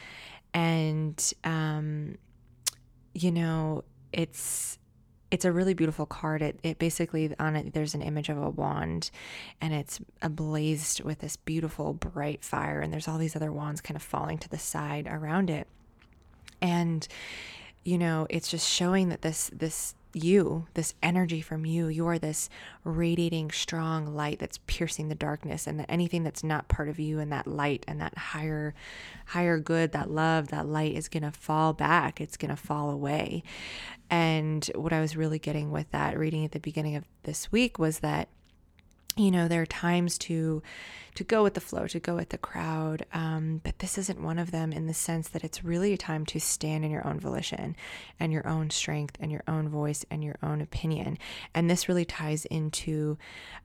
And, 0.55 1.32
um, 1.44 2.16
you 3.14 3.30
know, 3.30 3.84
it's, 4.12 4.78
it's 5.30 5.44
a 5.44 5.53
really 5.53 5.74
beautiful 5.74 6.07
card. 6.07 6.40
It, 6.40 6.59
it 6.62 6.78
basically 6.78 7.34
on 7.38 7.57
it 7.57 7.74
there's 7.74 7.94
an 7.94 8.03
image 8.03 8.28
of 8.28 8.38
a 8.38 8.49
wand 8.49 9.11
and 9.61 9.74
it's 9.74 10.01
ablazed 10.22 11.03
with 11.03 11.18
this 11.18 11.36
beautiful 11.36 11.92
bright 11.92 12.44
fire 12.44 12.80
and 12.80 12.92
there's 12.92 13.09
all 13.09 13.18
these 13.18 13.36
other 13.36 13.53
wands 13.53 13.80
kind 13.80 13.97
of 13.97 14.03
falling 14.03 14.38
to 14.38 14.49
the 14.49 14.59
side 14.59 15.09
around 15.11 15.51
it. 15.51 15.66
And 16.62 17.07
you 17.84 17.99
know, 17.99 18.26
it's 18.30 18.49
just 18.49 18.68
showing 18.68 19.11
that 19.11 19.22
this 19.22 19.51
this 19.53 19.94
you, 20.16 20.66
this 20.74 20.94
energy 21.02 21.40
from 21.40 21.64
you, 21.64 21.88
you 21.88 22.06
are 22.06 22.18
this 22.18 22.48
radiating 22.84 23.50
strong 23.50 24.14
light 24.14 24.38
that's 24.38 24.58
piercing 24.66 25.08
the 25.08 25.14
darkness 25.14 25.66
and 25.66 25.78
that 25.78 25.90
anything 25.90 26.22
that's 26.22 26.44
not 26.44 26.68
part 26.68 26.88
of 26.88 26.98
you 26.98 27.18
and 27.18 27.30
that 27.32 27.46
light 27.46 27.84
and 27.86 28.00
that 28.00 28.16
higher 28.16 28.74
higher 29.26 29.58
good, 29.58 29.92
that 29.92 30.10
love, 30.10 30.48
that 30.48 30.66
light 30.66 30.94
is 30.94 31.08
going 31.08 31.22
to 31.22 31.32
fall 31.32 31.72
back. 31.72 32.20
It's 32.20 32.36
going 32.36 32.50
to 32.50 32.56
fall 32.56 32.90
away. 32.90 33.42
And 34.08 34.64
what 34.74 34.92
I 34.92 35.00
was 35.00 35.16
really 35.16 35.38
getting 35.38 35.70
with 35.70 35.90
that 35.90 36.18
reading 36.18 36.44
at 36.44 36.52
the 36.52 36.60
beginning 36.60 36.96
of 36.96 37.04
this 37.24 37.50
week 37.50 37.78
was 37.78 37.98
that 38.00 38.28
you 39.16 39.30
know 39.30 39.48
there 39.48 39.62
are 39.62 39.66
times 39.66 40.18
to 40.18 40.62
to 41.16 41.24
go 41.24 41.42
with 41.42 41.54
the 41.54 41.60
flow 41.60 41.86
to 41.86 41.98
go 41.98 42.14
with 42.14 42.28
the 42.28 42.38
crowd 42.38 43.04
um, 43.12 43.60
but 43.64 43.78
this 43.80 43.98
isn't 43.98 44.22
one 44.22 44.38
of 44.38 44.50
them 44.50 44.72
in 44.72 44.86
the 44.86 44.94
sense 44.94 45.28
that 45.28 45.44
it's 45.44 45.64
really 45.64 45.92
a 45.92 45.96
time 45.96 46.24
to 46.26 46.38
stand 46.38 46.84
in 46.84 46.90
your 46.90 47.06
own 47.06 47.18
volition 47.18 47.76
and 48.20 48.32
your 48.32 48.46
own 48.46 48.70
strength 48.70 49.16
and 49.20 49.32
your 49.32 49.42
own 49.48 49.68
voice 49.68 50.04
and 50.10 50.22
your 50.22 50.36
own 50.42 50.60
opinion. 50.60 51.18
And 51.54 51.68
this 51.68 51.88
really 51.88 52.04
ties 52.04 52.44
into 52.46 53.18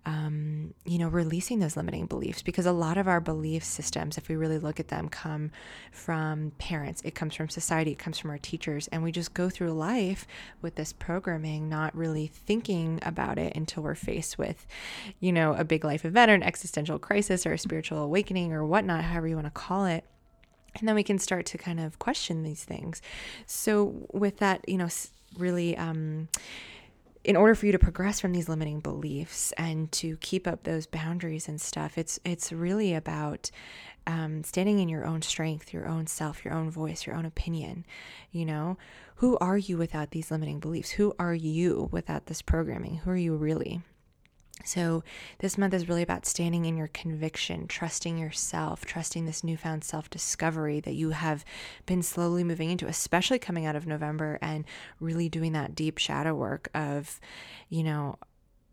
um, 0.06 0.74
you 0.86 0.98
know 0.98 1.08
releasing 1.08 1.60
those 1.60 1.78
limiting 1.78 2.08
beliefs 2.08 2.42
because 2.42 2.66
a 2.66 2.72
lot 2.72 2.98
of 2.98 3.08
our 3.08 3.20
belief 3.20 3.64
systems 3.64 4.18
if 4.18 4.30
we 4.30 4.36
really 4.36 4.58
look 4.58 4.80
at 4.80 4.88
them 4.88 5.10
come 5.10 5.52
from 5.92 6.52
parents. 6.58 7.02
It 7.06 7.14
comes 7.14 7.36
from 7.36 7.50
society. 7.50 7.92
It 7.92 8.00
comes 8.00 8.18
from 8.18 8.32
our 8.32 8.40
teachers. 8.40 8.88
And 8.88 9.04
we 9.04 9.12
just 9.12 9.34
go 9.34 9.50
through 9.50 9.74
life 9.74 10.26
with 10.62 10.76
this 10.76 10.94
programming 10.94 11.70
not 11.70 11.96
really 11.96 12.28
thinking 12.28 13.00
about 13.04 13.38
it 13.38 13.56
until 13.56 13.84
we're 13.84 13.96
faced 13.96 14.38
with 14.38 14.66
you 15.20 15.32
know 15.32 15.54
a 15.54 15.64
big 15.64 15.84
life 15.84 16.06
event 16.06 16.32
or 16.32 16.34
an 16.34 16.44
existential 16.44 17.00
crisis 17.00 17.41
or 17.46 17.54
a 17.54 17.58
spiritual 17.58 18.00
awakening 18.00 18.54
or 18.54 18.66
whatnot, 18.66 19.04
however 19.04 19.28
you 19.28 19.36
want 19.36 19.48
to 19.48 19.52
call 19.52 19.86
it. 19.86 20.04
And 20.80 20.88
then 20.88 20.96
we 20.96 21.04
can 21.04 21.20
start 21.20 21.46
to 21.48 21.58
kind 21.58 21.80
of 21.80 22.00
question 22.00 22.44
these 22.44 22.64
things. 22.64 23.02
So, 23.46 24.08
with 24.14 24.38
that, 24.38 24.68
you 24.68 24.78
know, 24.78 24.88
really, 25.38 25.78
um, 25.78 26.30
in 27.24 27.36
order 27.36 27.54
for 27.54 27.66
you 27.66 27.72
to 27.72 27.80
progress 27.80 28.20
from 28.20 28.32
these 28.32 28.50
limiting 28.50 28.80
beliefs 28.80 29.52
and 29.58 29.92
to 29.92 30.18
keep 30.18 30.48
up 30.48 30.64
those 30.64 30.88
boundaries 30.88 31.48
and 31.48 31.60
stuff, 31.60 31.98
it's 31.98 32.20
it's 32.26 32.52
really 32.52 32.94
about 32.94 33.52
um, 34.08 34.44
standing 34.44 34.80
in 34.80 34.90
your 34.90 35.06
own 35.06 35.22
strength, 35.22 35.74
your 35.74 35.88
own 35.88 36.08
self, 36.08 36.44
your 36.44 36.54
own 36.54 36.72
voice, 36.72 37.06
your 37.06 37.16
own 37.16 37.26
opinion. 37.26 37.86
You 38.32 38.46
know, 38.46 38.78
who 39.16 39.38
are 39.38 39.58
you 39.58 39.78
without 39.78 40.12
these 40.12 40.32
limiting 40.32 40.60
beliefs? 40.60 40.92
Who 40.92 41.14
are 41.20 41.36
you 41.36 41.90
without 41.92 42.26
this 42.26 42.42
programming? 42.42 42.98
Who 42.98 43.12
are 43.12 43.18
you 43.18 43.36
really? 43.36 43.82
So, 44.64 45.04
this 45.40 45.58
month 45.58 45.74
is 45.74 45.90
really 45.90 46.04
about 46.04 46.26
standing 46.26 46.66
in 46.66 46.78
your 46.78 46.90
conviction, 46.90 47.68
trusting 47.68 48.18
yourself, 48.18 48.86
trusting 48.86 49.26
this 49.26 49.44
newfound 49.44 49.84
self 49.84 50.10
discovery 50.10 50.80
that 50.82 50.94
you 50.94 51.12
have 51.12 51.44
been 51.86 52.04
slowly 52.04 52.44
moving 52.44 52.70
into, 52.70 52.88
especially 52.88 53.40
coming 53.40 53.66
out 53.66 53.76
of 53.76 53.88
November 53.88 54.38
and 54.42 54.66
really 55.00 55.30
doing 55.30 55.54
that 55.54 55.74
deep 55.74 55.98
shadow 55.98 56.36
work 56.36 56.70
of, 56.76 57.20
you 57.70 57.84
know, 57.84 58.18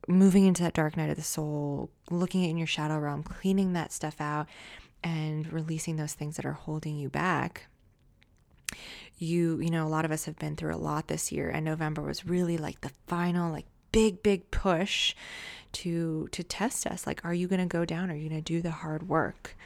moving 0.06 0.46
into 0.46 0.62
that 0.62 0.74
dark 0.74 0.96
night 0.96 1.10
of 1.10 1.16
the 1.16 1.22
soul, 1.22 1.90
looking 2.10 2.44
in 2.44 2.56
your 2.58 2.66
shadow 2.66 2.98
realm, 2.98 3.22
cleaning 3.22 3.72
that 3.74 3.92
stuff 3.92 4.20
out, 4.20 4.46
and 5.02 5.52
releasing 5.52 5.96
those 5.96 6.14
things 6.14 6.36
that 6.36 6.46
are 6.46 6.52
holding 6.52 6.96
you 6.96 7.08
back. 7.08 7.66
You 9.16 9.58
you 9.60 9.70
know 9.70 9.86
a 9.86 9.88
lot 9.88 10.04
of 10.04 10.12
us 10.12 10.26
have 10.26 10.38
been 10.38 10.54
through 10.54 10.74
a 10.74 10.76
lot 10.76 11.08
this 11.08 11.32
year 11.32 11.48
and 11.48 11.64
november 11.64 12.02
was 12.02 12.26
really 12.26 12.56
like 12.56 12.82
the 12.82 12.92
final 13.08 13.50
like 13.50 13.66
big 13.90 14.22
big 14.22 14.50
push 14.50 15.14
to 15.72 16.28
to 16.32 16.42
test 16.42 16.86
us. 16.86 17.06
Like 17.06 17.24
are 17.24 17.34
you 17.34 17.48
going 17.48 17.60
to 17.60 17.66
go 17.66 17.84
down? 17.84 18.10
Are 18.10 18.16
you 18.16 18.28
going 18.28 18.42
to 18.42 18.52
do 18.52 18.60
the 18.60 18.70
hard 18.70 19.08
work? 19.08 19.56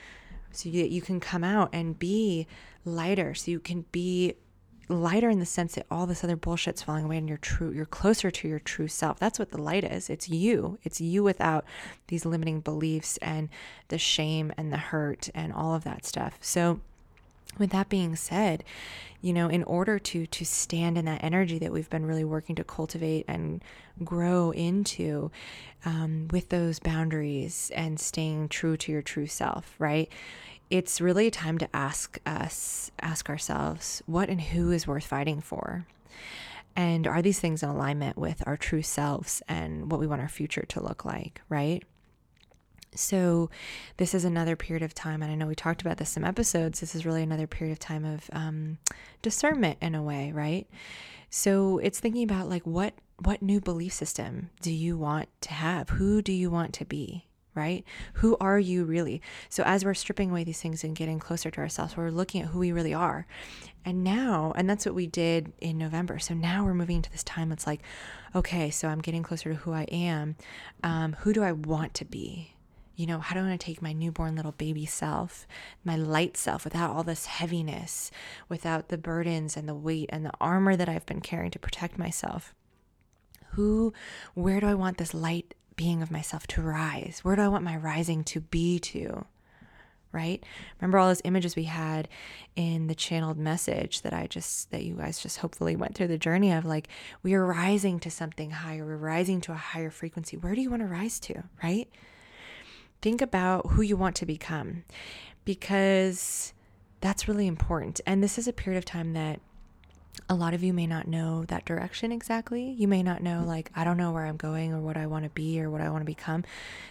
So 0.51 0.69
that 0.69 0.91
you 0.91 1.01
can 1.01 1.19
come 1.19 1.45
out 1.45 1.71
and 1.73 1.99
be 1.99 2.47
lighter. 2.85 3.35
So 3.35 3.51
you 3.51 3.61
can 3.61 3.87
be 3.91 4.35
lighter 4.89 5.31
in 5.31 5.39
the 5.39 5.47
sense 5.47 5.77
that 5.77 5.87
all 5.91 6.07
this 6.07 6.23
other 6.23 6.37
bullshit's 6.37 6.83
falling 6.83 7.05
away 7.07 7.17
and 7.17 7.29
you're 7.29 7.39
true 7.39 7.71
you're 7.71 7.87
closer 7.87 8.31
to 8.31 8.49
your 8.49 8.59
true 8.59 8.89
self. 8.89 9.19
That's 9.19 9.39
what 9.39 9.51
the 9.51 9.61
light 9.61 9.85
is. 9.85 10.11
It's 10.11 10.29
you. 10.29 10.79
It's 10.83 11.01
you 11.01 11.23
without 11.23 11.65
these 12.09 12.27
limiting 12.27 12.61
beliefs 12.61 13.17
and 13.19 13.49
the 13.89 13.99
shame 13.99 14.53
and 14.57 14.73
the 14.73 14.77
hurt 14.77 15.31
and 15.35 15.53
all 15.53 15.75
of 15.75 15.85
that 15.85 16.05
stuff. 16.05 16.39
So 16.41 16.81
with 17.59 17.71
that 17.71 17.89
being 17.89 18.17
said 18.17 18.65
you 19.21 19.33
know 19.33 19.49
in 19.49 19.63
order 19.65 19.99
to 19.99 20.27
to 20.27 20.45
stand 20.45 20.99
in 20.99 21.05
that 21.05 21.23
energy 21.23 21.59
that 21.59 21.73
we've 21.73 21.91
been 21.91 22.07
really 22.07 22.25
working 22.25 22.55
to 22.57 22.65
cultivate 22.65 23.25
and 23.29 23.63
grow 24.05 24.51
into 24.51 25.31
um, 25.85 26.29
with 26.31 26.49
those 26.49 26.79
boundaries 26.79 27.71
and 27.75 27.99
staying 27.99 28.49
true 28.49 28.77
to 28.77 28.93
your 28.93 29.03
true 29.03 29.27
self 29.27 29.75
right? 29.79 30.11
It's 30.71 31.01
really 31.01 31.31
time 31.31 31.59
to 31.59 31.69
ask 31.75 32.19
us 32.27 32.91
ask 33.01 33.29
ourselves 33.29 34.03
what 34.07 34.29
and 34.29 34.41
who 34.41 34.71
is 34.71 34.87
worth 34.87 35.07
fighting 35.07 35.41
for? 35.41 35.87
And 36.75 37.07
are 37.07 37.21
these 37.21 37.39
things 37.39 37.63
in 37.63 37.69
alignment 37.69 38.17
with 38.17 38.43
our 38.47 38.57
true 38.57 38.81
selves 38.81 39.43
and 39.47 39.91
what 39.91 40.01
we 40.01 40.07
want 40.07 40.23
our 40.23 40.29
future 40.29 40.65
to 40.69 40.83
look 40.83 41.05
like 41.05 41.43
right 41.49 41.85
so, 42.95 43.49
this 43.97 44.15
is 44.15 44.25
another 44.25 44.55
period 44.55 44.83
of 44.83 44.95
time, 44.95 45.23
and 45.23 45.33
I 45.33 45.35
know 45.35 45.47
we 45.47 45.55
talked 45.55 45.81
about 45.81 45.97
this 45.97 46.11
some 46.11 46.25
episodes. 46.25 46.81
This 46.81 46.95
is 46.95 47.07
really 47.07 47.23
another 47.23 47.47
period 47.47 47.73
of 47.73 47.79
time 47.79 48.05
of 48.05 48.29
um, 48.33 48.79
discernment 49.23 49.79
in 49.81 49.95
a 49.95 50.03
way, 50.03 50.31
right? 50.33 50.69
So, 51.31 51.79
it's 51.79 52.01
thinking 52.01 52.25
about 52.25 52.51
like 52.51 52.67
what 52.67 52.95
what 53.25 53.41
new 53.41 53.61
belief 53.61 53.93
system 53.93 54.51
do 54.61 54.73
you 54.73 54.99
want 54.99 55.29
to 55.43 55.53
have? 55.53 55.91
Who 55.91 56.21
do 56.21 56.33
you 56.33 56.51
want 56.51 56.75
to 56.75 56.85
be? 56.85 57.29
Right? 57.55 57.85
Who 58.15 58.37
are 58.41 58.59
you 58.59 58.85
really? 58.85 59.23
So, 59.49 59.63
as 59.65 59.85
we're 59.85 59.95
stripping 59.95 60.31
away 60.31 60.45
these 60.45 60.61
things 60.61 60.85
and 60.85 60.95
getting 60.95 61.19
closer 61.19 61.51
to 61.51 61.61
ourselves, 61.61 61.97
we're 61.97 62.11
looking 62.11 62.43
at 62.43 62.49
who 62.49 62.59
we 62.59 62.73
really 62.73 62.95
are. 62.95 63.27
And 63.85 64.05
now, 64.05 64.53
and 64.55 64.69
that's 64.69 64.87
what 64.87 64.95
we 64.95 65.07
did 65.07 65.53
in 65.61 65.77
November. 65.77 66.19
So 66.19 66.35
now 66.35 66.65
we're 66.65 66.75
moving 66.75 66.97
into 66.97 67.11
this 67.11 67.25
time. 67.25 67.51
It's 67.51 67.67
like, 67.67 67.81
okay, 68.35 68.71
so 68.71 68.89
I'm 68.89 69.01
getting 69.01 69.23
closer 69.25 69.51
to 69.51 69.57
who 69.57 69.73
I 69.73 69.83
am. 69.85 70.37
Um, 70.85 71.17
who 71.21 71.33
do 71.33 71.43
I 71.43 71.53
want 71.53 71.95
to 71.95 72.05
be? 72.05 72.52
You 72.95 73.07
know, 73.07 73.19
how 73.19 73.35
do 73.35 73.41
I 73.41 73.45
want 73.45 73.61
to 73.61 73.65
take 73.65 73.81
my 73.81 73.93
newborn 73.93 74.37
little 74.37 74.53
baby 74.53 74.85
self, 74.85 75.47
my 75.85 75.97
light 75.97 76.37
self, 76.37 76.65
without 76.65 76.91
all 76.91 77.03
this 77.03 77.27
heaviness, 77.27 78.11
without 78.49 78.89
the 78.89 78.99
burdens 78.99 79.57
and 79.57 79.69
the 79.69 79.75
weight 79.75 80.11
and 80.13 80.25
the 80.25 80.33
armor 80.41 80.77
that 80.77 80.89
I've 80.89 81.07
been 81.07 81.21
carrying 81.21 81.51
to 81.53 81.59
protect 81.59 81.99
myself? 81.99 82.55
Who, 83.53 83.93
where 84.35 84.61
do 84.61 84.67
I 84.67 84.75
want 84.75 84.99
this 84.99 85.15
light 85.15 85.55
being 85.77 86.03
of 86.03 86.11
myself 86.11 86.47
to 86.49 86.63
rise? 86.63 87.21
Where 87.23 87.37
do 87.37 87.43
I 87.43 87.49
want 87.49 87.65
my 87.65 87.77
rising 87.77 88.25
to 88.25 88.41
be 88.41 88.79
to? 88.81 89.27
Right? 90.13 90.45
Remember 90.79 90.99
all 90.99 91.09
those 91.09 91.23
images 91.25 91.57
we 91.57 91.65
had 91.65 92.07
in 92.55 92.87
the 92.87 92.95
channeled 92.95 93.39
message 93.39 94.03
that 94.03 94.13
I 94.13 94.27
just, 94.27 94.71
that 94.71 94.85
you 94.85 94.97
guys 94.97 95.19
just 95.19 95.39
hopefully 95.39 95.75
went 95.75 95.95
through 95.95 96.09
the 96.09 96.19
journey 96.19 96.53
of 96.53 96.67
like, 96.67 96.89
we 97.23 97.33
are 97.33 97.47
rising 97.47 97.99
to 98.01 98.11
something 98.11 98.51
higher, 98.51 98.85
we're 98.85 98.97
rising 98.97 99.41
to 99.43 99.53
a 99.53 99.57
higher 99.57 99.91
frequency. 99.91 100.37
Where 100.37 100.55
do 100.55 100.61
you 100.61 100.69
want 100.69 100.83
to 100.83 100.87
rise 100.89 101.19
to? 101.21 101.45
Right? 101.63 101.89
Think 103.03 103.21
about 103.21 103.73
who 103.73 103.83
you 103.83 103.97
want 103.97 104.17
to 104.17 104.27
become 104.27 104.85
because 105.45 106.55
that's 107.01 107.29
really 107.29 107.47
important. 107.47 108.01
And 108.07 108.23
this 108.23 108.39
is 108.39 108.49
a 108.49 108.53
period 108.53 108.79
of 108.79 108.85
time 108.85 109.13
that 109.13 109.41
a 110.29 110.35
lot 110.35 110.55
of 110.55 110.63
you 110.63 110.73
may 110.73 110.87
not 110.87 111.09
know 111.09 111.45
that 111.47 111.65
direction 111.65 112.13
exactly. 112.13 112.71
You 112.71 112.87
may 112.87 113.03
not 113.03 113.23
know, 113.23 113.45
like, 113.47 113.71
I 113.75 113.83
don't 113.83 113.97
know 113.97 114.13
where 114.13 114.25
I'm 114.25 114.37
going 114.37 114.73
or 114.73 114.81
what 114.81 114.97
I 114.97 115.07
want 115.07 115.25
to 115.25 115.31
be 115.31 115.61
or 115.61 115.71
what 115.71 115.81
I 115.81 115.91
want 115.91 116.03
to 116.03 116.07
become. 116.07 116.45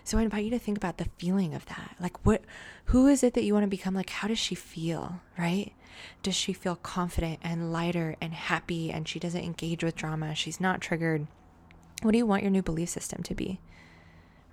So 0.04 0.18
I 0.18 0.24
invite 0.24 0.44
you 0.44 0.52
to 0.52 0.60
think 0.60 0.78
about 0.78 0.98
the 0.98 1.08
feeling 1.18 1.54
of 1.54 1.66
that. 1.68 1.96
Like, 2.00 2.26
what, 2.26 2.44
who 2.86 3.08
is 3.08 3.24
it 3.24 3.34
that 3.36 3.44
you 3.44 3.54
want 3.54 3.64
to 3.64 3.70
become? 3.70 3.94
Like, 3.94 4.10
how 4.10 4.28
does 4.28 4.40
she 4.40 4.56
feel, 4.56 5.22
right? 5.38 5.72
Does 6.24 6.36
she 6.36 6.52
feel 6.52 6.76
confident 6.76 7.40
and 7.44 7.72
lighter 7.72 8.16
and 8.20 8.34
happy 8.34 8.92
and 8.92 9.08
she 9.08 9.20
doesn't 9.20 9.44
engage 9.44 9.84
with 9.84 9.96
drama? 9.96 10.36
She's 10.36 10.60
not 10.60 10.82
triggered. 10.82 11.28
What 12.02 12.12
do 12.12 12.18
you 12.18 12.26
want 12.26 12.42
your 12.42 12.52
new 12.52 12.64
belief 12.64 12.90
system 12.90 13.24
to 13.24 13.36
be? 13.36 13.60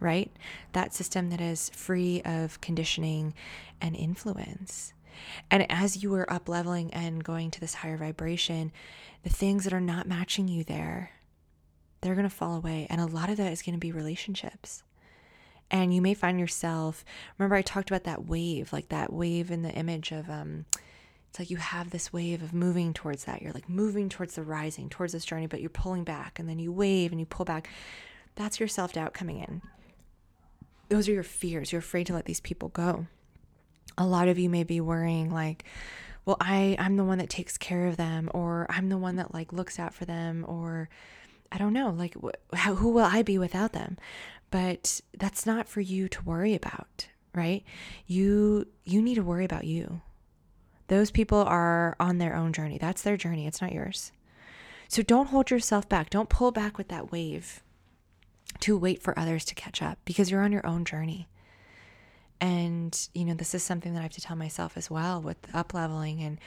Right? 0.00 0.30
That 0.72 0.94
system 0.94 1.30
that 1.30 1.40
is 1.40 1.70
free 1.70 2.22
of 2.22 2.60
conditioning 2.60 3.34
and 3.80 3.96
influence. 3.96 4.92
And 5.50 5.70
as 5.70 6.02
you 6.02 6.14
are 6.14 6.30
up 6.32 6.48
leveling 6.48 6.92
and 6.94 7.24
going 7.24 7.50
to 7.50 7.60
this 7.60 7.74
higher 7.74 7.96
vibration, 7.96 8.72
the 9.22 9.30
things 9.30 9.64
that 9.64 9.72
are 9.72 9.80
not 9.80 10.06
matching 10.06 10.48
you 10.48 10.64
there, 10.64 11.10
they're 12.00 12.14
going 12.14 12.28
to 12.28 12.34
fall 12.34 12.56
away. 12.56 12.86
And 12.88 13.00
a 13.00 13.06
lot 13.06 13.30
of 13.30 13.36
that 13.38 13.52
is 13.52 13.62
going 13.62 13.74
to 13.74 13.80
be 13.80 13.92
relationships. 13.92 14.82
And 15.70 15.92
you 15.92 16.00
may 16.00 16.14
find 16.14 16.40
yourself, 16.40 17.04
remember, 17.36 17.56
I 17.56 17.62
talked 17.62 17.90
about 17.90 18.04
that 18.04 18.26
wave, 18.26 18.72
like 18.72 18.88
that 18.88 19.12
wave 19.12 19.50
in 19.50 19.62
the 19.62 19.72
image 19.72 20.12
of, 20.12 20.30
um, 20.30 20.64
it's 21.28 21.38
like 21.38 21.50
you 21.50 21.58
have 21.58 21.90
this 21.90 22.10
wave 22.10 22.42
of 22.42 22.54
moving 22.54 22.94
towards 22.94 23.24
that. 23.24 23.42
You're 23.42 23.52
like 23.52 23.68
moving 23.68 24.08
towards 24.08 24.34
the 24.34 24.42
rising, 24.42 24.88
towards 24.88 25.12
this 25.12 25.26
journey, 25.26 25.46
but 25.46 25.60
you're 25.60 25.68
pulling 25.68 26.04
back 26.04 26.38
and 26.38 26.48
then 26.48 26.58
you 26.58 26.72
wave 26.72 27.10
and 27.10 27.20
you 27.20 27.26
pull 27.26 27.44
back. 27.44 27.68
That's 28.34 28.58
your 28.58 28.68
self 28.68 28.94
doubt 28.94 29.12
coming 29.12 29.40
in 29.40 29.60
those 30.88 31.08
are 31.08 31.12
your 31.12 31.22
fears. 31.22 31.72
You're 31.72 31.80
afraid 31.80 32.06
to 32.08 32.14
let 32.14 32.24
these 32.24 32.40
people 32.40 32.68
go. 32.68 33.06
A 33.96 34.06
lot 34.06 34.28
of 34.28 34.38
you 34.38 34.48
may 34.48 34.64
be 34.64 34.80
worrying, 34.80 35.30
like, 35.30 35.64
well, 36.24 36.36
I 36.40 36.76
I'm 36.78 36.96
the 36.96 37.04
one 37.04 37.18
that 37.18 37.30
takes 37.30 37.56
care 37.56 37.86
of 37.86 37.96
them 37.96 38.30
or 38.34 38.66
I'm 38.68 38.90
the 38.90 38.98
one 38.98 39.16
that 39.16 39.32
like 39.32 39.52
looks 39.52 39.78
out 39.78 39.94
for 39.94 40.04
them 40.04 40.44
or 40.46 40.90
I 41.50 41.56
don't 41.56 41.72
know, 41.72 41.88
like 41.88 42.14
wh- 42.22 42.54
how, 42.54 42.74
who 42.74 42.90
will 42.90 43.04
I 43.04 43.22
be 43.22 43.38
without 43.38 43.72
them? 43.72 43.96
But 44.50 45.00
that's 45.16 45.46
not 45.46 45.68
for 45.68 45.80
you 45.80 46.06
to 46.08 46.22
worry 46.22 46.54
about, 46.54 47.08
right? 47.34 47.64
You 48.06 48.66
you 48.84 49.00
need 49.00 49.14
to 49.14 49.22
worry 49.22 49.46
about 49.46 49.64
you. 49.64 50.02
Those 50.88 51.10
people 51.10 51.38
are 51.38 51.96
on 51.98 52.18
their 52.18 52.34
own 52.36 52.52
journey. 52.52 52.78
That's 52.78 53.02
their 53.02 53.16
journey. 53.16 53.46
It's 53.46 53.62
not 53.62 53.72
yours. 53.72 54.12
So 54.88 55.02
don't 55.02 55.28
hold 55.28 55.50
yourself 55.50 55.88
back. 55.88 56.10
Don't 56.10 56.28
pull 56.28 56.50
back 56.50 56.78
with 56.78 56.88
that 56.88 57.10
wave 57.10 57.62
to 58.60 58.76
wait 58.76 59.02
for 59.02 59.18
others 59.18 59.44
to 59.46 59.54
catch 59.54 59.82
up 59.82 59.98
because 60.04 60.30
you're 60.30 60.42
on 60.42 60.52
your 60.52 60.66
own 60.66 60.84
journey. 60.84 61.28
And 62.40 63.08
you 63.14 63.24
know, 63.24 63.34
this 63.34 63.54
is 63.54 63.62
something 63.62 63.94
that 63.94 64.00
I 64.00 64.04
have 64.04 64.12
to 64.12 64.20
tell 64.20 64.36
myself 64.36 64.76
as 64.76 64.90
well 64.90 65.20
with 65.20 65.36
up 65.52 65.74
leveling 65.74 66.22
and 66.22 66.38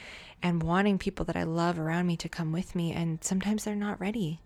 and 0.42 0.64
wanting 0.64 0.98
people 0.98 1.26
that 1.26 1.36
I 1.36 1.44
love 1.44 1.78
around 1.80 2.08
me 2.08 2.18
to 2.18 2.30
come 2.30 2.52
with 2.52 2.76
me 2.76 2.92
and 2.94 3.24
sometimes 3.24 3.64
they're 3.64 3.76
not 3.76 4.00
ready. 4.00 4.40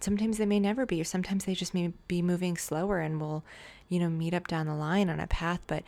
Sometimes 0.00 0.38
they 0.38 0.46
may 0.46 0.60
never 0.60 0.86
be 0.86 1.00
or 1.00 1.04
sometimes 1.04 1.44
they 1.44 1.54
just 1.54 1.74
may 1.74 1.92
be 2.06 2.22
moving 2.22 2.56
slower 2.56 3.00
and 3.00 3.20
we'll, 3.20 3.44
you 3.88 3.98
know, 3.98 4.08
meet 4.08 4.34
up 4.34 4.46
down 4.46 4.66
the 4.66 4.74
line 4.74 5.10
on 5.10 5.18
a 5.20 5.26
path, 5.26 5.60
but 5.66 5.82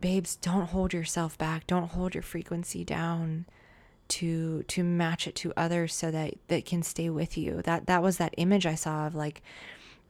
babes, 0.00 0.36
don't 0.36 0.68
hold 0.68 0.92
yourself 0.92 1.36
back. 1.36 1.66
Don't 1.66 1.90
hold 1.90 2.14
your 2.14 2.22
frequency 2.22 2.84
down 2.84 3.46
to 4.08 4.64
to 4.64 4.82
match 4.82 5.26
it 5.28 5.36
to 5.36 5.52
others 5.56 5.94
so 5.94 6.10
that 6.10 6.34
that 6.48 6.64
can 6.64 6.82
stay 6.82 7.08
with 7.08 7.38
you. 7.38 7.62
That 7.62 7.86
that 7.86 8.02
was 8.02 8.18
that 8.18 8.34
image 8.36 8.66
I 8.66 8.74
saw 8.74 9.06
of 9.06 9.14
like 9.14 9.42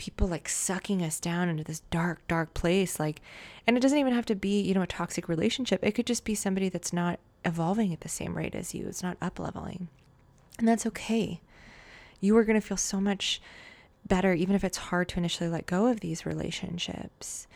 people 0.00 0.26
like 0.26 0.48
sucking 0.48 1.02
us 1.02 1.20
down 1.20 1.50
into 1.50 1.62
this 1.62 1.80
dark 1.90 2.26
dark 2.26 2.54
place 2.54 2.98
like 2.98 3.20
and 3.66 3.76
it 3.76 3.80
doesn't 3.80 3.98
even 3.98 4.14
have 4.14 4.24
to 4.24 4.34
be, 4.34 4.58
you 4.58 4.72
know, 4.72 4.80
a 4.80 4.86
toxic 4.86 5.28
relationship. 5.28 5.78
It 5.82 5.92
could 5.92 6.06
just 6.06 6.24
be 6.24 6.34
somebody 6.34 6.70
that's 6.70 6.90
not 6.90 7.20
evolving 7.44 7.92
at 7.92 8.00
the 8.00 8.08
same 8.08 8.34
rate 8.34 8.54
as 8.54 8.74
you. 8.74 8.86
It's 8.88 9.02
not 9.02 9.18
up 9.20 9.38
leveling. 9.38 9.88
And 10.58 10.66
that's 10.66 10.86
okay. 10.86 11.42
You 12.18 12.34
are 12.38 12.44
going 12.44 12.58
to 12.58 12.66
feel 12.66 12.78
so 12.78 12.98
much 12.98 13.42
better 14.06 14.32
even 14.32 14.56
if 14.56 14.64
it's 14.64 14.78
hard 14.78 15.06
to 15.10 15.18
initially 15.18 15.50
let 15.50 15.66
go 15.66 15.86
of 15.86 16.00
these 16.00 16.24
relationships 16.24 17.46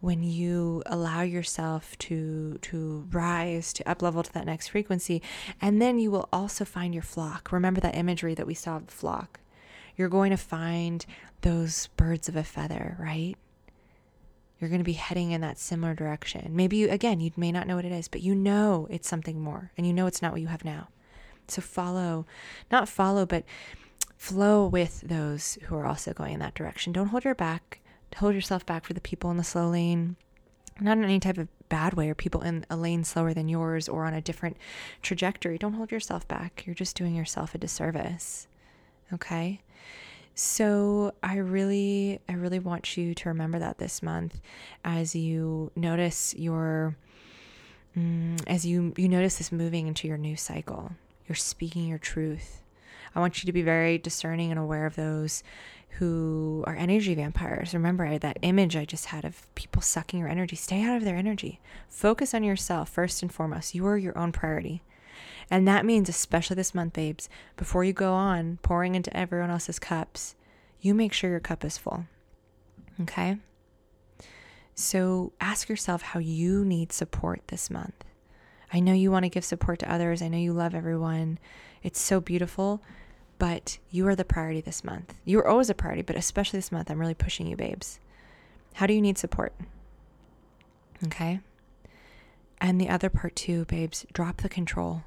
when 0.00 0.24
you 0.24 0.82
allow 0.86 1.22
yourself 1.22 1.96
to 1.98 2.58
to 2.62 3.06
rise 3.12 3.72
to 3.72 3.88
up 3.88 4.02
level 4.02 4.24
to 4.24 4.32
that 4.32 4.46
next 4.46 4.66
frequency 4.66 5.22
and 5.60 5.80
then 5.80 6.00
you 6.00 6.10
will 6.10 6.28
also 6.32 6.64
find 6.64 6.92
your 6.92 7.04
flock 7.04 7.52
remember 7.52 7.80
that 7.80 7.94
imagery 7.94 8.34
that 8.34 8.48
we 8.48 8.54
saw 8.54 8.78
of 8.78 8.88
the 8.88 8.92
flock 8.92 9.38
you're 9.96 10.08
going 10.08 10.30
to 10.30 10.36
find 10.36 11.04
those 11.42 11.88
birds 11.96 12.28
of 12.28 12.36
a 12.36 12.44
feather 12.44 12.96
right? 12.98 13.36
You're 14.58 14.70
going 14.70 14.80
to 14.80 14.84
be 14.84 14.92
heading 14.92 15.32
in 15.32 15.40
that 15.42 15.58
similar 15.58 15.94
direction. 15.94 16.54
Maybe 16.54 16.76
you 16.76 16.90
again 16.90 17.20
you 17.20 17.30
may 17.36 17.52
not 17.52 17.66
know 17.66 17.76
what 17.76 17.84
it 17.84 17.92
is 17.92 18.08
but 18.08 18.22
you 18.22 18.34
know 18.34 18.86
it's 18.90 19.08
something 19.08 19.40
more 19.40 19.72
and 19.76 19.86
you 19.86 19.92
know 19.92 20.06
it's 20.06 20.22
not 20.22 20.32
what 20.32 20.40
you 20.40 20.48
have 20.48 20.64
now. 20.64 20.88
So 21.48 21.60
follow 21.60 22.26
not 22.70 22.88
follow 22.88 23.26
but 23.26 23.44
flow 24.16 24.66
with 24.66 25.02
those 25.02 25.58
who 25.64 25.76
are 25.76 25.86
also 25.86 26.12
going 26.12 26.34
in 26.34 26.40
that 26.40 26.54
direction. 26.54 26.92
Don't 26.92 27.08
hold 27.08 27.24
your 27.24 27.34
back. 27.34 27.80
Hold 28.16 28.34
yourself 28.34 28.64
back 28.64 28.84
for 28.84 28.92
the 28.92 29.00
people 29.00 29.30
in 29.30 29.36
the 29.36 29.44
slow 29.44 29.68
lane. 29.68 30.16
Not 30.80 30.98
in 30.98 31.04
any 31.04 31.20
type 31.20 31.38
of 31.38 31.48
bad 31.68 31.94
way 31.94 32.08
or 32.08 32.14
people 32.14 32.42
in 32.42 32.64
a 32.70 32.76
lane 32.76 33.04
slower 33.04 33.34
than 33.34 33.48
yours 33.48 33.88
or 33.88 34.04
on 34.04 34.14
a 34.14 34.20
different 34.20 34.56
trajectory. 35.02 35.58
Don't 35.58 35.74
hold 35.74 35.90
yourself 35.90 36.26
back. 36.26 36.64
You're 36.64 36.74
just 36.74 36.96
doing 36.96 37.14
yourself 37.14 37.54
a 37.54 37.58
disservice 37.58 38.46
okay 39.12 39.60
so 40.34 41.12
i 41.22 41.36
really 41.36 42.20
i 42.28 42.32
really 42.32 42.58
want 42.58 42.96
you 42.96 43.14
to 43.14 43.28
remember 43.28 43.58
that 43.58 43.78
this 43.78 44.02
month 44.02 44.40
as 44.84 45.14
you 45.14 45.70
notice 45.76 46.34
your 46.36 46.96
mm, 47.96 48.42
as 48.46 48.66
you 48.66 48.92
you 48.96 49.08
notice 49.08 49.38
this 49.38 49.52
moving 49.52 49.86
into 49.86 50.08
your 50.08 50.18
new 50.18 50.36
cycle 50.36 50.92
you're 51.28 51.36
speaking 51.36 51.86
your 51.86 51.98
truth 51.98 52.62
i 53.14 53.20
want 53.20 53.42
you 53.42 53.46
to 53.46 53.52
be 53.52 53.62
very 53.62 53.96
discerning 53.96 54.50
and 54.50 54.58
aware 54.58 54.86
of 54.86 54.96
those 54.96 55.42
who 55.98 56.64
are 56.66 56.74
energy 56.74 57.14
vampires. 57.14 57.72
Remember 57.72 58.18
that 58.18 58.38
image 58.42 58.76
I 58.76 58.84
just 58.84 59.06
had 59.06 59.24
of 59.24 59.46
people 59.54 59.80
sucking 59.80 60.18
your 60.18 60.28
energy. 60.28 60.56
Stay 60.56 60.82
out 60.82 60.96
of 60.96 61.04
their 61.04 61.16
energy. 61.16 61.60
Focus 61.88 62.34
on 62.34 62.42
yourself 62.42 62.88
first 62.88 63.22
and 63.22 63.32
foremost. 63.32 63.74
You 63.74 63.86
are 63.86 63.96
your 63.96 64.16
own 64.18 64.32
priority. 64.32 64.82
And 65.50 65.68
that 65.68 65.84
means, 65.84 66.08
especially 66.08 66.56
this 66.56 66.74
month, 66.74 66.94
babes, 66.94 67.28
before 67.56 67.84
you 67.84 67.92
go 67.92 68.12
on 68.12 68.58
pouring 68.62 68.94
into 68.94 69.14
everyone 69.16 69.50
else's 69.50 69.78
cups, 69.78 70.34
you 70.80 70.94
make 70.94 71.12
sure 71.12 71.30
your 71.30 71.40
cup 71.40 71.64
is 71.64 71.78
full. 71.78 72.06
Okay? 73.02 73.38
So 74.74 75.32
ask 75.40 75.68
yourself 75.68 76.02
how 76.02 76.20
you 76.20 76.64
need 76.64 76.92
support 76.92 77.42
this 77.48 77.70
month. 77.70 78.04
I 78.72 78.80
know 78.80 78.92
you 78.92 79.10
want 79.10 79.24
to 79.24 79.28
give 79.28 79.44
support 79.44 79.78
to 79.80 79.92
others. 79.92 80.20
I 80.20 80.28
know 80.28 80.38
you 80.38 80.52
love 80.52 80.74
everyone. 80.74 81.38
It's 81.82 82.00
so 82.00 82.20
beautiful 82.20 82.82
but 83.38 83.78
you 83.90 84.06
are 84.08 84.14
the 84.14 84.24
priority 84.24 84.60
this 84.60 84.84
month. 84.84 85.14
You 85.24 85.38
are 85.40 85.46
always 85.46 85.70
a 85.70 85.74
priority, 85.74 86.02
but 86.02 86.16
especially 86.16 86.58
this 86.58 86.72
month, 86.72 86.90
I'm 86.90 86.98
really 86.98 87.14
pushing 87.14 87.46
you, 87.46 87.56
babes. 87.56 88.00
How 88.74 88.86
do 88.86 88.94
you 88.94 89.00
need 89.00 89.18
support? 89.18 89.54
Okay. 91.04 91.40
And 92.60 92.80
the 92.80 92.88
other 92.88 93.10
part 93.10 93.36
too, 93.36 93.64
babes, 93.66 94.06
drop 94.12 94.38
the 94.38 94.48
control. 94.48 95.02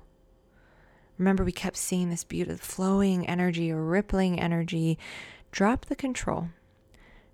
Remember, 1.18 1.44
we 1.44 1.52
kept 1.52 1.78
seeing 1.78 2.10
this 2.10 2.24
beautiful 2.24 2.58
flowing 2.58 3.28
energy 3.28 3.72
or 3.72 3.84
rippling 3.84 4.40
energy. 4.40 4.98
Drop 5.52 5.86
the 5.86 5.96
control. 5.96 6.50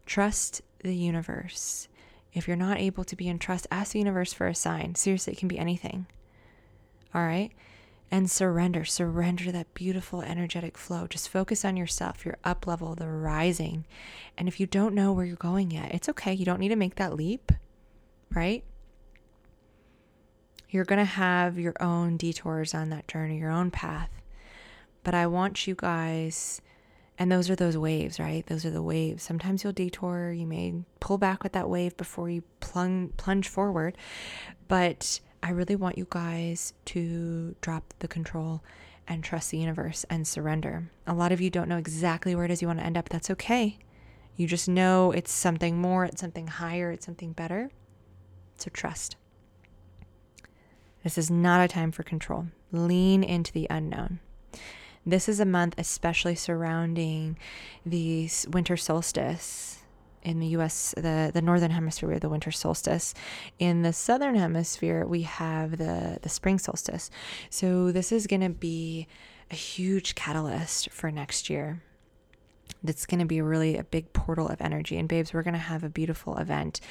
Trust 0.05 0.61
the 0.79 0.95
universe. 0.95 1.87
If 2.33 2.47
you're 2.47 2.57
not 2.57 2.79
able 2.79 3.03
to 3.03 3.15
be 3.15 3.27
in 3.27 3.39
trust, 3.39 3.67
ask 3.69 3.91
the 3.91 3.99
universe 3.99 4.33
for 4.33 4.47
a 4.47 4.55
sign. 4.55 4.95
Seriously, 4.95 5.33
it 5.33 5.39
can 5.39 5.47
be 5.47 5.59
anything. 5.59 6.07
All 7.13 7.23
right 7.23 7.51
and 8.13 8.29
surrender. 8.29 8.85
Surrender 8.85 9.51
that 9.51 9.73
beautiful 9.73 10.21
energetic 10.21 10.77
flow. 10.77 11.07
Just 11.07 11.29
focus 11.29 11.65
on 11.65 11.75
yourself, 11.75 12.23
your 12.23 12.37
up 12.43 12.67
level, 12.67 12.93
the 12.93 13.07
rising. 13.07 13.85
And 14.37 14.47
if 14.47 14.59
you 14.59 14.67
don't 14.67 14.93
know 14.93 15.11
where 15.11 15.25
you're 15.25 15.35
going 15.35 15.71
yet, 15.71 15.91
it's 15.91 16.07
okay. 16.09 16.31
You 16.31 16.45
don't 16.45 16.59
need 16.59 16.69
to 16.69 16.75
make 16.75 16.93
that 16.95 17.15
leap, 17.15 17.51
right? 18.29 18.63
You're 20.73 20.85
going 20.85 20.97
to 20.97 21.05
have 21.05 21.59
your 21.59 21.75
own 21.79 22.17
detours 22.17 22.73
on 22.73 22.89
that 22.89 23.07
journey, 23.07 23.37
your 23.37 23.51
own 23.51 23.69
path. 23.69 24.09
But 25.03 25.13
I 25.13 25.27
want 25.27 25.67
you 25.67 25.75
guys, 25.75 26.61
and 27.19 27.31
those 27.31 27.47
are 27.51 27.55
those 27.55 27.77
waves, 27.77 28.19
right? 28.19 28.43
Those 28.47 28.65
are 28.65 28.71
the 28.71 28.81
waves. 28.81 29.21
Sometimes 29.21 29.63
you'll 29.63 29.71
detour, 29.73 30.31
you 30.31 30.47
may 30.47 30.73
pull 30.99 31.19
back 31.19 31.43
with 31.43 31.51
that 31.51 31.69
wave 31.69 31.95
before 31.95 32.27
you 32.27 32.41
plunge, 32.59 33.15
plunge 33.17 33.47
forward. 33.47 33.95
But 34.67 35.19
I 35.43 35.51
really 35.51 35.75
want 35.75 35.99
you 35.99 36.07
guys 36.09 36.73
to 36.85 37.55
drop 37.61 37.93
the 37.99 38.07
control 38.07 38.63
and 39.07 39.23
trust 39.23 39.51
the 39.51 39.59
universe 39.59 40.05
and 40.09 40.27
surrender. 40.27 40.89
A 41.05 41.13
lot 41.13 41.31
of 41.31 41.39
you 41.39 41.51
don't 41.51 41.69
know 41.69 41.77
exactly 41.77 42.33
where 42.33 42.45
it 42.45 42.51
is 42.51 42.63
you 42.63 42.67
want 42.67 42.79
to 42.79 42.85
end 42.85 42.97
up. 42.97 43.09
That's 43.09 43.29
okay. 43.29 43.77
You 44.35 44.47
just 44.47 44.67
know 44.67 45.11
it's 45.11 45.31
something 45.31 45.77
more, 45.77 46.03
it's 46.03 46.21
something 46.21 46.47
higher, 46.47 46.89
it's 46.89 47.05
something 47.05 47.33
better. 47.33 47.69
So 48.57 48.71
trust. 48.73 49.17
This 51.03 51.17
is 51.17 51.29
not 51.29 51.63
a 51.63 51.67
time 51.67 51.91
for 51.91 52.03
control. 52.03 52.47
Lean 52.71 53.23
into 53.23 53.51
the 53.51 53.67
unknown. 53.69 54.19
This 55.05 55.27
is 55.27 55.39
a 55.39 55.45
month, 55.45 55.75
especially 55.77 56.35
surrounding 56.35 57.37
the 57.85 58.29
winter 58.49 58.77
solstice 58.77 59.83
in 60.23 60.39
the 60.39 60.47
US, 60.47 60.93
the, 60.95 61.31
the 61.33 61.41
northern 61.41 61.71
hemisphere, 61.71 62.07
we 62.07 62.15
have 62.15 62.21
the 62.21 62.29
winter 62.29 62.51
solstice. 62.51 63.13
In 63.59 63.81
the 63.81 63.93
southern 63.93 64.35
hemisphere, 64.35 65.05
we 65.05 65.23
have 65.23 65.77
the, 65.77 66.19
the 66.21 66.29
spring 66.29 66.57
solstice. 66.57 67.09
So 67.49 67.91
this 67.91 68.11
is 68.11 68.27
going 68.27 68.41
to 68.41 68.49
be 68.49 69.07
a 69.51 69.55
huge 69.55 70.15
catalyst 70.15 70.89
for 70.89 71.11
next 71.11 71.49
year. 71.49 71.81
That's 72.83 73.05
going 73.05 73.19
to 73.19 73.25
be 73.25 73.41
really 73.41 73.77
a 73.77 73.83
big 73.83 74.11
portal 74.13 74.49
of 74.49 74.59
energy. 74.59 74.97
And, 74.97 75.07
babes, 75.07 75.33
we're 75.33 75.43
going 75.43 75.53
to 75.53 75.59
have 75.59 75.83
a 75.83 75.89
beautiful 75.89 76.37
event 76.37 76.81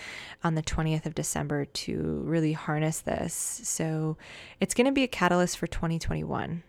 on 0.43 0.55
the 0.55 0.62
20th 0.62 1.05
of 1.05 1.14
December 1.14 1.66
to 1.66 2.22
really 2.24 2.53
harness 2.53 3.01
this. 3.01 3.34
So, 3.34 4.16
it's 4.61 4.74
going 4.74 4.86
to 4.86 4.93
be 4.93 5.03
a 5.03 5.09
catalyst 5.09 5.59
for 5.59 5.66
2021. 5.66 6.62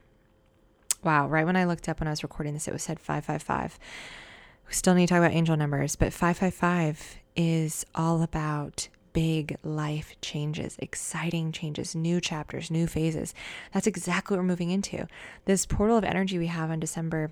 Wow, 1.04 1.28
right 1.28 1.46
when 1.46 1.56
I 1.56 1.66
looked 1.66 1.90
up 1.90 2.00
when 2.00 2.08
I 2.08 2.12
was 2.12 2.24
recording 2.24 2.54
this, 2.54 2.68
it 2.68 2.74
was 2.74 2.84
said 2.84 3.00
555. 3.00 3.78
We 4.68 4.74
still 4.74 4.94
need 4.94 5.08
to 5.08 5.14
talk 5.14 5.20
about 5.20 5.36
angel 5.36 5.58
numbers, 5.58 5.96
but 5.96 6.14
555 6.14 7.18
is 7.36 7.86
all 7.94 8.22
about 8.22 8.88
big 9.12 9.58
life 9.64 10.16
changes, 10.22 10.76
exciting 10.80 11.52
changes, 11.52 11.96
new 11.96 12.20
chapters, 12.20 12.72
new 12.72 12.88
phases. 12.88 13.34
That's 13.74 13.88
exactly 13.88 14.36
what 14.36 14.42
we're 14.42 14.48
moving 14.48 14.72
into. 14.72 15.08
This 15.46 15.66
portal 15.66 15.98
of 15.98 16.04
energy 16.04 16.38
we 16.38 16.48
have 16.48 16.72
on 16.72 16.80
December 16.80 17.32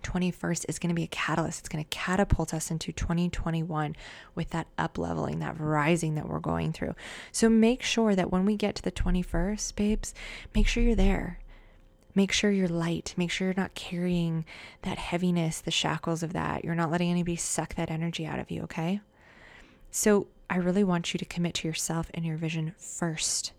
21st 0.00 0.66
is 0.68 0.78
going 0.78 0.88
to 0.88 0.94
be 0.94 1.04
a 1.04 1.08
catalyst. 1.08 1.60
It's 1.60 1.68
going 1.68 1.84
to 1.84 1.90
catapult 1.90 2.54
us 2.54 2.70
into 2.70 2.92
2021 2.92 3.96
with 4.34 4.50
that 4.50 4.66
up 4.78 4.98
leveling, 4.98 5.38
that 5.40 5.58
rising 5.58 6.14
that 6.14 6.28
we're 6.28 6.40
going 6.40 6.72
through. 6.72 6.94
So 7.30 7.48
make 7.48 7.82
sure 7.82 8.14
that 8.14 8.30
when 8.30 8.44
we 8.44 8.56
get 8.56 8.74
to 8.76 8.82
the 8.82 8.92
21st, 8.92 9.76
babes, 9.76 10.14
make 10.54 10.66
sure 10.66 10.82
you're 10.82 10.94
there. 10.94 11.38
Make 12.14 12.32
sure 12.32 12.50
you're 12.50 12.68
light. 12.68 13.14
Make 13.16 13.30
sure 13.30 13.48
you're 13.48 13.54
not 13.56 13.74
carrying 13.74 14.44
that 14.82 14.98
heaviness, 14.98 15.60
the 15.60 15.70
shackles 15.70 16.22
of 16.22 16.32
that. 16.34 16.64
You're 16.64 16.74
not 16.74 16.90
letting 16.90 17.10
anybody 17.10 17.36
suck 17.36 17.74
that 17.76 17.90
energy 17.90 18.26
out 18.26 18.38
of 18.38 18.50
you, 18.50 18.62
okay? 18.62 19.00
So 19.90 20.26
I 20.50 20.56
really 20.56 20.84
want 20.84 21.14
you 21.14 21.18
to 21.18 21.24
commit 21.24 21.54
to 21.54 21.68
yourself 21.68 22.10
and 22.12 22.24
your 22.24 22.36
vision 22.36 22.74
first 22.76 23.52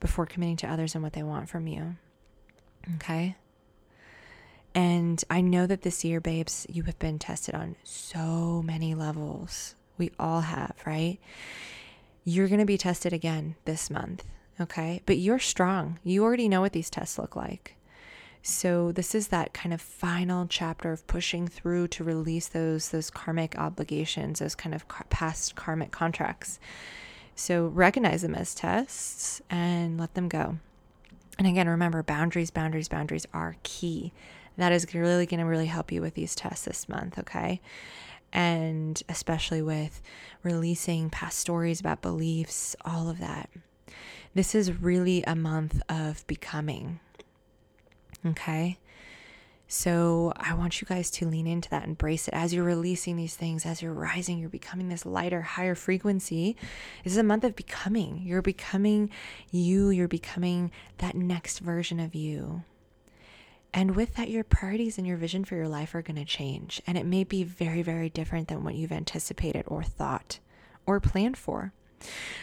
before 0.00 0.26
committing 0.26 0.56
to 0.56 0.66
others 0.68 0.94
and 0.94 1.04
what 1.04 1.12
they 1.12 1.22
want 1.22 1.48
from 1.48 1.66
you. 1.66 1.96
Okay? 2.96 3.36
And 4.74 5.22
I 5.28 5.40
know 5.40 5.66
that 5.66 5.82
this 5.82 6.04
year, 6.04 6.20
babes, 6.20 6.66
you 6.68 6.84
have 6.84 6.98
been 6.98 7.18
tested 7.18 7.54
on 7.54 7.76
so 7.82 8.62
many 8.64 8.94
levels. 8.94 9.74
We 9.98 10.12
all 10.18 10.42
have, 10.42 10.74
right? 10.86 11.18
You're 12.24 12.48
going 12.48 12.60
to 12.60 12.66
be 12.66 12.78
tested 12.78 13.12
again 13.12 13.56
this 13.64 13.90
month, 13.90 14.24
okay? 14.60 15.02
But 15.06 15.18
you're 15.18 15.38
strong. 15.38 15.98
You 16.04 16.22
already 16.22 16.48
know 16.48 16.60
what 16.60 16.72
these 16.72 16.90
tests 16.90 17.18
look 17.18 17.34
like. 17.34 17.76
So 18.42 18.92
this 18.92 19.14
is 19.14 19.28
that 19.28 19.52
kind 19.52 19.74
of 19.74 19.80
final 19.80 20.46
chapter 20.46 20.92
of 20.92 21.06
pushing 21.06 21.46
through 21.46 21.88
to 21.88 22.04
release 22.04 22.48
those 22.48 22.88
those 22.88 23.10
karmic 23.10 23.58
obligations, 23.58 24.38
those 24.38 24.54
kind 24.54 24.74
of 24.74 24.86
past 25.10 25.56
karmic 25.56 25.90
contracts. 25.90 26.58
So 27.34 27.66
recognize 27.66 28.22
them 28.22 28.34
as 28.34 28.54
tests 28.54 29.42
and 29.50 29.98
let 29.98 30.14
them 30.14 30.28
go. 30.28 30.58
And 31.38 31.46
again, 31.46 31.68
remember 31.68 32.02
boundaries, 32.02 32.50
boundaries, 32.50 32.88
boundaries 32.88 33.26
are 33.32 33.56
key. 33.62 34.12
That 34.60 34.72
is 34.72 34.94
really 34.94 35.24
going 35.24 35.40
to 35.40 35.46
really 35.46 35.66
help 35.66 35.90
you 35.90 36.02
with 36.02 36.14
these 36.14 36.34
tests 36.34 36.66
this 36.66 36.86
month, 36.86 37.18
okay? 37.18 37.62
And 38.30 39.02
especially 39.08 39.62
with 39.62 40.02
releasing 40.42 41.08
past 41.08 41.38
stories 41.38 41.80
about 41.80 42.02
beliefs, 42.02 42.76
all 42.84 43.08
of 43.08 43.18
that. 43.20 43.48
This 44.34 44.54
is 44.54 44.80
really 44.80 45.24
a 45.24 45.34
month 45.34 45.80
of 45.88 46.26
becoming, 46.26 47.00
okay? 48.24 48.78
So 49.66 50.32
I 50.36 50.54
want 50.54 50.80
you 50.80 50.86
guys 50.86 51.10
to 51.12 51.26
lean 51.26 51.46
into 51.46 51.70
that, 51.70 51.84
embrace 51.84 52.28
it 52.28 52.34
as 52.34 52.52
you're 52.52 52.64
releasing 52.64 53.16
these 53.16 53.36
things, 53.36 53.64
as 53.64 53.80
you're 53.80 53.94
rising, 53.94 54.38
you're 54.38 54.50
becoming 54.50 54.88
this 54.88 55.06
lighter, 55.06 55.40
higher 55.42 55.74
frequency. 55.74 56.56
This 57.02 57.14
is 57.14 57.18
a 57.18 57.22
month 57.22 57.44
of 57.44 57.56
becoming. 57.56 58.20
You're 58.22 58.42
becoming 58.42 59.10
you, 59.50 59.88
you're 59.90 60.06
becoming 60.06 60.70
that 60.98 61.14
next 61.14 61.60
version 61.60 61.98
of 61.98 62.14
you. 62.14 62.62
And 63.72 63.94
with 63.94 64.14
that, 64.16 64.30
your 64.30 64.44
priorities 64.44 64.98
and 64.98 65.06
your 65.06 65.16
vision 65.16 65.44
for 65.44 65.54
your 65.54 65.68
life 65.68 65.94
are 65.94 66.02
going 66.02 66.16
to 66.16 66.24
change. 66.24 66.82
And 66.86 66.98
it 66.98 67.06
may 67.06 67.24
be 67.24 67.44
very, 67.44 67.82
very 67.82 68.10
different 68.10 68.48
than 68.48 68.64
what 68.64 68.74
you've 68.74 68.92
anticipated 68.92 69.64
or 69.68 69.82
thought 69.82 70.40
or 70.86 70.98
planned 70.98 71.36
for. 71.36 71.72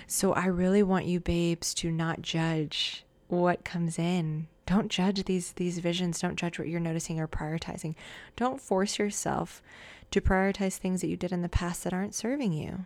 So 0.06 0.34
I 0.34 0.46
really 0.46 0.84
want 0.84 1.06
you, 1.06 1.20
babes, 1.20 1.74
to 1.76 1.92
not 1.92 2.22
judge 2.22 3.04
what 3.28 3.66
comes 3.66 4.00
in 4.00 4.48
don't 4.68 4.90
judge 4.90 5.24
these 5.24 5.54
these 5.54 5.80
visions. 5.80 6.20
Don't 6.20 6.36
judge 6.36 6.60
what 6.60 6.68
you're 6.68 6.80
noticing 6.80 7.20
or 7.20 7.28
prioritizing. 7.28 7.96
Don't 8.36 8.62
force 8.62 9.00
yourself 9.00 9.64
to 10.12 10.22
prioritize 10.22 10.76
things 10.76 11.02
that 11.02 11.08
you 11.08 11.18
did 11.18 11.32
in 11.32 11.42
the 11.42 11.50
past 11.50 11.84
that 11.84 11.94
aren't 11.94 12.14
serving 12.14 12.54
you. 12.54 12.86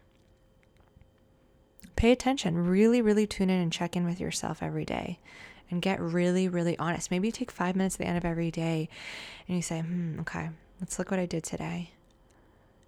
Pay 1.95 2.11
attention. 2.11 2.67
Really, 2.67 3.01
really 3.01 3.27
tune 3.27 3.49
in 3.49 3.59
and 3.59 3.73
check 3.73 3.95
in 3.95 4.05
with 4.05 4.19
yourself 4.19 4.63
every 4.63 4.85
day 4.85 5.19
and 5.71 5.81
get 5.81 5.99
really, 5.99 6.47
really 6.47 6.77
honest. 6.77 7.09
Maybe 7.09 7.27
you 7.27 7.31
take 7.31 7.49
five 7.49 7.75
minutes 7.75 7.95
at 7.95 7.99
the 7.99 8.05
end 8.05 8.17
of 8.17 8.25
every 8.25 8.51
day 8.51 8.89
and 9.47 9.57
you 9.57 9.63
say, 9.63 9.79
hmm, 9.79 10.19
okay, 10.19 10.49
let's 10.79 10.99
look 10.99 11.09
what 11.09 11.19
I 11.19 11.25
did 11.25 11.43
today. 11.43 11.91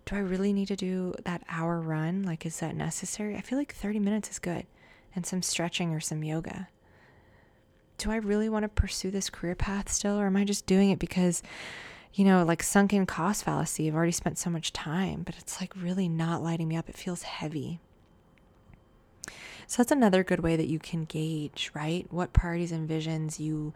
Do 0.06 0.16
I 0.16 0.20
really 0.20 0.54
need 0.54 0.68
to 0.68 0.76
do 0.76 1.16
that 1.24 1.44
hour 1.50 1.80
run? 1.80 2.24
Like, 2.24 2.46
is 2.46 2.60
that 2.60 2.76
necessary? 2.76 3.36
I 3.36 3.42
feel 3.42 3.58
like 3.58 3.74
30 3.74 4.00
minutes 4.00 4.30
is 4.30 4.38
good 4.38 4.68
and 5.16 5.26
some 5.26 5.42
stretching 5.42 5.94
or 5.94 6.00
some 6.00 6.24
yoga 6.24 6.68
do 7.98 8.12
I 8.12 8.18
really 8.18 8.50
want 8.50 8.64
to 8.64 8.70
pursue 8.70 9.12
this 9.12 9.30
career 9.30 9.56
path 9.56 9.90
still? 9.90 10.20
Or 10.20 10.26
am 10.26 10.36
I 10.36 10.44
just 10.44 10.66
doing 10.66 10.90
it 10.90 11.00
because, 11.00 11.42
you 12.14 12.26
know, 12.26 12.44
like 12.44 12.64
sunken 12.64 13.06
cost 13.06 13.44
fallacy? 13.44 13.88
I've 13.88 13.96
already 13.96 14.12
spent 14.12 14.38
so 14.38 14.50
much 14.50 14.74
time, 14.74 15.24
but 15.24 15.36
it's 15.38 15.62
like 15.62 15.74
really 15.76 16.10
not 16.10 16.44
lighting 16.44 16.68
me 16.68 16.76
up. 16.76 16.90
It 16.90 16.98
feels 16.98 17.24
heavy. 17.24 17.80
So 19.74 19.82
that's 19.82 19.92
another 19.92 20.24
good 20.24 20.42
way 20.42 20.56
that 20.56 20.68
you 20.68 20.78
can 20.78 21.06
gauge, 21.06 21.72
right? 21.74 22.06
What 22.14 22.32
priorities 22.32 22.72
and 22.72 22.88
visions 22.88 23.40
you 23.40 23.74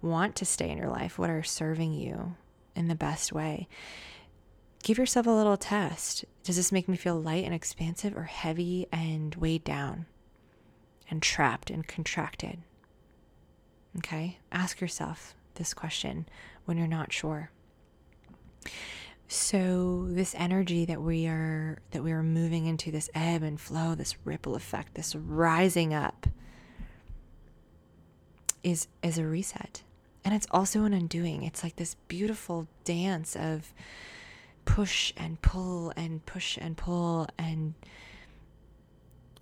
want 0.00 0.36
to 0.36 0.44
stay 0.44 0.70
in 0.70 0.78
your 0.78 0.90
life, 0.90 1.18
what 1.18 1.28
are 1.28 1.42
serving 1.42 1.92
you 1.92 2.36
in 2.76 2.86
the 2.86 2.94
best 2.94 3.32
way. 3.32 3.66
Give 4.84 4.96
yourself 4.96 5.26
a 5.26 5.30
little 5.30 5.56
test. 5.56 6.24
Does 6.44 6.54
this 6.54 6.70
make 6.70 6.88
me 6.88 6.96
feel 6.96 7.20
light 7.20 7.44
and 7.44 7.52
expansive 7.52 8.16
or 8.16 8.22
heavy 8.22 8.86
and 8.92 9.34
weighed 9.34 9.64
down 9.64 10.06
and 11.10 11.20
trapped 11.20 11.68
and 11.68 11.84
contracted? 11.84 12.58
Okay? 13.98 14.38
Ask 14.52 14.80
yourself 14.80 15.34
this 15.56 15.74
question 15.74 16.28
when 16.64 16.78
you're 16.78 16.86
not 16.86 17.12
sure. 17.12 17.50
So 19.32 20.06
this 20.08 20.34
energy 20.36 20.84
that 20.86 21.00
we 21.00 21.28
are 21.28 21.78
that 21.92 22.02
we 22.02 22.10
are 22.10 22.20
moving 22.20 22.66
into 22.66 22.90
this 22.90 23.08
ebb 23.14 23.44
and 23.44 23.60
flow, 23.60 23.94
this 23.94 24.16
ripple 24.24 24.56
effect, 24.56 24.94
this 24.94 25.14
rising 25.14 25.94
up 25.94 26.26
is 28.64 28.88
is 29.04 29.18
a 29.18 29.24
reset. 29.24 29.84
And 30.24 30.34
it's 30.34 30.48
also 30.50 30.82
an 30.82 30.92
undoing. 30.92 31.44
It's 31.44 31.62
like 31.62 31.76
this 31.76 31.94
beautiful 32.08 32.66
dance 32.82 33.36
of 33.36 33.72
push 34.64 35.12
and 35.16 35.40
pull 35.40 35.92
and 35.96 36.26
push 36.26 36.58
and 36.60 36.76
pull 36.76 37.28
and 37.38 37.74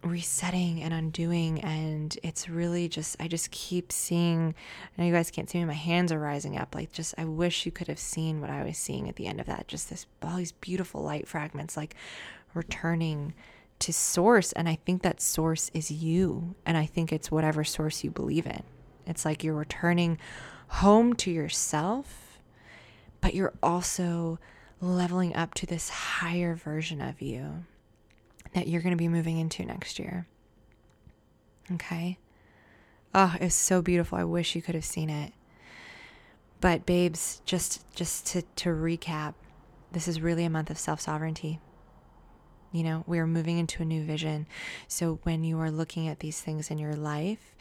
resetting 0.08 0.82
and 0.82 0.92
undoing 0.92 1.60
and 1.60 2.18
it's 2.22 2.48
really 2.48 2.88
just 2.88 3.16
i 3.20 3.28
just 3.28 3.50
keep 3.50 3.92
seeing 3.92 4.54
i 4.96 5.00
know 5.00 5.06
you 5.06 5.12
guys 5.12 5.30
can't 5.30 5.48
see 5.48 5.58
me 5.58 5.64
my 5.64 5.72
hands 5.72 6.10
are 6.12 6.18
rising 6.18 6.56
up 6.58 6.74
like 6.74 6.92
just 6.92 7.14
i 7.18 7.24
wish 7.24 7.66
you 7.66 7.72
could 7.72 7.88
have 7.88 7.98
seen 7.98 8.40
what 8.40 8.50
i 8.50 8.62
was 8.64 8.76
seeing 8.76 9.08
at 9.08 9.16
the 9.16 9.26
end 9.26 9.40
of 9.40 9.46
that 9.46 9.68
just 9.68 9.90
this 9.90 10.06
all 10.22 10.36
these 10.36 10.52
beautiful 10.52 11.02
light 11.02 11.26
fragments 11.28 11.76
like 11.76 11.94
returning 12.54 13.34
to 13.78 13.92
source 13.92 14.52
and 14.52 14.68
i 14.68 14.74
think 14.84 15.02
that 15.02 15.20
source 15.20 15.70
is 15.74 15.90
you 15.90 16.54
and 16.66 16.76
i 16.76 16.84
think 16.86 17.12
it's 17.12 17.30
whatever 17.30 17.64
source 17.64 18.02
you 18.04 18.10
believe 18.10 18.46
in. 18.46 18.62
It's 19.06 19.24
like 19.24 19.42
you're 19.42 19.54
returning 19.54 20.18
home 20.68 21.14
to 21.14 21.30
yourself 21.30 22.40
but 23.20 23.34
you're 23.34 23.54
also 23.62 24.38
leveling 24.80 25.34
up 25.34 25.54
to 25.54 25.66
this 25.66 25.88
higher 25.88 26.54
version 26.54 27.00
of 27.00 27.20
you 27.20 27.64
that 28.54 28.68
you're 28.68 28.82
going 28.82 28.92
to 28.92 28.96
be 28.96 29.08
moving 29.08 29.38
into 29.38 29.64
next 29.64 29.98
year. 29.98 30.26
Okay? 31.72 32.18
Oh, 33.14 33.34
it's 33.40 33.54
so 33.54 33.82
beautiful. 33.82 34.18
I 34.18 34.24
wish 34.24 34.54
you 34.54 34.62
could 34.62 34.74
have 34.74 34.84
seen 34.84 35.10
it. 35.10 35.32
But 36.60 36.86
babes, 36.86 37.40
just 37.44 37.84
just 37.94 38.26
to 38.28 38.42
to 38.56 38.70
recap, 38.70 39.34
this 39.92 40.08
is 40.08 40.20
really 40.20 40.44
a 40.44 40.50
month 40.50 40.70
of 40.70 40.78
self-sovereignty. 40.78 41.60
You 42.72 42.82
know, 42.82 43.04
we 43.06 43.18
are 43.18 43.26
moving 43.26 43.58
into 43.58 43.82
a 43.82 43.86
new 43.86 44.02
vision. 44.04 44.46
So 44.88 45.20
when 45.22 45.42
you 45.42 45.58
are 45.60 45.70
looking 45.70 46.08
at 46.08 46.20
these 46.20 46.40
things 46.40 46.70
in 46.70 46.76
your 46.78 46.96
life, 46.96 47.56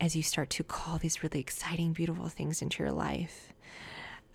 as 0.00 0.14
you 0.14 0.22
start 0.22 0.50
to 0.50 0.62
call 0.62 0.98
these 0.98 1.22
really 1.22 1.40
exciting, 1.40 1.92
beautiful 1.92 2.28
things 2.28 2.62
into 2.62 2.82
your 2.82 2.92
life, 2.92 3.52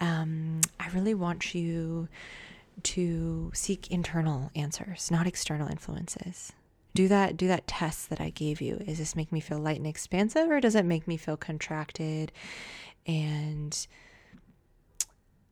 um, 0.02 0.62
I 0.80 0.90
really 0.90 1.14
want 1.14 1.56
you 1.56 2.10
to 2.84 3.52
seek 3.54 3.90
internal 3.92 4.52
answers, 4.56 5.10
not 5.12 5.28
external 5.28 5.68
influences. 5.68 6.54
Do 6.94 7.08
that 7.08 7.38
do 7.38 7.48
that 7.48 7.68
test 7.68 8.10
that 8.10 8.20
I 8.20 8.32
gave 8.32 8.60
you. 8.60 8.82
Is 8.88 8.98
this 8.98 9.16
make 9.16 9.32
me 9.32 9.40
feel 9.40 9.60
light 9.60 9.78
and 9.78 9.86
expansive 9.86 10.50
or 10.50 10.60
does 10.60 10.76
it 10.76 10.86
make 10.86 11.08
me 11.08 11.18
feel 11.18 11.38
contracted 11.38 12.32
and 13.06 13.88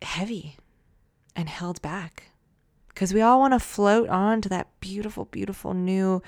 heavy 0.01 0.57
and 1.35 1.47
held 1.47 1.81
back? 1.81 2.31
Because 2.87 3.13
we 3.13 3.21
all 3.21 3.39
want 3.39 3.53
to 3.53 3.59
float 3.59 4.09
on 4.09 4.41
to 4.41 4.49
that 4.49 4.69
beautiful, 4.79 5.25
beautiful 5.25 5.73
new 5.73 6.21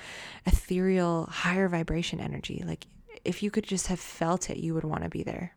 ethereal 0.46 1.26
higher 1.26 1.68
vibration 1.68 2.20
energy. 2.20 2.62
Like 2.64 2.86
if 3.24 3.42
you 3.42 3.50
could 3.50 3.64
just 3.64 3.88
have 3.88 4.00
felt 4.00 4.50
it, 4.50 4.58
you 4.58 4.74
would 4.74 4.84
want 4.84 5.02
to 5.02 5.08
be 5.08 5.22
there. 5.22 5.54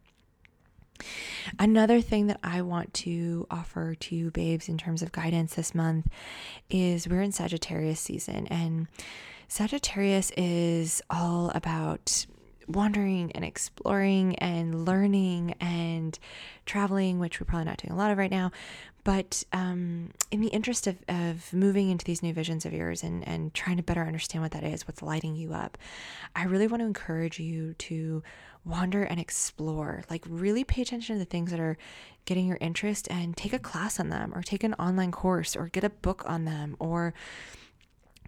Another 1.60 2.02
thing 2.02 2.28
that 2.28 2.40
I 2.44 2.62
want 2.62 2.94
to 2.96 3.48
offer 3.50 3.96
to 3.96 4.16
you, 4.16 4.32
babes, 4.32 4.70
in 4.70 4.78
terms 4.78 5.02
of 5.02 5.12
guidance 5.12 5.56
this 5.56 5.76
month 5.76 6.08
is 6.70 7.08
we're 7.08 7.22
in 7.22 7.32
Sagittarius 7.32 8.00
season, 8.00 8.48
and 8.48 8.88
Sagittarius 9.48 10.32
is 10.38 11.02
all 11.10 11.50
about 11.54 12.26
wandering 12.68 13.32
and 13.34 13.44
exploring 13.44 14.36
and 14.38 14.86
learning 14.86 15.56
and 15.60 16.18
traveling, 16.66 17.20
which 17.20 17.40
we're 17.40 17.46
probably 17.46 17.66
not 17.66 17.78
doing 17.78 17.92
a 17.92 17.98
lot 17.98 18.12
of 18.12 18.18
right 18.18 18.32
now. 18.32 18.52
But 19.04 19.44
um, 19.52 20.12
in 20.30 20.42
the 20.42 20.50
interest 20.50 20.86
of, 20.86 20.98
of 21.10 21.52
moving 21.54 21.90
into 21.90 22.06
these 22.06 22.22
new 22.22 22.34
visions 22.34 22.66
of 22.66 22.74
yours 22.74 23.02
and, 23.02 23.28
and 23.28 23.54
trying 23.54 23.78
to 23.78 23.84
better 23.84 24.04
understand 24.04 24.44
what 24.44 24.52
that 24.52 24.64
is, 24.64 24.88
what's 24.88 25.02
lighting 25.02 25.36
you 25.36 25.54
up, 25.54 25.78
I 26.36 26.44
really 26.44 26.68
want 26.68 26.82
to 26.82 26.88
encourage 26.88 27.40
you 27.40 27.74
to 27.74 28.22
wander 28.64 29.04
and 29.04 29.20
explore. 29.20 30.04
Like, 30.10 30.24
really 30.28 30.64
pay 30.64 30.84
attention 30.84 31.16
to 31.16 31.20
the 31.20 31.26
things 31.26 31.50
that 31.50 31.60
are 31.60 31.78
getting 32.26 32.46
your 32.46 32.60
interest 32.62 33.08
and 33.10 33.36
take 33.36 33.54
a 33.54 33.60
class 33.60 34.00
on 34.00 34.10
them, 34.10 34.34
or 34.36 34.44
take 34.44 34.64
an 34.64 34.76
online 34.76 35.12
course, 35.12 35.56
or 35.56 35.68
get 35.68 35.84
a 35.84 35.90
book 35.90 36.24
on 36.28 36.46
them, 36.46 36.76
or 36.78 37.16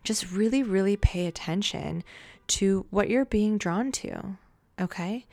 just 0.03 0.31
really, 0.31 0.63
really 0.63 0.97
pay 0.97 1.27
attention 1.27 2.03
to 2.47 2.85
what 2.89 3.09
you're 3.09 3.25
being 3.25 3.57
drawn 3.57 3.91
to. 3.91 4.37
Okay. 4.79 5.25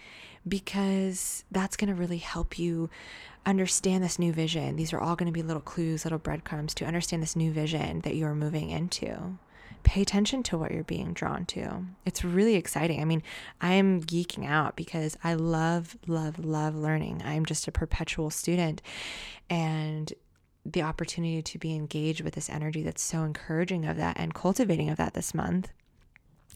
Because 0.46 1.44
that's 1.50 1.76
going 1.76 1.88
to 1.88 1.94
really 1.94 2.18
help 2.18 2.58
you 2.58 2.90
understand 3.44 4.02
this 4.02 4.18
new 4.18 4.32
vision. 4.32 4.76
These 4.76 4.92
are 4.92 5.00
all 5.00 5.16
going 5.16 5.26
to 5.26 5.32
be 5.32 5.42
little 5.42 5.62
clues, 5.62 6.04
little 6.04 6.18
breadcrumbs 6.18 6.74
to 6.74 6.84
understand 6.84 7.22
this 7.22 7.36
new 7.36 7.52
vision 7.52 8.00
that 8.00 8.16
you're 8.16 8.34
moving 8.34 8.70
into 8.70 9.38
pay 9.82 10.02
attention 10.02 10.42
to 10.44 10.58
what 10.58 10.72
you're 10.72 10.84
being 10.84 11.12
drawn 11.12 11.44
to. 11.46 11.84
It's 12.04 12.24
really 12.24 12.56
exciting. 12.56 13.00
I 13.00 13.04
mean, 13.04 13.22
I'm 13.60 14.02
geeking 14.02 14.46
out 14.46 14.76
because 14.76 15.16
I 15.24 15.34
love, 15.34 15.96
love, 16.06 16.38
love 16.38 16.74
learning. 16.74 17.22
I'm 17.24 17.44
just 17.44 17.68
a 17.68 17.72
perpetual 17.72 18.30
student. 18.30 18.82
And 19.48 20.12
the 20.64 20.82
opportunity 20.82 21.42
to 21.42 21.58
be 21.58 21.74
engaged 21.74 22.20
with 22.20 22.34
this 22.34 22.50
energy 22.50 22.82
that's 22.82 23.02
so 23.02 23.22
encouraging 23.22 23.86
of 23.86 23.96
that 23.96 24.18
and 24.18 24.34
cultivating 24.34 24.90
of 24.90 24.98
that 24.98 25.14
this 25.14 25.34
month 25.34 25.70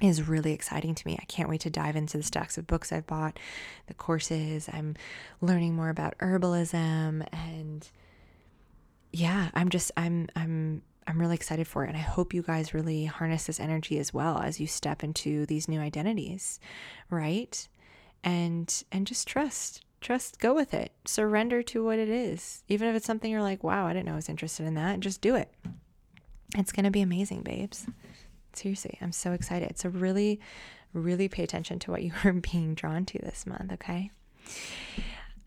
is 0.01 0.29
really 0.29 0.53
exciting 0.53 0.95
to 0.95 1.07
me. 1.07 1.17
I 1.21 1.25
can't 1.27 1.49
wait 1.49 1.61
to 1.63 1.71
dive 1.71 1.97
into 1.97 2.17
the 2.17 2.23
stacks 2.23 2.59
of 2.59 2.67
books 2.67 2.93
I've 2.93 3.07
bought, 3.07 3.39
the 3.87 3.95
courses. 3.95 4.69
I'm 4.73 4.97
learning 5.41 5.75
more 5.75 5.89
about 5.89 6.19
herbalism 6.19 7.27
and 7.33 7.89
yeah, 9.13 9.51
I'm 9.55 9.69
just 9.69 9.93
I'm 9.97 10.29
I'm 10.35 10.83
I'm 11.07 11.21
really 11.21 11.37
excited 11.37 11.69
for 11.69 11.85
it 11.85 11.89
and 11.89 11.97
I 11.97 12.01
hope 12.01 12.35
you 12.35 12.43
guys 12.43 12.75
really 12.75 13.05
harness 13.05 13.47
this 13.47 13.61
energy 13.61 13.99
as 13.99 14.13
well 14.13 14.41
as 14.41 14.59
you 14.59 14.67
step 14.67 15.05
into 15.05 15.47
these 15.47 15.69
new 15.69 15.81
identities, 15.81 16.59
right? 17.11 17.69
And 18.25 18.85
and 18.91 19.07
just 19.07 19.29
trust. 19.29 19.83
Trust, 20.01 20.39
go 20.39 20.53
with 20.55 20.75
it. 20.75 20.93
Surrender 21.07 21.63
to 21.63 21.83
what 21.83 21.99
it 21.99 22.11
is. 22.11 22.63
Even 22.69 22.89
if 22.89 22.97
it's 22.97 23.07
something 23.07 23.31
you're 23.31 23.41
like, 23.41 23.65
"Wow, 23.65 23.87
I 23.87 23.95
didn't 23.95 24.05
know 24.05 24.13
I 24.13 24.17
was 24.17 24.29
interested 24.29 24.67
in 24.67 24.75
that." 24.75 25.01
Just 25.01 25.23
do 25.23 25.35
it. 25.35 25.51
It's 26.57 26.73
going 26.73 26.85
to 26.85 26.91
be 26.91 27.01
amazing, 27.01 27.43
babes. 27.43 27.87
Seriously, 28.57 28.99
I'm 29.01 29.13
so 29.13 29.33
excited. 29.33 29.79
So, 29.79 29.89
really, 29.89 30.41
really 30.93 31.29
pay 31.29 31.43
attention 31.43 31.79
to 31.81 31.91
what 31.91 32.03
you 32.03 32.13
are 32.25 32.33
being 32.33 32.75
drawn 32.75 33.05
to 33.07 33.19
this 33.19 33.47
month, 33.47 33.73
okay? 33.73 34.11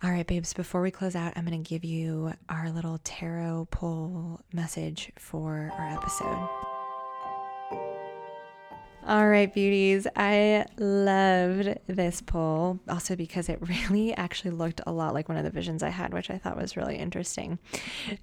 All 0.03 0.12
right, 0.12 0.28
babes, 0.28 0.53
before 0.53 0.82
we 0.82 0.91
close 0.91 1.16
out, 1.16 1.34
I'm 1.36 1.45
going 1.45 1.64
to 1.64 1.68
give 1.70 1.84
you 1.84 2.34
our 2.49 2.70
little 2.70 2.99
tarot 3.03 3.68
pull 3.72 4.41
message 4.53 5.12
for 5.18 5.72
our 5.76 5.88
episode. 5.88 6.47
All 9.08 9.28
right, 9.28 9.51
beauties. 9.51 10.05
I 10.18 10.66
loved 10.78 11.80
this 11.88 12.22
pull 12.22 12.80
also 12.89 13.16
because 13.16 13.47
it 13.47 13.58
really 13.68 14.14
actually 14.14 14.51
looked 14.51 14.82
a 14.86 14.91
lot 14.91 15.14
like 15.14 15.30
one 15.30 15.38
of 15.38 15.45
the 15.45 15.49
visions 15.49 15.82
I 15.82 15.89
had, 15.89 16.14
which 16.14 16.30
I 16.30 16.38
thought 16.38 16.58
was 16.58 16.76
really 16.76 16.97
interesting. 16.97 17.58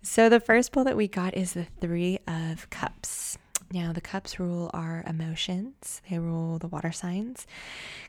So, 0.03 0.29
the 0.29 0.41
first 0.41 0.73
pull 0.73 0.85
that 0.85 0.97
we 0.97 1.09
got 1.09 1.35
is 1.35 1.55
the 1.55 1.67
Three 1.81 2.19
of 2.29 2.69
Cups. 2.69 3.39
Now, 3.73 3.93
the 3.93 4.01
cups 4.01 4.39
rule 4.39 4.71
our 4.73 5.03
emotions, 5.07 6.01
they 6.09 6.19
rule 6.19 6.59
the 6.59 6.69
water 6.69 6.93
signs. 6.93 7.47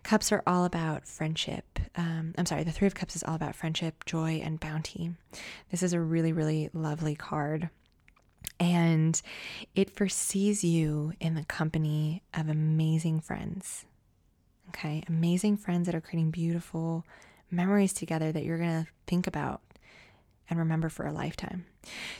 Cups 0.03 0.31
are 0.31 0.43
all 0.45 0.65
about 0.65 1.07
friendship. 1.07 1.79
Um, 1.95 2.33
I'm 2.37 2.45
sorry, 2.45 2.63
the 2.63 2.71
Three 2.71 2.87
of 2.87 2.95
Cups 2.95 3.15
is 3.15 3.23
all 3.23 3.35
about 3.35 3.55
friendship, 3.55 4.05
joy, 4.05 4.41
and 4.43 4.59
bounty. 4.59 5.15
This 5.71 5.81
is 5.81 5.93
a 5.93 5.99
really, 5.99 6.33
really 6.33 6.69
lovely 6.73 7.15
card. 7.15 7.69
And 8.59 9.19
it 9.73 9.89
foresees 9.89 10.63
you 10.63 11.13
in 11.19 11.35
the 11.35 11.45
company 11.45 12.21
of 12.33 12.47
amazing 12.47 13.21
friends. 13.21 13.85
Okay, 14.69 15.03
amazing 15.07 15.57
friends 15.57 15.85
that 15.85 15.95
are 15.95 16.01
creating 16.01 16.31
beautiful 16.31 17.05
memories 17.49 17.93
together 17.93 18.31
that 18.31 18.43
you're 18.43 18.57
going 18.57 18.85
to 18.85 18.91
think 19.07 19.27
about 19.27 19.61
and 20.49 20.59
remember 20.59 20.89
for 20.89 21.05
a 21.05 21.13
lifetime. 21.13 21.65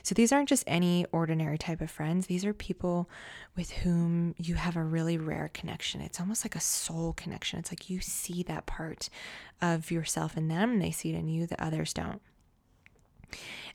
So 0.03 0.15
these 0.15 0.31
aren't 0.31 0.49
just 0.49 0.63
any 0.67 1.05
ordinary 1.11 1.57
type 1.57 1.81
of 1.81 1.91
friends. 1.91 2.27
These 2.27 2.45
are 2.45 2.53
people 2.53 3.09
with 3.55 3.71
whom 3.71 4.35
you 4.37 4.55
have 4.55 4.75
a 4.75 4.83
really 4.83 5.17
rare 5.17 5.49
connection. 5.53 6.01
It's 6.01 6.19
almost 6.19 6.45
like 6.45 6.55
a 6.55 6.59
soul 6.59 7.13
connection. 7.13 7.59
It's 7.59 7.71
like 7.71 7.89
you 7.89 7.99
see 8.01 8.43
that 8.43 8.65
part 8.65 9.09
of 9.61 9.91
yourself 9.91 10.37
in 10.37 10.47
them, 10.47 10.79
they 10.79 10.91
see 10.91 11.13
it 11.13 11.17
in 11.17 11.27
you 11.27 11.47
that 11.47 11.61
others 11.61 11.93
don't. 11.93 12.21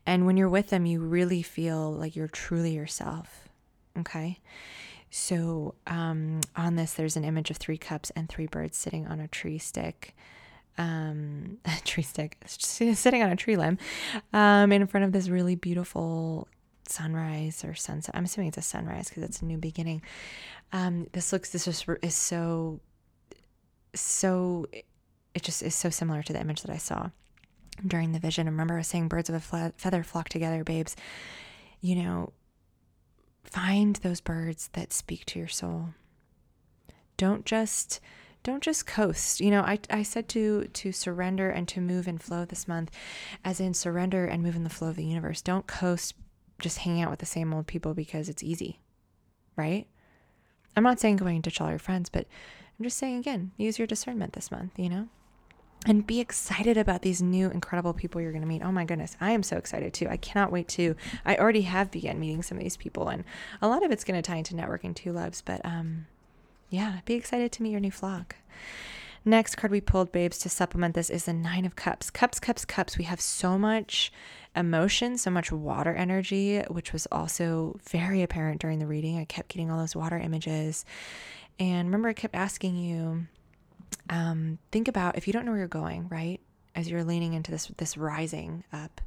And 0.06 0.26
when 0.26 0.36
you're 0.36 0.48
with 0.48 0.70
them, 0.70 0.86
you 0.86 1.00
really 1.00 1.42
feel 1.42 1.92
like 1.92 2.16
you're 2.16 2.28
truly 2.28 2.74
yourself. 2.74 3.48
Okay. 3.98 4.38
So 5.10 5.74
um, 5.86 6.40
on 6.56 6.76
this, 6.76 6.94
there's 6.94 7.16
an 7.16 7.24
image 7.24 7.50
of 7.50 7.56
three 7.56 7.78
cups 7.78 8.10
and 8.14 8.28
three 8.28 8.46
birds 8.46 8.76
sitting 8.76 9.06
on 9.06 9.20
a 9.20 9.28
tree 9.28 9.58
stick 9.58 10.14
um, 10.78 11.58
a 11.64 11.80
tree 11.84 12.02
stick 12.02 12.36
sitting 12.46 13.22
on 13.22 13.30
a 13.30 13.36
tree 13.36 13.56
limb 13.56 13.78
um, 14.32 14.72
in 14.72 14.86
front 14.86 15.04
of 15.04 15.12
this 15.12 15.28
really 15.28 15.54
beautiful 15.54 16.48
sunrise 16.86 17.64
or 17.64 17.74
sunset. 17.74 18.14
I'm 18.16 18.24
assuming 18.24 18.48
it's 18.48 18.58
a 18.58 18.62
sunrise 18.62 19.08
because 19.08 19.22
it's 19.22 19.42
a 19.42 19.44
new 19.44 19.58
beginning. 19.58 20.02
Um, 20.72 21.06
this 21.12 21.32
looks, 21.32 21.50
this 21.50 21.64
just 21.64 21.86
is 22.02 22.14
so, 22.14 22.80
so, 23.94 24.66
it 24.72 25.42
just 25.42 25.62
is 25.62 25.74
so 25.74 25.90
similar 25.90 26.22
to 26.22 26.32
the 26.32 26.40
image 26.40 26.62
that 26.62 26.72
I 26.72 26.78
saw 26.78 27.10
during 27.86 28.12
the 28.12 28.18
vision. 28.18 28.46
I 28.46 28.50
remember 28.50 28.74
I 28.74 28.78
was 28.78 28.88
saying 28.88 29.08
birds 29.08 29.28
of 29.28 29.34
a 29.36 29.72
feather 29.76 30.02
flock 30.02 30.28
together, 30.28 30.64
babes. 30.64 30.96
You 31.80 31.96
know, 31.96 32.32
find 33.44 33.96
those 33.96 34.20
birds 34.20 34.68
that 34.74 34.92
speak 34.92 35.24
to 35.26 35.38
your 35.38 35.48
soul. 35.48 35.90
Don't 37.16 37.44
just 37.44 38.00
don't 38.42 38.62
just 38.62 38.86
coast. 38.86 39.40
You 39.40 39.50
know, 39.50 39.62
I, 39.62 39.78
I 39.90 40.02
said 40.02 40.28
to 40.30 40.64
to 40.64 40.92
surrender 40.92 41.50
and 41.50 41.68
to 41.68 41.80
move 41.80 42.08
and 42.08 42.20
flow 42.20 42.44
this 42.44 42.66
month, 42.66 42.90
as 43.44 43.60
in 43.60 43.74
surrender 43.74 44.26
and 44.26 44.42
move 44.42 44.56
in 44.56 44.64
the 44.64 44.70
flow 44.70 44.88
of 44.88 44.96
the 44.96 45.04
universe. 45.04 45.42
Don't 45.42 45.66
coast 45.66 46.14
just 46.58 46.78
hanging 46.78 47.02
out 47.02 47.10
with 47.10 47.20
the 47.20 47.26
same 47.26 47.52
old 47.52 47.66
people 47.66 47.94
because 47.94 48.28
it's 48.28 48.42
easy, 48.42 48.78
right? 49.56 49.86
I'm 50.76 50.82
not 50.82 51.00
saying 51.00 51.16
going 51.16 51.40
to 51.40 51.50
ditch 51.50 51.60
all 51.60 51.70
your 51.70 51.78
friends, 51.78 52.08
but 52.08 52.26
I'm 52.78 52.84
just 52.84 52.98
saying 52.98 53.18
again, 53.18 53.52
use 53.56 53.78
your 53.78 53.86
discernment 53.86 54.34
this 54.34 54.50
month, 54.50 54.78
you 54.78 54.88
know? 54.88 55.08
And 55.86 56.06
be 56.06 56.20
excited 56.20 56.76
about 56.76 57.00
these 57.00 57.22
new 57.22 57.50
incredible 57.50 57.94
people 57.94 58.20
you're 58.20 58.32
going 58.32 58.42
to 58.42 58.48
meet. 58.48 58.62
Oh 58.62 58.70
my 58.70 58.84
goodness, 58.84 59.16
I 59.18 59.30
am 59.32 59.42
so 59.42 59.56
excited 59.56 59.94
too. 59.94 60.08
I 60.10 60.18
cannot 60.18 60.52
wait 60.52 60.68
to. 60.68 60.94
I 61.24 61.36
already 61.36 61.62
have 61.62 61.90
begun 61.90 62.20
meeting 62.20 62.42
some 62.42 62.58
of 62.58 62.62
these 62.62 62.76
people, 62.76 63.08
and 63.08 63.24
a 63.62 63.68
lot 63.68 63.82
of 63.82 63.90
it's 63.90 64.04
going 64.04 64.20
to 64.20 64.26
tie 64.26 64.36
into 64.36 64.54
networking 64.54 64.94
too, 64.94 65.12
loves. 65.12 65.40
But 65.40 65.64
um, 65.64 66.06
yeah, 66.70 67.00
be 67.04 67.14
excited 67.14 67.52
to 67.52 67.62
meet 67.62 67.70
your 67.70 67.80
new 67.80 67.90
flock. 67.90 68.36
Next 69.24 69.56
card 69.56 69.70
we 69.70 69.82
pulled, 69.82 70.12
babes, 70.12 70.38
to 70.38 70.48
supplement 70.48 70.94
this 70.94 71.10
is 71.10 71.26
the 71.26 71.34
Nine 71.34 71.66
of 71.66 71.76
Cups. 71.76 72.10
Cups, 72.10 72.40
cups, 72.40 72.64
cups. 72.64 72.96
We 72.96 73.04
have 73.04 73.20
so 73.20 73.58
much 73.58 74.10
emotion, 74.56 75.18
so 75.18 75.30
much 75.30 75.52
water 75.52 75.92
energy, 75.92 76.60
which 76.68 76.94
was 76.94 77.06
also 77.12 77.78
very 77.90 78.22
apparent 78.22 78.62
during 78.62 78.78
the 78.78 78.86
reading. 78.86 79.18
I 79.18 79.26
kept 79.26 79.50
getting 79.50 79.70
all 79.70 79.78
those 79.78 79.94
water 79.94 80.16
images. 80.16 80.86
And 81.58 81.88
remember, 81.88 82.08
I 82.08 82.14
kept 82.14 82.34
asking 82.34 82.76
you, 82.76 83.26
um, 84.08 84.58
think 84.72 84.88
about 84.88 85.18
if 85.18 85.26
you 85.26 85.34
don't 85.34 85.44
know 85.44 85.52
where 85.52 85.58
you're 85.58 85.68
going, 85.68 86.08
right? 86.08 86.40
As 86.74 86.90
you're 86.90 87.04
leaning 87.04 87.34
into 87.34 87.50
this 87.50 87.66
this 87.76 87.98
rising 87.98 88.64
up, 88.72 89.02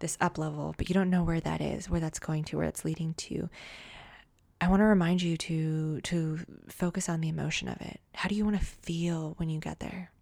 this 0.00 0.18
up 0.20 0.36
level, 0.36 0.74
but 0.76 0.90
you 0.90 0.94
don't 0.94 1.10
know 1.10 1.22
where 1.22 1.40
that 1.40 1.60
is, 1.62 1.88
where 1.88 2.00
that's 2.00 2.18
going 2.18 2.44
to, 2.44 2.58
where 2.58 2.66
it's 2.66 2.84
leading 2.84 3.14
to. 3.14 3.48
I 4.62 4.68
want 4.68 4.78
to 4.78 4.84
remind 4.84 5.20
you 5.22 5.36
to 5.36 6.00
to 6.02 6.38
focus 6.68 7.08
on 7.08 7.20
the 7.20 7.28
emotion 7.28 7.66
of 7.66 7.80
it. 7.80 7.98
How 8.14 8.28
do 8.28 8.36
you 8.36 8.44
want 8.44 8.60
to 8.60 8.64
feel 8.64 9.34
when 9.38 9.50
you 9.50 9.58
get 9.58 9.80
there 9.80 10.12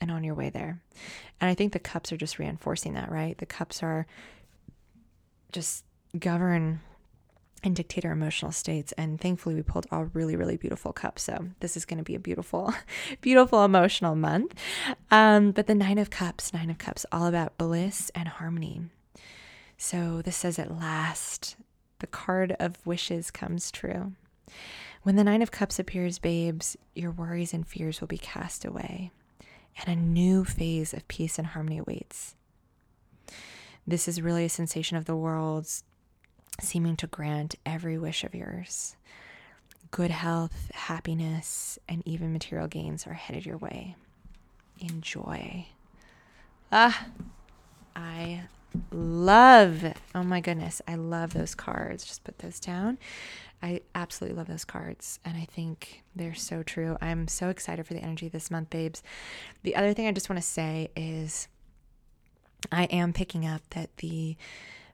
and 0.00 0.08
on 0.08 0.22
your 0.22 0.36
way 0.36 0.50
there? 0.50 0.80
And 1.40 1.50
I 1.50 1.54
think 1.54 1.72
the 1.72 1.80
cups 1.80 2.12
are 2.12 2.16
just 2.16 2.38
reinforcing 2.38 2.94
that, 2.94 3.10
right? 3.10 3.36
The 3.36 3.44
cups 3.44 3.82
are 3.82 4.06
just 5.50 5.84
govern 6.16 6.78
and 7.64 7.74
dictate 7.74 8.04
our 8.04 8.12
emotional 8.12 8.52
states. 8.52 8.92
And 8.92 9.20
thankfully, 9.20 9.56
we 9.56 9.62
pulled 9.62 9.88
all 9.90 10.04
really, 10.12 10.36
really 10.36 10.56
beautiful 10.56 10.92
cups. 10.92 11.24
So 11.24 11.48
this 11.58 11.76
is 11.76 11.84
going 11.84 11.98
to 11.98 12.04
be 12.04 12.14
a 12.14 12.20
beautiful, 12.20 12.72
beautiful 13.20 13.64
emotional 13.64 14.14
month. 14.14 14.54
Um, 15.10 15.50
but 15.50 15.66
the 15.66 15.74
Nine 15.74 15.98
of 15.98 16.08
Cups, 16.08 16.54
Nine 16.54 16.70
of 16.70 16.78
Cups, 16.78 17.04
all 17.10 17.26
about 17.26 17.58
bliss 17.58 18.12
and 18.14 18.28
harmony. 18.28 18.82
So 19.76 20.22
this 20.22 20.36
says 20.36 20.60
at 20.60 20.78
last 20.78 21.56
the 21.98 22.06
card 22.06 22.56
of 22.58 22.84
wishes 22.86 23.30
comes 23.30 23.70
true. 23.70 24.12
When 25.02 25.16
the 25.16 25.24
Nine 25.24 25.42
of 25.42 25.50
Cups 25.50 25.78
appears, 25.78 26.18
babes, 26.18 26.76
your 26.94 27.10
worries 27.10 27.54
and 27.54 27.66
fears 27.66 28.00
will 28.00 28.08
be 28.08 28.18
cast 28.18 28.64
away, 28.64 29.10
and 29.78 29.88
a 29.88 30.00
new 30.00 30.44
phase 30.44 30.92
of 30.92 31.06
peace 31.08 31.38
and 31.38 31.48
harmony 31.48 31.78
awaits. 31.78 32.34
This 33.86 34.08
is 34.08 34.20
really 34.20 34.44
a 34.44 34.48
sensation 34.48 34.96
of 34.96 35.04
the 35.04 35.16
world's 35.16 35.84
seeming 36.60 36.96
to 36.96 37.06
grant 37.06 37.54
every 37.64 37.98
wish 37.98 38.24
of 38.24 38.34
yours. 38.34 38.96
Good 39.90 40.10
health, 40.10 40.70
happiness, 40.74 41.78
and 41.88 42.02
even 42.06 42.32
material 42.32 42.66
gains 42.66 43.06
are 43.06 43.14
headed 43.14 43.46
your 43.46 43.58
way. 43.58 43.94
Enjoy. 44.80 45.66
Ah, 46.72 47.06
I 47.94 48.42
love, 48.90 49.94
oh 50.14 50.22
my 50.22 50.40
goodness, 50.40 50.82
I 50.86 50.94
love 50.94 51.32
those 51.32 51.54
cards. 51.54 52.04
Just 52.04 52.24
put 52.24 52.38
those 52.38 52.60
down. 52.60 52.98
I 53.62 53.80
absolutely 53.94 54.36
love 54.36 54.48
those 54.48 54.64
cards. 54.64 55.18
And 55.24 55.36
I 55.36 55.44
think 55.44 56.02
they're 56.14 56.34
so 56.34 56.62
true. 56.62 56.96
I'm 57.00 57.28
so 57.28 57.48
excited 57.48 57.86
for 57.86 57.94
the 57.94 58.02
energy 58.02 58.28
this 58.28 58.50
month, 58.50 58.70
babes. 58.70 59.02
The 59.62 59.76
other 59.76 59.94
thing 59.94 60.06
I 60.06 60.12
just 60.12 60.28
want 60.28 60.40
to 60.40 60.46
say 60.46 60.90
is 60.94 61.48
I 62.70 62.84
am 62.84 63.12
picking 63.12 63.46
up 63.46 63.62
that 63.70 63.96
the 63.98 64.36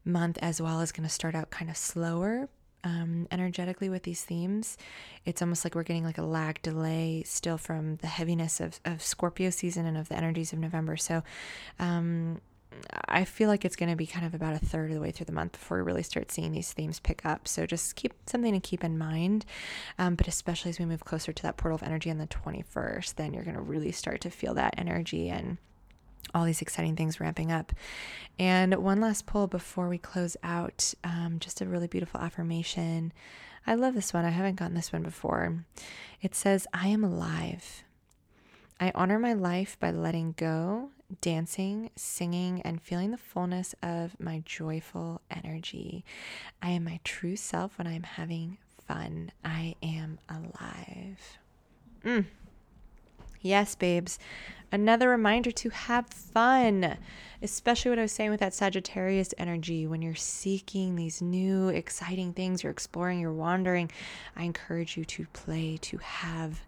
month 0.05 0.39
as 0.43 0.61
well 0.61 0.81
is 0.81 0.93
going 0.93 1.07
to 1.07 1.13
start 1.13 1.35
out 1.35 1.51
kind 1.51 1.71
of 1.71 1.77
slower 1.77 2.49
um, 2.85 3.29
energetically 3.31 3.89
with 3.89 4.03
these 4.03 4.25
themes. 4.25 4.77
It's 5.25 5.43
almost 5.43 5.65
like 5.65 5.75
we're 5.75 5.85
getting 5.85 6.05
like 6.05 6.19
a 6.19 6.23
lag 6.23 6.61
delay 6.63 7.23
still 7.25 7.59
from 7.59 7.97
the 7.97 8.09
heaviness 8.09 8.61
of, 8.61 8.81
of 8.85 9.03
Scorpio 9.03 9.51
season 9.51 9.87
and 9.87 9.97
of 9.97 10.09
the 10.09 10.17
energies 10.17 10.53
of 10.53 10.59
November. 10.59 10.97
So, 10.97 11.23
um, 11.79 12.41
I 13.09 13.25
feel 13.25 13.49
like 13.49 13.65
it's 13.65 13.77
going 13.77 13.91
to 13.91 13.97
be 13.97 14.07
kind 14.07 14.25
of 14.25 14.35
about 14.35 14.55
a 14.55 14.65
third 14.65 14.91
of 14.91 14.95
the 14.95 15.01
way 15.01 15.11
through 15.11 15.27
the 15.27 15.33
month 15.33 15.53
before 15.53 15.79
we 15.79 15.83
really 15.83 16.03
start 16.03 16.31
seeing 16.31 16.53
these 16.53 16.73
themes 16.73 17.01
pick 17.01 17.25
up. 17.25 17.47
So 17.47 17.67
just 17.67 17.97
keep 17.97 18.13
something 18.27 18.53
to 18.53 18.61
keep 18.61 18.85
in 18.85 18.99
mind. 18.99 19.45
Um, 19.99 20.15
but 20.15 20.29
especially 20.29 20.71
as 20.71 20.79
we 20.79 20.85
move 20.85 21.05
closer 21.05 21.33
to 21.33 21.43
that 21.43 21.57
portal 21.57 21.77
of 21.77 21.83
energy 21.83 22.11
on 22.11 22.19
the 22.19 22.27
21st, 22.27 23.15
then 23.15 23.33
you're 23.33 23.45
going 23.45 23.57
to 23.57 23.63
really 23.63 23.93
start 23.93 24.21
to 24.23 24.31
feel 24.31 24.55
that 24.55 24.75
energy 24.79 25.29
and 25.29 25.59
all 26.35 26.45
these 26.45 26.63
exciting 26.63 26.97
things 26.97 27.21
ramping 27.21 27.53
up. 27.53 27.73
And 28.39 28.75
one 28.77 29.01
last 29.01 29.27
pull 29.27 29.47
before 29.47 29.89
we 29.89 29.99
close 29.99 30.37
out 30.43 30.95
um, 31.05 31.37
just 31.41 31.61
a 31.61 31.67
really 31.67 31.89
beautiful 31.89 32.21
affirmation. 32.21 33.13
I 33.67 33.75
love 33.75 33.95
this 33.95 34.13
one. 34.13 34.25
I 34.25 34.31
haven't 34.31 34.57
gotten 34.57 34.75
this 34.75 34.93
one 34.93 35.03
before. 35.03 35.65
It 36.21 36.35
says, 36.35 36.67
I 36.73 36.89
am 36.89 37.05
alive. 37.05 37.85
I 38.81 38.91
honor 38.95 39.19
my 39.19 39.33
life 39.33 39.79
by 39.79 39.93
letting 39.93 40.35
go, 40.37 40.91
dancing, 41.21 41.91
singing, 41.97 42.63
and 42.63 42.81
feeling 42.81 43.11
the 43.11 43.19
fullness 43.19 43.75
of 43.83 44.19
my 44.19 44.43
joyful 44.45 45.21
energy. 45.31 46.05
I 46.63 46.71
am 46.71 46.85
my 46.85 47.01
true 47.05 47.37
self 47.37 47.79
when 47.79 47.87
I'm 47.87 48.03
having 48.03 48.59
fun. 48.87 49.33
I 49.45 49.75
am 49.83 50.19
alive. 50.29 51.39
Mm. 52.05 52.25
Yes, 53.41 53.75
babes. 53.75 54.19
Another 54.71 55.09
reminder 55.09 55.51
to 55.51 55.69
have 55.69 56.07
fun, 56.07 56.97
especially 57.43 57.91
what 57.91 57.99
I 57.99 58.03
was 58.03 58.13
saying 58.13 58.31
with 58.31 58.41
that 58.41 58.55
Sagittarius 58.55 59.35
energy. 59.37 59.87
When 59.87 60.01
you're 60.01 60.15
seeking 60.15 60.97
these 60.97 61.21
new, 61.21 61.69
exciting 61.69 62.33
things, 62.33 62.63
you're 62.63 62.73
exploring, 62.73 63.21
you're 63.21 63.33
wandering, 63.33 63.91
I 64.37 64.45
encourage 64.45 64.97
you 64.97 65.05
to 65.05 65.27
play, 65.35 65.77
to 65.83 65.99
have 65.99 66.63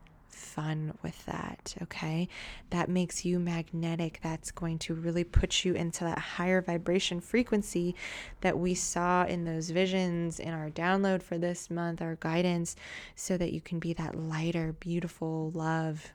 fun 0.54 0.96
with 1.02 1.26
that, 1.26 1.74
okay? 1.82 2.28
That 2.70 2.88
makes 2.88 3.24
you 3.24 3.40
magnetic. 3.40 4.20
That's 4.22 4.52
going 4.52 4.78
to 4.80 4.94
really 4.94 5.24
put 5.24 5.64
you 5.64 5.74
into 5.74 6.04
that 6.04 6.18
higher 6.18 6.62
vibration 6.62 7.20
frequency 7.20 7.96
that 8.40 8.58
we 8.58 8.74
saw 8.74 9.24
in 9.24 9.44
those 9.44 9.70
visions 9.70 10.38
in 10.38 10.54
our 10.54 10.70
download 10.70 11.22
for 11.22 11.38
this 11.38 11.70
month, 11.70 12.00
our 12.00 12.16
guidance, 12.16 12.76
so 13.16 13.36
that 13.36 13.52
you 13.52 13.60
can 13.60 13.80
be 13.80 13.92
that 13.94 14.14
lighter, 14.14 14.74
beautiful 14.78 15.50
love, 15.54 16.12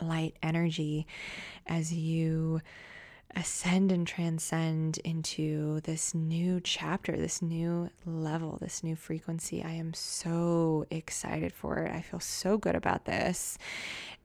light 0.00 0.36
energy 0.42 1.06
as 1.66 1.92
you 1.92 2.60
ascend 3.36 3.92
and 3.92 4.06
transcend 4.06 4.98
into 4.98 5.80
this 5.80 6.14
new 6.14 6.60
chapter, 6.60 7.16
this 7.16 7.42
new 7.42 7.90
level, 8.04 8.58
this 8.60 8.82
new 8.82 8.96
frequency. 8.96 9.62
I 9.62 9.72
am 9.72 9.94
so 9.94 10.86
excited 10.90 11.52
for 11.52 11.78
it. 11.78 11.94
I 11.94 12.00
feel 12.00 12.20
so 12.20 12.58
good 12.58 12.74
about 12.74 13.04
this. 13.04 13.58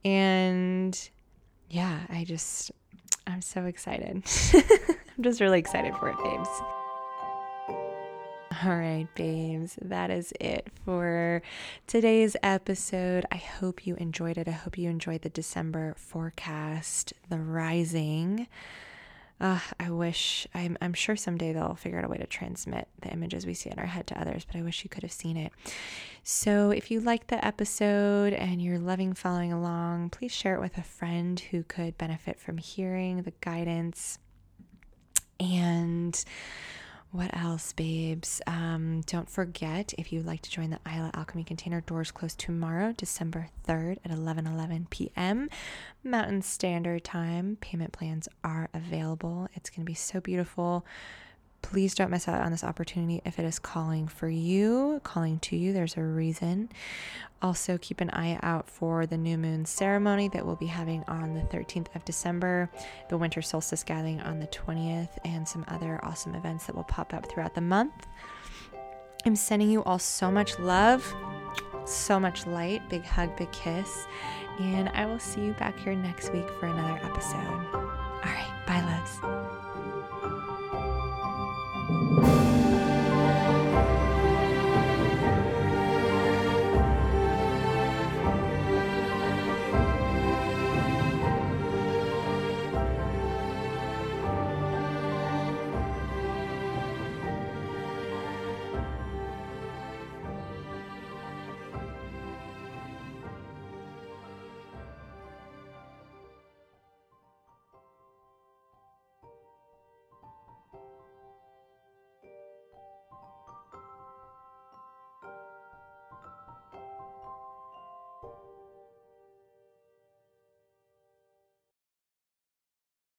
And 0.06 0.98
yeah, 1.70 2.02
I 2.10 2.24
just, 2.24 2.72
I'm 3.28 3.42
so 3.42 3.66
excited. 3.66 4.24
I'm 4.54 5.24
just 5.24 5.42
really 5.42 5.60
excited 5.60 5.96
for 5.96 6.10
it, 6.10 6.18
babes. 6.24 6.50
All 8.66 8.78
right, 8.78 9.08
babes, 9.16 9.78
that 9.82 10.10
is 10.10 10.32
it 10.40 10.68
for 10.86 11.42
today's 11.88 12.38
episode. 12.44 13.26
I 13.32 13.38
hope 13.38 13.86
you 13.86 13.96
enjoyed 13.96 14.38
it. 14.38 14.48
I 14.48 14.52
hope 14.52 14.78
you 14.78 14.90
enjoyed 14.90 15.24
the 15.24 15.30
December 15.30 15.96
forecast, 15.98 17.14
the 17.30 17.40
rising. 17.40 18.48
Uh, 19.42 19.60
I 19.80 19.90
wish, 19.90 20.48
I'm, 20.54 20.78
I'm 20.82 20.94
sure 20.94 21.16
someday 21.16 21.54
they'll 21.54 21.76
figure 21.76 21.98
out 21.98 22.06
a 22.06 22.08
way 22.08 22.18
to 22.18 22.26
transmit 22.26 22.88
the 23.02 23.10
images 23.10 23.46
we 23.46 23.54
see 23.54 23.70
in 23.70 23.80
our 23.80 23.86
head 23.86 24.08
to 24.08 24.20
others, 24.20 24.46
but 24.46 24.58
I 24.58 24.62
wish 24.62 24.84
you 24.84 24.90
could 24.90 25.04
have 25.04 25.12
seen 25.12 25.36
it. 25.36 25.52
So, 26.24 26.70
if 26.72 26.90
you 26.90 27.02
liked 27.02 27.28
the 27.28 27.44
episode 27.46 28.32
and 28.32 28.62
you're 28.62 28.80
loving 28.80 29.14
following 29.14 29.52
along, 29.52 30.12
please 30.12 30.32
share 30.32 30.56
it 30.56 30.62
with 30.62 30.78
a 30.78 30.84
friend 30.84 31.38
who 31.40 31.64
could 31.64 31.98
benefit 31.98 32.40
from 32.40 32.58
hearing 32.58 33.24
the 33.24 33.34
guidance. 33.42 34.20
And 35.40 36.24
what 37.14 37.30
else, 37.38 37.74
babes? 37.74 38.42
Um, 38.48 39.02
don't 39.06 39.30
forget 39.30 39.94
if 40.00 40.12
you'd 40.12 40.26
like 40.26 40.42
to 40.42 40.50
join 40.50 40.72
the 40.72 40.80
Isla 40.84 41.12
Alchemy 41.14 41.44
Container 41.44 41.80
doors 41.82 42.10
close 42.10 42.34
tomorrow, 42.34 42.92
December 42.98 43.50
3rd 43.68 44.00
at 44.04 44.10
11 44.10 44.48
11 44.48 44.88
p.m. 44.90 45.48
Mountain 46.04 46.42
Standard 46.42 47.04
Time. 47.04 47.60
Payment 47.62 47.92
plans 47.94 48.28
are 48.44 48.68
available. 48.74 49.48
It's 49.54 49.70
going 49.70 49.86
to 49.86 49.90
be 49.90 49.94
so 49.94 50.22
beautiful. 50.22 50.88
Please 51.64 51.96
don't 51.96 52.12
miss 52.12 52.28
out 52.28 52.42
on 52.42 52.52
this 52.52 52.64
opportunity 52.64 53.22
if 53.26 53.40
it 53.40 53.46
is 53.46 53.58
calling 53.58 54.08
for 54.08 54.30
you, 54.30 55.02
calling 55.04 55.40
to 55.40 55.56
you. 55.56 55.74
There's 55.74 55.98
a 55.98 56.04
reason. 56.04 56.70
Also, 57.42 57.80
keep 57.82 58.00
an 58.00 58.12
eye 58.12 58.38
out 58.44 58.70
for 58.70 59.08
the 59.08 59.18
new 59.18 59.38
moon 59.38 59.66
ceremony 59.66 60.28
that 60.30 60.46
we'll 60.46 60.56
be 60.56 60.68
having 60.68 61.04
on 61.08 61.34
the 61.34 61.42
13th 61.42 61.94
of 61.96 62.06
December, 62.06 62.70
the 63.10 63.18
winter 63.18 63.42
solstice 63.42 63.84
gathering 63.84 64.22
on 64.22 64.40
the 64.40 64.48
20th, 64.48 65.18
and 65.26 65.48
some 65.48 65.66
other 65.68 66.00
awesome 66.04 66.36
events 66.36 66.68
that 66.68 66.76
will 66.76 66.84
pop 66.84 67.14
up 67.14 67.26
throughout 67.30 67.56
the 67.56 67.62
month. 67.62 68.08
I'm 69.26 69.36
sending 69.36 69.70
you 69.70 69.84
all 69.84 70.00
so 70.00 70.30
much 70.30 70.60
love, 70.60 71.12
so 71.86 72.20
much 72.20 72.46
light. 72.46 72.88
Big 72.90 73.04
hug, 73.04 73.36
big 73.38 73.52
kiss. 73.52 74.06
And 74.60 74.90
I 74.90 75.06
will 75.06 75.20
see 75.20 75.42
you 75.42 75.54
back 75.54 75.78
here 75.80 75.96
next 75.96 76.32
week 76.32 76.48
for 76.60 76.68
another 76.68 77.00
episode. 77.04 77.68
All 77.74 78.22
right, 78.24 78.64
bye, 78.68 78.82
loves. 78.82 79.53